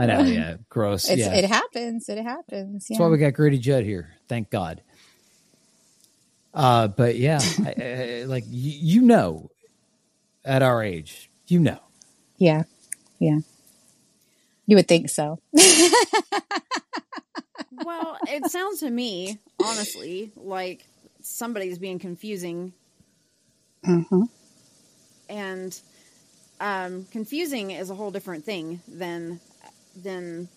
I 0.00 0.06
know, 0.06 0.20
yeah, 0.20 0.56
gross. 0.68 1.08
it's, 1.08 1.18
yeah. 1.18 1.34
it 1.34 1.44
happens 1.46 2.08
it 2.08 2.18
happens 2.22 2.86
yeah 2.88 2.94
That's 2.94 3.00
why 3.00 3.08
we 3.08 3.18
got 3.18 3.32
Grady 3.32 3.58
Judd 3.58 3.82
here. 3.84 4.14
Thank 4.28 4.48
God. 4.50 4.80
Uh, 6.54 6.86
but 6.88 7.16
yeah, 7.16 7.40
I, 7.64 7.74
I, 7.82 8.24
like 8.26 8.44
you, 8.46 9.00
you 9.00 9.02
know, 9.02 9.50
at 10.44 10.62
our 10.62 10.82
age, 10.84 11.30
you 11.48 11.58
know. 11.60 11.80
yeah 12.36 12.62
yeah 13.18 13.38
you 14.66 14.76
would 14.76 14.86
think 14.86 15.08
so 15.10 15.40
Well, 17.84 18.18
it 18.28 18.50
sounds 18.50 18.80
to 18.80 18.90
me, 18.90 19.38
honestly, 19.62 20.32
like 20.36 20.84
somebody's 21.22 21.78
being 21.78 21.98
confusing 21.98 22.72
hmm 23.84 24.24
and 25.28 25.78
um, 26.60 27.06
confusing 27.10 27.70
is 27.70 27.90
a 27.90 27.94
whole 27.94 28.10
different 28.10 28.44
thing 28.44 28.80
than 28.88 29.40
than 29.96 30.48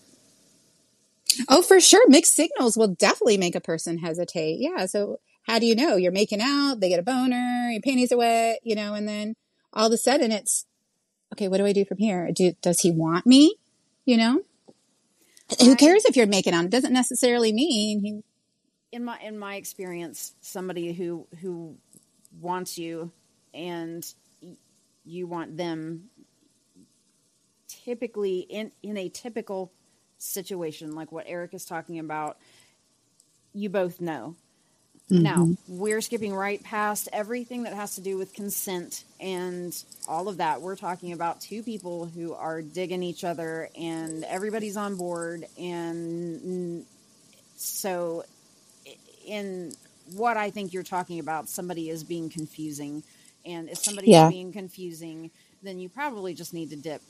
Oh, 1.48 1.62
for 1.62 1.80
sure. 1.80 2.08
Mixed 2.08 2.34
signals 2.34 2.76
will 2.76 2.88
definitely 2.88 3.38
make 3.38 3.54
a 3.54 3.60
person 3.60 3.98
hesitate. 3.98 4.58
Yeah. 4.60 4.86
So 4.86 5.20
how 5.44 5.58
do 5.58 5.66
you 5.66 5.74
know? 5.74 5.96
You're 5.96 6.12
making 6.12 6.40
out, 6.42 6.80
they 6.80 6.88
get 6.88 7.00
a 7.00 7.02
boner, 7.02 7.70
your 7.70 7.80
panties 7.80 8.12
are 8.12 8.18
wet, 8.18 8.58
you 8.62 8.74
know, 8.74 8.94
and 8.94 9.08
then 9.08 9.34
all 9.72 9.86
of 9.86 9.92
a 9.92 9.96
sudden 9.96 10.30
it's, 10.30 10.66
okay, 11.32 11.48
what 11.48 11.56
do 11.56 11.66
I 11.66 11.72
do 11.72 11.84
from 11.84 11.98
here? 11.98 12.30
Do, 12.32 12.52
does 12.60 12.80
he 12.80 12.90
want 12.90 13.26
me? 13.26 13.56
You 14.04 14.18
know? 14.18 14.42
Who 15.60 15.76
cares 15.76 16.04
if 16.04 16.16
you're 16.16 16.26
making 16.26 16.54
out? 16.54 16.64
It 16.64 16.70
doesn't 16.70 16.92
necessarily 16.92 17.52
mean 17.52 18.00
he, 18.00 18.22
in 18.90 19.04
my 19.04 19.18
in 19.20 19.38
my 19.38 19.56
experience, 19.56 20.34
somebody 20.40 20.92
who 20.92 21.26
who 21.40 21.76
wants 22.40 22.78
you 22.78 23.10
and 23.52 24.04
you 25.04 25.26
want 25.26 25.56
them 25.56 26.10
typically 27.84 28.40
in 28.40 28.70
in 28.82 28.96
a 28.96 29.08
typical 29.08 29.72
situation 30.18 30.94
like 30.94 31.10
what 31.10 31.24
Eric 31.26 31.54
is 31.54 31.64
talking 31.64 31.98
about, 31.98 32.38
you 33.52 33.68
both 33.68 34.00
know. 34.00 34.36
Now, 35.10 35.44
mm-hmm. 35.44 35.78
we're 35.78 36.00
skipping 36.00 36.32
right 36.32 36.62
past 36.62 37.08
everything 37.12 37.64
that 37.64 37.74
has 37.74 37.96
to 37.96 38.00
do 38.00 38.16
with 38.16 38.32
consent 38.32 39.04
and 39.20 39.76
all 40.08 40.28
of 40.28 40.38
that. 40.38 40.62
We're 40.62 40.76
talking 40.76 41.12
about 41.12 41.42
two 41.42 41.62
people 41.62 42.06
who 42.06 42.32
are 42.32 42.62
digging 42.62 43.02
each 43.02 43.22
other 43.22 43.68
and 43.78 44.24
everybody's 44.24 44.78
on 44.78 44.96
board. 44.96 45.44
And 45.58 46.86
so, 47.56 48.24
in 49.26 49.72
what 50.14 50.38
I 50.38 50.50
think 50.50 50.72
you're 50.72 50.82
talking 50.82 51.18
about, 51.18 51.50
somebody 51.50 51.90
is 51.90 52.04
being 52.04 52.30
confusing. 52.30 53.02
And 53.44 53.68
if 53.68 53.78
somebody's 53.78 54.10
Yeah. 54.10 54.28
being 54.28 54.52
confusing, 54.52 55.30
then 55.62 55.78
you 55.78 55.88
probably 55.88 56.34
just 56.34 56.52
need 56.54 56.70
to 56.70 56.76
dip 56.76 57.02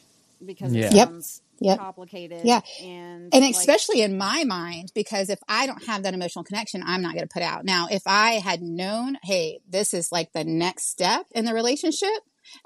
because 0.44 0.74
Yeah. 0.74 0.86
it 0.86 0.94
Yep. 0.94 1.08
sounds 1.08 1.42
Yep. 1.60 1.78
complicated. 1.78 2.40
Yeah. 2.44 2.60
And, 2.82 3.32
and 3.32 3.44
like- 3.44 3.54
especially 3.54 4.02
in 4.02 4.18
my 4.18 4.44
mind, 4.44 4.90
because 4.94 5.30
if 5.30 5.38
I 5.48 5.66
don't 5.66 5.84
have 5.86 6.02
that 6.02 6.14
emotional 6.14 6.44
connection, 6.44 6.82
I'm 6.84 7.02
not 7.02 7.14
going 7.14 7.26
to 7.28 7.32
put 7.32 7.42
out. 7.42 7.64
Now, 7.64 7.86
if 7.90 8.02
I 8.06 8.40
had 8.40 8.60
known, 8.62 9.16
hey, 9.22 9.60
this 9.68 9.94
is 9.94 10.10
like 10.10 10.32
the 10.32 10.44
next 10.44 10.88
step 10.90 11.26
in 11.32 11.44
the 11.44 11.54
relationship, 11.54 12.08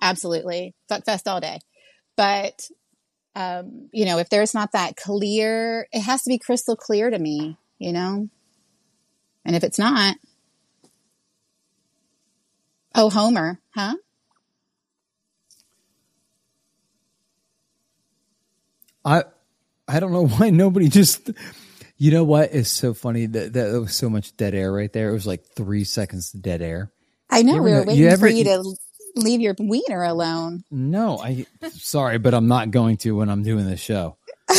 absolutely. 0.01 0.75
Fuck 0.89 1.05
fest 1.05 1.29
all 1.29 1.41
day. 1.41 1.59
But, 2.17 2.69
um, 3.35 3.91
you 3.93 4.07
know, 4.07 4.17
if 4.19 4.31
there's 4.31 4.55
not 4.55 4.73
that 4.73 4.97
clear, 4.97 5.87
it 5.93 6.01
has 6.01 6.23
to 6.23 6.31
be 6.31 6.39
crystal 6.39 6.77
clear 6.77 7.11
to 7.11 7.19
me, 7.19 7.59
you 7.79 7.93
know? 7.93 8.31
And 9.45 9.55
if 9.55 9.63
it's 9.63 9.79
not, 9.79 10.17
oh, 12.97 13.11
Homer, 13.11 13.61
huh? 13.75 13.95
I 19.05 19.25
I 19.89 20.01
don't 20.01 20.13
know 20.13 20.27
why 20.39 20.51
nobody 20.51 20.89
just. 20.89 21.31
You 21.99 22.11
know 22.11 22.25
what 22.25 22.53
is 22.53 22.71
so 22.71 22.93
funny 22.93 23.25
that 23.25 23.55
that 23.55 23.81
was 23.81 23.95
so 23.97 24.11
much 24.11 24.37
dead 24.37 24.55
air 24.55 24.71
right 24.71 24.93
there. 24.93 25.09
It 25.09 25.13
was 25.15 25.27
like 25.27 25.47
three 25.55 25.85
seconds 25.85 26.35
of 26.35 26.43
dead 26.43 26.61
air. 26.61 26.93
I 27.31 27.41
know 27.41 27.55
You 27.55 27.63
we 27.63 27.71
were 27.71 27.77
know- 27.79 27.85
waiting 27.85 28.05
you 28.05 28.17
for 28.19 28.29
you 28.29 28.45
to 28.45 28.75
leave 29.15 29.41
your 29.41 29.55
wiener 29.59 30.03
alone. 30.05 30.63
No, 30.71 31.19
I 31.19 31.47
sorry, 31.71 32.19
but 32.19 32.35
I'm 32.35 32.49
not 32.49 32.71
going 32.71 32.99
to 32.99 33.13
when 33.17 33.31
I'm 33.31 33.43
doing 33.43 33.65
this 33.67 33.81
show. 33.81 34.19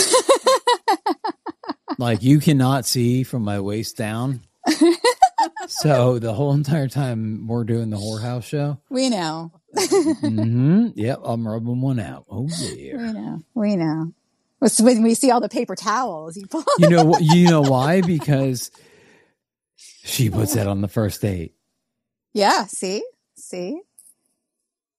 like 1.99 2.23
you 2.23 2.39
cannot 2.39 2.87
see 2.87 3.21
from 3.21 3.43
my 3.43 3.59
waist 3.59 3.97
down. 3.97 4.41
so 5.81 6.19
the 6.19 6.33
whole 6.33 6.53
entire 6.53 6.87
time 6.87 7.47
we're 7.47 7.63
doing 7.63 7.89
the 7.89 7.97
whorehouse 7.97 8.43
show. 8.43 8.79
We 8.89 9.09
know. 9.09 9.51
hmm 10.21 10.87
Yep, 10.95 11.19
I'm 11.23 11.47
rubbing 11.47 11.81
one 11.81 11.99
out. 11.99 12.25
Oh 12.29 12.47
yeah. 12.75 12.97
We 12.97 13.13
know. 13.13 13.43
We 13.53 13.75
know. 13.75 14.13
It's 14.61 14.81
when 14.81 15.03
we 15.03 15.13
see 15.13 15.29
all 15.29 15.39
the 15.41 15.49
paper 15.49 15.75
towels, 15.75 16.35
you 16.35 16.47
pull. 16.47 16.63
You 16.79 16.89
know? 16.89 17.17
You 17.19 17.49
know 17.49 17.61
why? 17.61 18.01
Because 18.07 18.71
she 19.75 20.29
puts 20.29 20.55
that 20.55 20.67
on 20.67 20.81
the 20.81 20.87
first 20.87 21.21
date. 21.21 21.53
Yeah. 22.33 22.65
See, 22.65 23.03
see. 23.35 23.81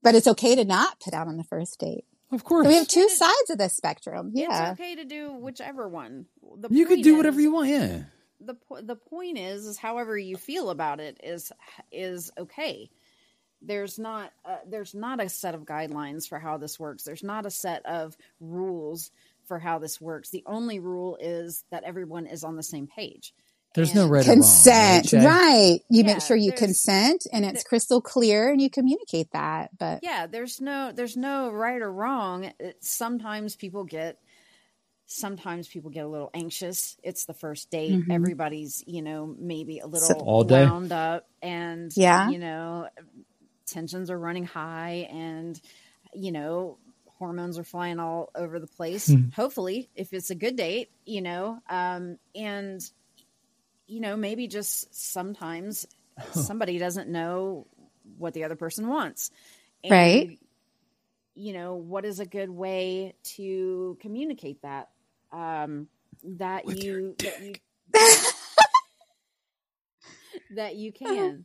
But 0.03 0.15
it's 0.15 0.29
okay 0.29 0.55
to 0.55 0.65
not 0.65 1.01
put 1.01 1.13
out 1.15 1.27
on 1.27 1.37
the 1.37 1.45
first 1.45 1.79
date. 1.81 2.05
Of 2.31 2.45
course, 2.45 2.67
So 2.67 2.69
we 2.69 2.77
have 2.77 2.87
two 2.87 3.09
sides 3.09 3.51
of 3.51 3.59
the 3.59 3.69
spectrum. 3.69 4.31
Yeah. 4.35 4.71
It's 4.73 4.81
okay 4.81 4.95
to 4.97 5.05
do 5.05 5.33
whichever 5.33 5.89
one. 5.89 6.27
The 6.59 6.69
you 6.71 6.85
could 6.87 6.97
point 6.97 7.05
do 7.05 7.17
whatever 7.17 7.41
you 7.41 7.51
want. 7.53 7.69
Yeah. 7.69 8.03
The 8.41 8.55
po- 8.55 8.81
the 8.81 8.97
point 8.97 9.39
is 9.39 9.65
is 9.67 9.79
however 9.79 10.17
you 10.17 10.37
feel 10.37 10.71
about 10.71 11.01
it 11.01 11.19
is 11.23 11.53
is 11.93 12.31
okay 12.39 12.91
there's 13.63 13.99
not 13.99 14.33
uh, 14.45 14.59
there's 14.69 14.95
not 14.95 15.21
a 15.21 15.29
set 15.29 15.55
of 15.55 15.63
guidelines 15.65 16.29
for 16.29 16.39
how 16.39 16.57
this 16.57 16.79
works 16.79 17.03
there's 17.03 17.25
not 17.25 17.47
a 17.47 17.51
set 17.51 17.85
of 17.87 18.17
rules 18.41 19.11
for 19.47 19.59
how 19.59 19.79
this 19.79 20.01
works 20.01 20.31
the 20.31 20.45
only 20.47 20.79
rule 20.79 21.17
is 21.21 21.65
that 21.71 21.83
everyone 21.85 22.27
is 22.27 22.45
on 22.45 22.55
the 22.57 22.63
same 22.63 22.87
page 22.87 23.35
There's 23.75 23.95
no 23.95 24.07
right 24.07 24.25
Consent. 24.25 25.13
or 25.13 25.17
wrong. 25.19 25.27
Right, 25.27 25.35
right? 25.35 25.81
You 25.91 26.03
Yeah, 26.05 26.13
make 26.15 26.23
sure 26.23 26.37
you 26.37 26.53
consent 26.53 27.27
and 27.33 27.45
it's 27.45 27.65
crystal 27.65 28.01
clear 28.01 28.51
and 28.51 28.61
you 28.63 28.71
communicate 28.71 29.31
that. 29.33 29.71
But 29.79 30.01
yeah 30.03 30.27
there's 30.27 30.61
no 30.61 30.93
there's 30.93 31.17
no 31.17 31.51
right 31.51 31.81
or 31.83 31.93
wrong 31.93 32.53
It- 32.61 32.77
sometimes 32.85 33.57
people 33.57 33.85
get 33.85 34.19
sometimes 35.11 35.67
people 35.69 35.91
get 35.91 36.05
a 36.05 36.09
little 36.09 36.31
anxious 36.35 36.97
it's 37.03 37.25
the 37.25 37.33
first 37.33 37.71
date 37.71 37.99
Mhm. 37.99 38.13
everybody's 38.13 38.85
you 38.87 39.01
know 39.01 39.35
maybe 39.39 39.79
a 39.79 39.87
little 39.87 40.23
All 40.23 40.45
day? 40.45 40.63
wound 40.67 40.93
up 40.93 41.27
and 41.43 41.91
Yeah. 41.97 42.29
you 42.29 42.39
know 42.39 42.89
tensions 43.67 44.11
are 44.11 44.19
running 44.19 44.45
high 44.45 45.09
and 45.11 45.59
you 46.15 46.31
know 46.31 46.79
hormones 47.19 47.59
are 47.59 47.65
flying 47.65 47.99
all 47.99 48.31
over 48.35 48.61
the 48.61 48.67
place 48.67 49.07
Hmm. 49.09 49.31
hopefully 49.35 49.89
if 49.95 50.13
it's 50.13 50.31
a 50.31 50.35
good 50.35 50.57
date 50.57 50.91
you 51.07 51.23
know 51.23 51.59
um 51.71 52.19
and 52.35 52.81
you 53.87 54.01
know 54.01 54.15
maybe 54.17 54.47
just 54.47 54.95
sometimes 54.95 55.87
somebody 56.33 56.77
doesn't 56.79 57.09
know 57.09 57.67
what 58.19 58.35
the 58.35 58.45
other 58.45 58.57
person 58.57 58.89
wants 58.89 59.31
and, 59.85 59.93
Right. 59.93 60.39
you 61.35 61.53
know 61.55 61.77
what 61.77 62.05
is 62.05 62.21
a 62.21 62.27
good 62.27 62.51
way 62.51 63.15
to 63.23 63.97
communicate 64.01 64.61
that 64.63 64.89
um 65.33 65.89
that 66.25 66.65
With 66.65 66.83
your 66.83 67.01
you 67.01 67.15
that 67.19 67.43
you 67.43 67.55
that 70.57 70.77
you 70.77 70.93
can 70.93 71.45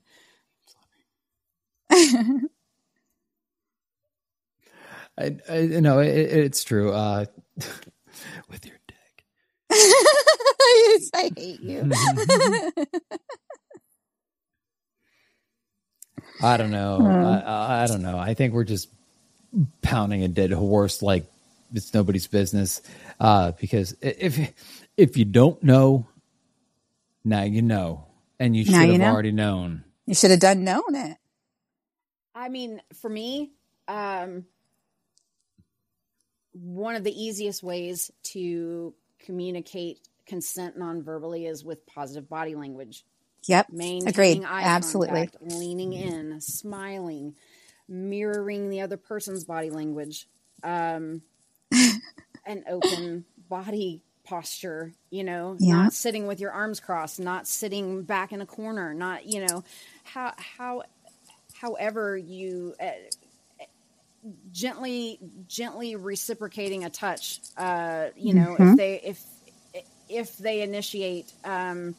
I, 5.17 5.37
I 5.49 5.61
no, 5.65 5.99
it, 5.99 6.09
it's 6.09 6.63
true. 6.63 6.91
Uh, 6.91 7.25
with 8.49 8.65
your 8.65 8.77
dick. 8.87 9.25
Yes, 9.71 11.09
I 11.13 11.31
hate 11.35 11.61
you. 11.61 11.91
I 16.41 16.57
don't 16.57 16.71
know. 16.71 17.05
I, 17.05 17.39
I, 17.39 17.83
I 17.83 17.87
don't 17.87 18.01
know. 18.01 18.17
I 18.17 18.33
think 18.33 18.53
we're 18.53 18.63
just 18.63 18.89
pounding 19.81 20.23
a 20.23 20.27
dead 20.27 20.51
horse 20.51 21.01
like 21.01 21.25
it's 21.73 21.93
nobody's 21.93 22.27
business. 22.27 22.81
Uh, 23.19 23.51
because 23.59 23.95
if 24.01 24.53
if 24.97 25.17
you 25.17 25.25
don't 25.25 25.61
know, 25.63 26.07
now 27.23 27.43
you 27.43 27.61
know, 27.61 28.05
and 28.39 28.55
you 28.55 28.65
should 28.65 28.73
Now 28.73 28.83
you 28.83 28.91
have 28.93 29.01
know. 29.01 29.11
already 29.11 29.31
known. 29.31 29.83
you 30.05 30.13
should 30.15 30.31
have 30.31 30.39
done 30.39 30.63
known 30.63 30.95
it. 30.95 31.17
I 32.35 32.49
mean, 32.49 32.81
for 33.01 33.09
me, 33.09 33.51
um, 33.87 34.45
one 36.53 36.95
of 36.95 37.03
the 37.03 37.11
easiest 37.23 37.63
ways 37.63 38.11
to 38.23 38.93
communicate 39.19 39.99
consent 40.25 40.77
non-verbally 40.77 41.45
is 41.45 41.63
with 41.63 41.85
positive 41.85 42.29
body 42.29 42.55
language. 42.55 43.05
Yep. 43.45 43.67
Maintaining 43.71 44.07
Agreed. 44.07 44.43
eye 44.45 44.61
Absolutely. 44.63 45.27
contact, 45.27 45.37
leaning 45.41 45.93
in, 45.93 46.39
smiling, 46.39 47.35
mirroring 47.89 48.69
the 48.69 48.81
other 48.81 48.95
person's 48.97 49.43
body 49.43 49.69
language, 49.69 50.27
um, 50.63 51.21
an 52.45 52.63
open 52.69 53.25
body 53.49 54.03
posture. 54.25 54.93
You 55.11 55.23
know, 55.23 55.55
Yeah. 55.59 55.63
not 55.63 55.93
sitting 55.93 56.27
with 56.27 56.39
your 56.39 56.51
arms 56.51 56.79
crossed, 56.79 57.19
not 57.19 57.47
sitting 57.47 58.03
back 58.03 58.31
in 58.31 58.41
a 58.41 58.45
corner, 58.45 58.93
not 58.93 59.25
you 59.25 59.45
know, 59.45 59.63
how 60.03 60.33
how 60.37 60.83
however 61.53 62.17
you. 62.17 62.75
Uh, 62.79 62.91
gently 64.51 65.19
gently 65.47 65.95
reciprocating 65.95 66.83
a 66.83 66.89
touch 66.89 67.41
uh 67.57 68.07
you 68.15 68.33
know 68.33 68.55
Mhm. 68.59 68.59
if 68.59 68.75
they 68.75 69.01
if 69.01 69.23
if 70.09 70.37
they 70.37 70.61
initiate 70.61 71.33
um 71.43 71.95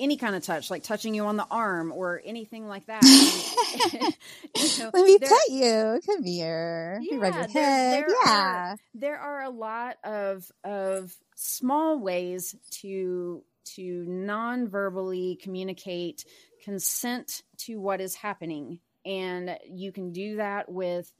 any 0.00 0.16
kind 0.16 0.34
of 0.34 0.42
touch 0.42 0.70
like 0.70 0.82
touching 0.82 1.14
you 1.14 1.24
on 1.26 1.36
the 1.36 1.46
arm 1.50 1.92
or 1.92 2.20
anything 2.24 2.66
like 2.66 2.86
that 2.86 3.02
You 4.56 4.84
know, 4.84 4.90
Let 4.92 5.04
me 5.04 5.18
pet 5.18 5.30
you. 5.50 6.00
Come 6.04 6.24
here. 6.24 6.98
Me 7.00 7.16
rub 7.18 7.34
your 7.34 7.42
Yeah, 7.42 7.46
there- 7.52 8.00
there 8.00 8.06
yeah. 8.26 8.72
are- 8.72 8.76
there 8.94 9.18
are 9.18 9.42
a 9.42 9.50
lot 9.50 9.96
of 10.02 10.50
of 10.64 11.14
small 11.36 12.00
ways 12.00 12.56
to 12.82 13.44
to 13.76 14.04
non-verbally 14.08 15.38
communicate 15.42 16.24
consent 16.64 17.42
to 17.58 17.78
what 17.78 18.00
is 18.00 18.14
happening 18.14 18.80
and 19.04 19.56
you 19.70 19.92
can 19.92 20.12
do 20.12 20.36
that 20.36 20.70
with 20.70 21.10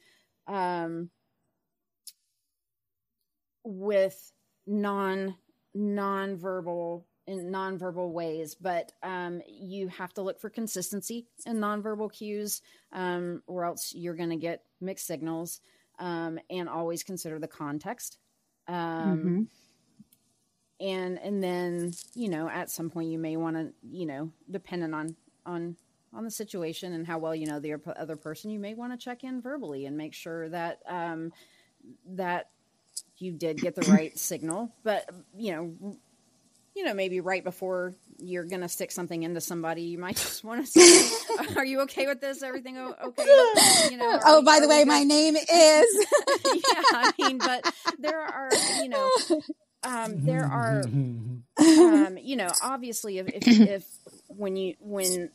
um 0.48 1.10
with 3.64 4.32
non 4.66 5.34
non-verbal 5.74 7.06
in 7.30 7.50
nonverbal 7.50 8.10
ways, 8.10 8.54
but 8.54 8.92
um, 9.02 9.40
you 9.46 9.88
have 9.88 10.12
to 10.14 10.22
look 10.22 10.40
for 10.40 10.50
consistency 10.50 11.26
in 11.46 11.58
nonverbal 11.58 12.12
cues, 12.12 12.62
um, 12.92 13.42
or 13.46 13.64
else 13.64 13.94
you're 13.94 14.16
going 14.16 14.30
to 14.30 14.36
get 14.36 14.64
mixed 14.80 15.06
signals. 15.06 15.60
Um, 15.98 16.38
and 16.48 16.68
always 16.68 17.02
consider 17.02 17.38
the 17.38 17.46
context. 17.46 18.18
Um, 18.66 19.22
Mhm. 19.22 19.46
And 20.80 21.18
and 21.18 21.42
then 21.42 21.92
you 22.14 22.28
know 22.30 22.48
at 22.48 22.70
some 22.70 22.88
point 22.88 23.10
you 23.10 23.18
may 23.18 23.36
want 23.36 23.56
to 23.56 23.74
you 23.82 24.06
know 24.06 24.32
depending 24.50 24.94
on 24.94 25.14
on 25.44 25.76
on 26.14 26.24
the 26.24 26.30
situation 26.30 26.94
and 26.94 27.06
how 27.06 27.18
well 27.18 27.34
you 27.34 27.46
know 27.46 27.60
the 27.60 27.74
other 27.96 28.16
person, 28.16 28.50
you 28.50 28.58
may 28.58 28.74
want 28.74 28.92
to 28.92 29.04
check 29.04 29.22
in 29.24 29.42
verbally 29.42 29.84
and 29.86 29.96
make 29.96 30.14
sure 30.14 30.48
that 30.48 30.80
um, 30.88 31.32
that 32.06 32.48
you 33.18 33.32
did 33.32 33.58
get 33.58 33.74
the 33.74 33.90
right 33.92 34.18
signal. 34.18 34.74
But 34.82 35.10
you 35.36 35.52
know 35.52 35.96
you 36.74 36.84
know, 36.84 36.94
maybe 36.94 37.20
right 37.20 37.42
before 37.42 37.94
you're 38.18 38.44
going 38.44 38.60
to 38.60 38.68
stick 38.68 38.90
something 38.92 39.22
into 39.22 39.40
somebody, 39.40 39.82
you 39.82 39.98
might 39.98 40.16
just 40.24 40.44
want 40.44 40.64
to 40.64 40.70
say, 40.70 41.10
"Are 41.56 41.64
you 41.64 41.80
okay 41.82 42.06
with 42.06 42.20
this? 42.20 42.42
Everything 42.42 42.78
okay?" 42.78 43.90
You 43.90 43.96
know. 43.96 44.20
Oh, 44.24 44.42
by 44.42 44.60
the 44.60 44.68
way, 44.68 44.80
good? 44.82 44.88
my 44.88 45.02
name 45.04 45.36
is. 45.36 45.46
yeah, 46.44 46.82
I 46.92 47.12
mean, 47.18 47.38
but 47.38 47.72
there 47.98 48.20
are, 48.20 48.50
you 48.82 48.88
know, 48.88 49.08
um, 49.82 50.24
there 50.24 50.44
are, 50.44 50.82
um, 51.58 52.18
you 52.20 52.36
know, 52.36 52.52
obviously, 52.62 53.18
if, 53.18 53.28
if 53.28 53.46
if 53.46 53.84
when 54.28 54.56
you 54.56 54.74
when 54.80 55.30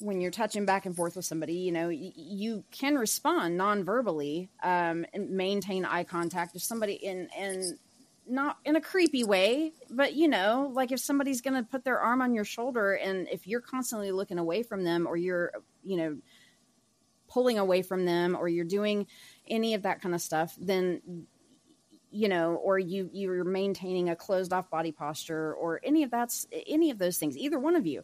when 0.00 0.20
you're 0.20 0.30
touching 0.32 0.66
back 0.66 0.86
and 0.86 0.96
forth 0.96 1.16
with 1.16 1.24
somebody, 1.24 1.54
you 1.54 1.72
know, 1.72 1.86
y- 1.86 2.12
you 2.16 2.64
can 2.72 2.96
respond 2.96 3.56
non-verbally 3.56 4.50
um, 4.62 5.06
and 5.14 5.30
maintain 5.30 5.84
eye 5.84 6.04
contact 6.04 6.56
if 6.56 6.62
somebody 6.62 6.94
in 6.94 7.28
and 7.38 7.78
not 8.28 8.58
in 8.64 8.76
a 8.76 8.80
creepy 8.80 9.24
way, 9.24 9.72
but 9.90 10.14
you 10.14 10.28
know, 10.28 10.70
like 10.74 10.92
if 10.92 11.00
somebody's 11.00 11.42
going 11.42 11.54
to 11.62 11.68
put 11.68 11.84
their 11.84 12.00
arm 12.00 12.22
on 12.22 12.34
your 12.34 12.44
shoulder 12.44 12.94
and 12.94 13.28
if 13.30 13.46
you're 13.46 13.60
constantly 13.60 14.12
looking 14.12 14.38
away 14.38 14.62
from 14.62 14.84
them 14.84 15.06
or 15.06 15.16
you're, 15.16 15.52
you 15.84 15.96
know, 15.96 16.18
pulling 17.28 17.58
away 17.58 17.82
from 17.82 18.04
them 18.06 18.36
or 18.36 18.48
you're 18.48 18.64
doing 18.64 19.06
any 19.48 19.74
of 19.74 19.82
that 19.82 20.00
kind 20.02 20.14
of 20.14 20.20
stuff, 20.22 20.54
then 20.60 21.02
you 22.10 22.28
know, 22.28 22.54
or 22.56 22.78
you 22.78 23.10
you're 23.12 23.44
maintaining 23.44 24.08
a 24.10 24.16
closed 24.16 24.52
off 24.52 24.70
body 24.70 24.92
posture 24.92 25.54
or 25.54 25.80
any 25.84 26.02
of 26.04 26.10
that's 26.10 26.46
any 26.68 26.90
of 26.90 26.98
those 26.98 27.18
things, 27.18 27.36
either 27.36 27.58
one 27.58 27.76
of 27.76 27.86
you, 27.86 28.02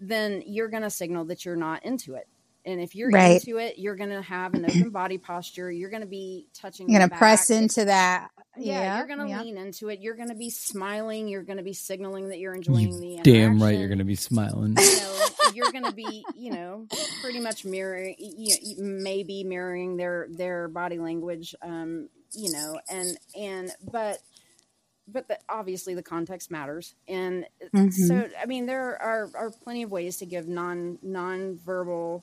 then 0.00 0.42
you're 0.46 0.68
going 0.68 0.82
to 0.82 0.90
signal 0.90 1.24
that 1.26 1.44
you're 1.44 1.56
not 1.56 1.84
into 1.84 2.14
it. 2.14 2.28
And 2.66 2.80
if 2.80 2.94
you're 2.94 3.10
Right. 3.10 3.42
into 3.42 3.58
it, 3.58 3.78
you're 3.78 3.96
going 3.96 4.10
to 4.10 4.22
have 4.22 4.54
an 4.54 4.64
open 4.66 4.90
body 4.90 5.18
posture. 5.18 5.70
You're 5.70 5.90
going 5.90 6.02
to 6.02 6.08
be 6.08 6.48
touching. 6.54 6.90
You're 6.90 7.00
gonna 7.00 7.10
press 7.10 7.50
into 7.50 7.84
that. 7.86 8.30
Yeah, 8.56 8.98
you're 8.98 9.06
going 9.06 9.20
to 9.20 9.28
yeah. 9.28 9.40
lean 9.40 9.56
into 9.56 9.88
it. 9.88 10.00
You're 10.00 10.14
going 10.14 10.28
to 10.28 10.34
be 10.34 10.50
smiling. 10.50 11.26
You're 11.28 11.42
going 11.42 11.56
to 11.56 11.62
be 11.62 11.72
signaling 11.72 12.28
that 12.28 12.38
you're 12.38 12.54
enjoying 12.54 13.00
the 13.00 13.20
damn 13.22 13.62
right, 13.62 13.78
you're 13.78 13.88
going 13.88 13.98
to 13.98 14.04
be 14.04 14.14
smiling. 14.14 14.76
You 14.78 14.96
know, 14.96 15.26
you're 15.54 15.72
going 15.72 15.84
to 15.84 15.92
be, 15.92 16.24
you 16.36 16.52
know, 16.52 16.86
pretty 17.22 17.40
much 17.40 17.64
mirroring, 17.64 18.14
you, 18.18 18.54
you 18.60 18.76
maybe 18.82 19.42
mirroring 19.44 19.96
their 19.96 20.26
their 20.30 20.68
body 20.68 20.98
language, 20.98 21.54
um, 21.62 22.08
you 22.32 22.52
know, 22.52 22.78
and 22.90 23.16
and 23.34 23.70
but 23.90 24.18
but 25.08 25.28
the, 25.28 25.38
obviously 25.48 25.94
the 25.94 26.02
context 26.02 26.50
matters, 26.50 26.94
and 27.08 27.46
Mhm. 27.74 27.92
so 27.92 28.28
I 28.40 28.46
mean 28.46 28.66
there 28.66 29.00
are 29.00 29.30
are 29.34 29.50
plenty 29.50 29.82
of 29.82 29.90
ways 29.90 30.18
to 30.18 30.26
give 30.26 30.46
non 30.46 30.98
non-verbal 31.02 32.22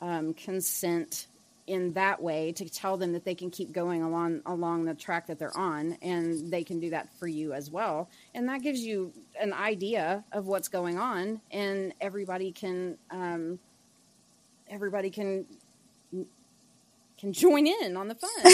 um, 0.00 0.34
consent 0.34 1.26
in 1.68 1.92
that 1.92 2.20
way 2.20 2.52
to 2.52 2.68
tell 2.68 2.96
them 2.96 3.12
that 3.12 3.24
they 3.24 3.34
can 3.34 3.50
keep 3.50 3.72
going 3.72 4.02
along 4.02 4.40
along 4.46 4.84
the 4.84 4.94
track 4.94 5.26
that 5.26 5.38
they're 5.38 5.56
on 5.56 5.96
and 6.02 6.50
they 6.50 6.64
can 6.64 6.80
do 6.80 6.90
that 6.90 7.08
for 7.18 7.28
you 7.28 7.52
as 7.52 7.70
well. 7.70 8.08
And 8.34 8.48
that 8.48 8.62
gives 8.62 8.80
you 8.80 9.12
an 9.40 9.52
idea 9.52 10.24
of 10.32 10.46
what's 10.46 10.68
going 10.68 10.98
on 10.98 11.40
and 11.50 11.94
everybody 12.00 12.50
can 12.52 12.96
um, 13.10 13.58
everybody 14.70 15.10
can 15.10 15.46
can 17.18 17.32
join 17.32 17.66
in 17.66 17.96
on 17.96 18.08
the 18.08 18.14
fun. 18.14 18.30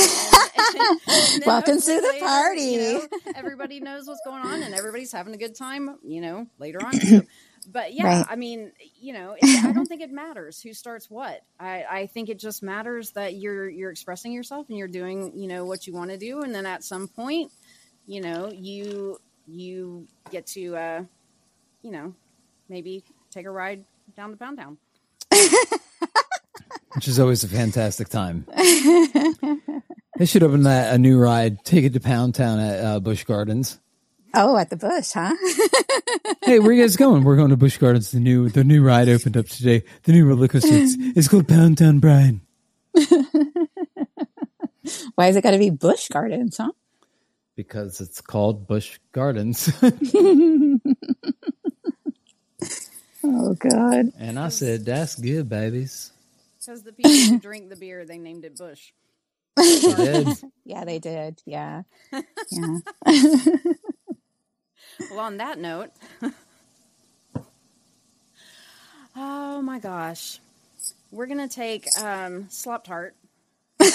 And- 0.77 0.81
and- 0.81 1.01
and 1.35 1.43
Welcome 1.47 1.81
to 1.81 1.87
the 2.01 2.09
later, 2.13 2.25
party. 2.25 2.63
you 2.63 2.79
know, 2.81 3.09
everybody 3.37 3.81
knows 3.81 4.07
what's 4.07 4.23
going 4.25 4.43
on 4.43 4.63
and 4.63 4.75
everybody's 4.75 5.13
having 5.13 5.35
a 5.35 5.37
good 5.37 5.55
time 5.55 5.99
you 6.03 6.21
know 6.21 6.47
later 6.59 6.79
on 6.85 6.93
so, 6.95 7.23
but 7.73 7.93
yeah 7.93 8.07
Right. 8.07 8.27
i 8.29 8.35
mean 8.37 8.73
you 9.01 9.13
know 9.13 9.37
i 9.43 9.73
don't 9.73 9.87
think 9.87 10.01
it 10.01 10.11
matters 10.11 10.61
who 10.61 10.73
starts 10.73 11.09
what. 11.11 11.43
I, 11.61 11.85
I 11.89 12.07
think 12.07 12.29
it 12.29 12.39
just 12.39 12.63
matters 12.63 13.11
that 13.13 13.35
you're 13.35 13.69
you're 13.69 13.91
expressing 13.91 14.33
yourself 14.33 14.69
and 14.69 14.79
you're 14.79 14.89
doing 14.89 15.33
you 15.39 15.47
know 15.49 15.65
what 15.65 15.87
you 15.87 15.93
want 15.93 16.11
to 16.11 16.19
do. 16.19 16.41
And 16.43 16.55
then 16.55 16.67
at 16.67 16.83
some 16.83 17.07
point 17.09 17.53
you 18.07 18.21
know 18.21 18.51
you 18.53 19.19
you 19.47 20.09
get 20.31 20.47
to 20.49 20.77
uh 20.77 21.03
you 21.83 21.91
know 21.93 22.15
maybe 22.69 23.05
take 23.31 23.47
a 23.47 23.51
ride 23.51 23.85
down 24.17 24.31
to 24.31 24.37
pound 24.37 24.59
town 24.59 24.79
which 26.95 27.09
is 27.09 27.19
always 27.19 27.45
a 27.45 27.49
fantastic 27.49 28.09
time. 28.09 28.47
They 30.17 30.27
should 30.27 30.45
open 30.45 30.63
that 30.63 30.95
a 30.95 30.99
new 30.99 31.19
ride. 31.19 31.65
Take 31.65 31.85
it 31.85 31.93
to 31.95 32.01
Pound 32.01 32.37
Town 32.37 32.61
at 32.61 32.85
uh, 32.85 33.01
Busch 33.01 33.25
Gardens. 33.25 33.81
Oh, 34.33 34.57
at 34.57 34.71
the 34.71 34.77
bush, 34.77 35.11
huh? 35.13 35.35
Hey, 36.45 36.61
where 36.61 36.73
you 36.73 36.83
guys 36.83 36.97
going? 36.97 37.25
We're 37.25 37.35
going 37.37 37.51
to 37.51 37.57
Busch 37.57 37.79
Gardens. 37.79 38.13
The 38.13 38.21
new 38.21 38.49
the 38.49 38.63
new 38.63 38.85
ride 38.85 39.09
opened 39.09 39.37
up 39.37 39.47
today. 39.47 39.83
The 40.05 40.13
new 40.13 40.25
roller 40.25 40.47
coaster. 40.47 40.69
It's, 40.71 40.95
it's 41.17 41.27
called 41.27 41.49
Pound 41.49 41.79
Town 41.79 41.99
Brian. 41.99 42.43
Why 45.17 45.27
has 45.27 45.35
it 45.37 45.43
got 45.43 45.51
to 45.53 45.59
be 45.59 45.71
bush 45.71 46.09
gardens, 46.09 46.59
huh? 46.59 46.71
Because 47.57 48.01
it's 48.01 48.21
called 48.21 48.69
Busch 48.69 48.99
Gardens. 49.13 49.73
Oh 53.27 53.55
God. 53.55 54.13
and 54.19 54.39
I 54.39 54.49
said, 54.51 54.85
That's 54.85 55.15
good, 55.15 55.49
babies. 55.49 56.13
Because 56.65 56.83
the 56.83 56.93
people 56.93 57.13
who 57.13 57.39
drink 57.41 57.69
the 57.69 57.77
beer 57.77 58.05
they 58.05 58.19
named 58.19 58.45
it 58.45 58.57
bush 58.57 58.93
I 59.57 59.95
did. 59.97 60.29
Yeah, 60.65 60.85
they 60.85 60.99
did. 60.99 61.43
Yeah. 61.47 61.83
Yeah. 62.51 62.79
Well, 65.11 65.21
on 65.21 65.39
that 65.39 65.59
note, 65.59 65.91
oh 69.17 69.61
my 69.61 69.81
gosh, 69.81 70.39
we're 71.11 71.27
gonna 71.27 71.49
take 71.49 71.89
um, 72.01 72.49
Slop 72.49 72.85
Tart 72.85 73.17
to 73.81 73.93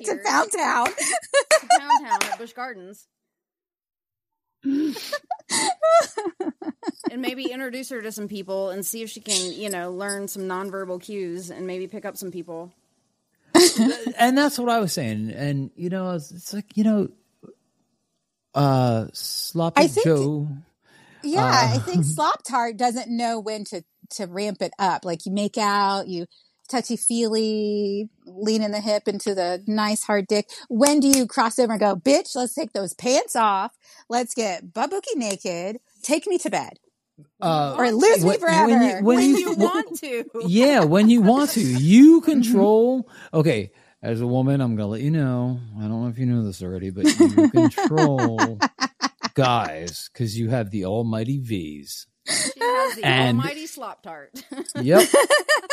here 0.00 0.22
Pound 0.26 0.52
Town. 0.52 0.86
to 0.88 1.66
Pound 1.78 2.06
Town 2.06 2.18
at 2.30 2.38
Busch 2.38 2.52
Gardens, 2.52 3.06
and 7.10 7.22
maybe 7.22 7.44
introduce 7.50 7.90
her 7.90 8.02
to 8.02 8.12
some 8.12 8.28
people 8.28 8.70
and 8.70 8.84
see 8.84 9.02
if 9.02 9.10
she 9.10 9.20
can, 9.20 9.52
you 9.52 9.70
know, 9.70 9.90
learn 9.90 10.28
some 10.28 10.42
nonverbal 10.42 11.00
cues 11.00 11.50
and 11.50 11.66
maybe 11.66 11.86
pick 11.86 12.04
up 12.04 12.16
some 12.16 12.30
people. 12.30 12.72
and 14.18 14.36
that's 14.36 14.58
what 14.58 14.68
I 14.68 14.78
was 14.78 14.92
saying. 14.92 15.30
And 15.30 15.70
you 15.76 15.88
know, 15.90 16.12
it's, 16.12 16.30
it's 16.30 16.52
like 16.52 16.76
you 16.76 16.84
know, 16.84 17.08
uh, 18.54 19.06
sloppy 19.12 19.82
I 19.82 19.86
think- 19.88 20.04
Joe. 20.04 20.48
Yeah, 21.24 21.44
Uh, 21.46 21.74
I 21.74 21.78
think 21.78 22.04
Slop 22.04 22.44
Tart 22.44 22.76
doesn't 22.76 23.08
know 23.08 23.40
when 23.40 23.64
to 23.66 23.82
to 24.10 24.26
ramp 24.26 24.62
it 24.62 24.72
up. 24.78 25.04
Like 25.04 25.26
you 25.26 25.32
make 25.32 25.58
out, 25.58 26.06
you 26.06 26.26
touchy 26.68 26.96
feely, 26.96 28.08
lean 28.26 28.62
in 28.62 28.70
the 28.72 28.80
hip 28.80 29.08
into 29.08 29.34
the 29.34 29.62
nice 29.66 30.02
hard 30.04 30.26
dick. 30.26 30.48
When 30.68 31.00
do 31.00 31.08
you 31.08 31.26
cross 31.26 31.58
over 31.58 31.72
and 31.72 31.80
go, 31.80 31.96
bitch? 31.96 32.34
Let's 32.36 32.54
take 32.54 32.72
those 32.72 32.94
pants 32.94 33.34
off. 33.36 33.76
Let's 34.08 34.34
get 34.34 34.72
bubbookie 34.72 35.16
naked. 35.16 35.78
Take 36.02 36.26
me 36.26 36.38
to 36.38 36.50
bed, 36.50 36.78
Uh, 37.40 37.74
or 37.78 37.90
lose 37.92 38.22
me 38.22 38.30
when- 38.30 38.40
forever. 38.40 38.66
when 38.68 38.82
you- 38.82 38.94
when 38.94 39.04
When 39.04 39.22
you- 39.30 39.38
you 39.38 39.52
want 39.54 39.98
to, 40.00 40.24
yeah, 40.46 40.84
when 40.84 41.08
you 41.10 41.22
want 41.22 41.50
to, 41.50 41.60
you 41.90 42.20
control. 42.20 43.08
Okay, 43.32 43.70
as 44.02 44.20
a 44.20 44.26
woman, 44.26 44.60
I'm 44.60 44.76
gonna 44.76 44.88
let 44.88 45.00
you 45.00 45.10
know. 45.10 45.58
I 45.78 45.82
don't 45.82 46.02
know 46.02 46.08
if 46.08 46.18
you 46.18 46.26
know 46.26 46.44
this 46.44 46.62
already, 46.62 46.90
but 46.90 47.06
you 47.18 47.48
control 47.50 48.58
guys 49.34 50.10
because 50.12 50.38
you 50.38 50.50
have 50.50 50.70
the 50.70 50.84
almighty 50.84 51.38
V's. 51.38 52.06
She 52.28 52.60
has 52.60 52.96
the 52.96 53.02
And- 53.04 53.38
almighty 53.38 53.66
Slop 53.66 54.02
Tart. 54.02 54.30
Yep. 54.80 55.08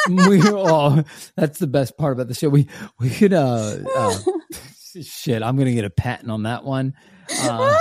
we 0.09 0.41
all 0.49 1.03
that's 1.35 1.59
the 1.59 1.67
best 1.67 1.97
part 1.97 2.13
about 2.13 2.27
the 2.27 2.33
show. 2.33 2.49
We 2.49 2.67
we 2.99 3.09
could 3.09 3.33
uh, 3.33 3.77
uh 3.95 4.17
shit, 5.01 5.43
I'm 5.43 5.57
gonna 5.57 5.73
get 5.73 5.85
a 5.85 5.89
patent 5.89 6.31
on 6.31 6.43
that 6.43 6.63
one. 6.63 6.93
Uh, 7.41 7.77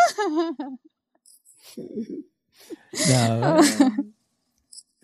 no, 3.09 3.63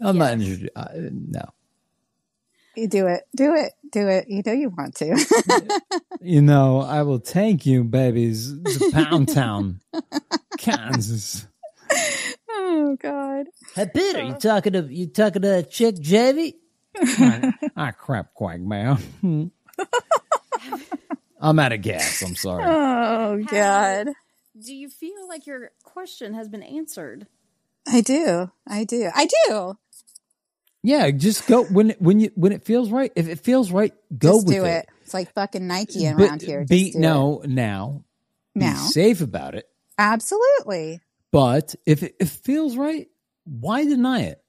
I'm 0.00 0.18
not 0.18 0.32
interested. 0.32 0.70
Uh, 0.74 0.88
no, 0.94 1.44
you 2.76 2.88
do 2.88 3.06
it, 3.06 3.24
do 3.36 3.54
it, 3.54 3.72
do 3.92 4.08
it. 4.08 4.26
You 4.28 4.42
know 4.44 4.52
you 4.52 4.70
want 4.70 4.94
to. 4.96 5.80
you 6.20 6.40
know, 6.42 6.80
I 6.80 7.02
will 7.02 7.20
take 7.20 7.66
you, 7.66 7.84
babies, 7.84 8.52
to 8.52 8.90
Pound 8.92 9.28
Town, 9.28 9.80
Kansas. 10.58 11.46
Oh 12.90 12.96
God. 12.96 13.46
Hey, 13.74 13.86
Peter, 13.92 14.22
you 14.22 14.32
uh. 14.32 14.38
talking 14.38 14.72
to 14.74 14.82
you 14.90 15.06
talking 15.06 15.42
to 15.42 15.62
chick 15.62 15.98
Jamie? 16.00 16.54
I 17.76 17.92
crap, 17.96 18.34
quagmire. 18.34 18.98
I'm 21.40 21.58
out 21.58 21.72
of 21.72 21.80
gas. 21.82 22.22
I'm 22.22 22.36
sorry. 22.36 22.64
Oh 22.66 23.42
God. 23.44 24.08
Do 24.62 24.74
you 24.74 24.88
feel 24.90 25.26
like 25.28 25.46
your 25.46 25.70
question 25.84 26.34
has 26.34 26.48
been 26.48 26.62
answered? 26.62 27.26
I 27.88 28.00
do. 28.02 28.50
I 28.66 28.84
do. 28.84 29.10
I 29.14 29.28
do. 29.46 29.78
Yeah, 30.82 31.10
just 31.10 31.46
go 31.46 31.64
when 31.64 31.90
it, 31.90 32.02
when 32.02 32.20
you 32.20 32.30
when 32.34 32.52
it 32.52 32.64
feels 32.64 32.90
right. 32.90 33.12
If 33.14 33.28
it 33.28 33.40
feels 33.40 33.70
right, 33.70 33.92
go 34.16 34.34
Just 34.38 34.46
with 34.48 34.56
do 34.56 34.64
it. 34.64 34.70
it. 34.70 34.88
It's 35.02 35.14
like 35.14 35.32
fucking 35.34 35.66
Nike 35.66 36.10
But 36.10 36.20
around 36.24 36.42
here. 36.42 36.60
Just 36.60 36.70
be 36.70 36.90
do 36.92 36.98
it. 36.98 37.00
no 37.00 37.42
now. 37.46 38.04
Be 38.54 38.60
Now. 38.60 38.74
safe 38.76 39.20
about 39.20 39.54
it. 39.54 39.68
Absolutely. 39.98 41.00
But 41.32 41.74
if 41.86 42.02
it, 42.02 42.16
it 42.18 42.28
feels 42.28 42.76
right, 42.76 43.08
why 43.44 43.84
deny 43.84 44.22
it? 44.22 44.42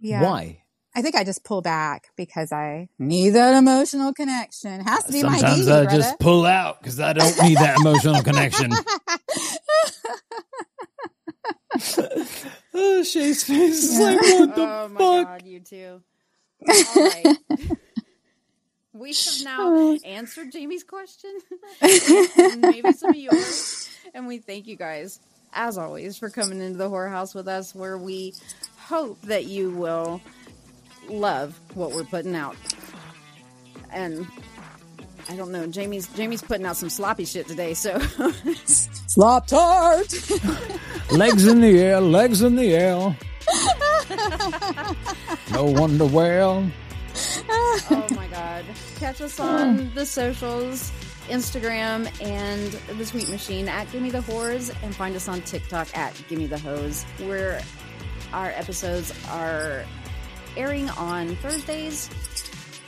Yeah. 0.00 0.22
Why? 0.22 0.62
I 0.96 1.02
think 1.02 1.16
I 1.16 1.24
just 1.24 1.44
pull 1.44 1.60
back 1.60 2.08
because 2.16 2.52
I 2.52 2.88
need 2.98 3.30
that 3.30 3.56
emotional 3.56 4.12
connection. 4.12 4.80
It 4.80 4.84
has 4.84 5.04
to 5.04 5.12
be 5.12 5.22
my 5.24 5.38
Sometimes 5.38 5.68
I 5.68 5.82
brother. 5.82 5.96
just 5.96 6.20
pull 6.20 6.46
out 6.46 6.80
because 6.80 7.00
I 7.00 7.12
don't 7.12 7.42
need 7.42 7.58
that 7.58 7.78
emotional 7.80 8.22
connection. 8.22 8.70
oh, 12.74 13.02
Shae's 13.02 13.42
face 13.42 13.82
is 13.82 13.98
like, 13.98 14.20
what 14.20 14.54
the 14.54 14.62
oh 14.62 14.88
my 14.88 14.98
fuck? 14.98 15.26
god, 15.26 15.42
you 15.44 15.60
two. 15.60 16.00
All 16.68 17.08
right. 17.08 17.36
we 18.92 19.12
have 19.12 19.44
now 19.44 19.58
oh. 19.60 19.98
answered 20.04 20.52
Jamie's 20.52 20.84
question, 20.84 21.36
and 21.80 22.60
maybe 22.60 22.92
some 22.92 23.10
of 23.10 23.16
yours, 23.16 23.88
and 24.14 24.28
we 24.28 24.38
thank 24.38 24.68
you 24.68 24.76
guys, 24.76 25.18
as 25.54 25.78
always, 25.78 26.18
for 26.18 26.28
coming 26.30 26.60
into 26.60 26.78
the 26.78 26.90
whore 26.90 27.08
house 27.08 27.34
with 27.34 27.48
us, 27.48 27.74
where 27.74 27.96
we 27.96 28.34
hope 28.76 29.20
that 29.22 29.44
you 29.46 29.70
will 29.70 30.20
love 31.08 31.58
what 31.74 31.92
we're 31.92 32.04
putting 32.04 32.34
out. 32.34 32.56
And 33.92 34.26
I 35.28 35.36
don't 35.36 35.52
know, 35.52 35.66
Jamie's 35.66 36.06
Jamie's 36.08 36.42
putting 36.42 36.66
out 36.66 36.76
some 36.76 36.90
sloppy 36.90 37.24
shit 37.24 37.46
today, 37.46 37.74
so 37.74 37.98
Slop 38.66 39.46
tart. 39.46 40.12
Legs 41.10 41.46
in 41.46 41.60
the 41.60 41.78
air, 41.80 42.00
legs 42.00 42.42
in 42.42 42.56
the 42.56 42.74
air. 42.74 43.16
no 45.52 45.64
wonder 45.64 46.06
well. 46.06 46.68
oh 47.48 48.06
my 48.16 48.26
god. 48.28 48.64
Catch 48.96 49.20
us 49.20 49.38
on 49.38 49.94
the 49.94 50.04
socials, 50.04 50.90
Instagram 51.28 52.08
and 52.22 52.72
the 52.98 53.04
Sweet 53.06 53.28
Machine 53.28 53.68
at 53.68 53.90
Gimme 53.92 54.10
the 54.10 54.20
Whores, 54.20 54.74
and 54.82 54.94
find 54.94 55.14
us 55.16 55.28
on 55.28 55.40
TikTok 55.42 55.96
at 55.96 56.14
Gimme 56.28 56.46
the 56.46 56.58
Hose, 56.58 57.04
where 57.24 57.60
our 58.32 58.48
episodes 58.50 59.12
are 59.30 59.84
airing 60.56 60.88
on 60.90 61.36
Thursdays. 61.36 62.08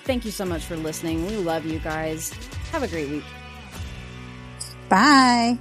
Thank 0.04 0.24
you 0.24 0.30
so 0.30 0.44
much 0.44 0.64
for 0.64 0.76
listening. 0.76 1.26
We 1.26 1.36
love 1.36 1.66
you 1.66 1.78
guys. 1.78 2.32
Have 2.70 2.82
a 2.82 2.88
great 2.88 3.08
week. 3.08 3.24
Bye. 4.88 5.58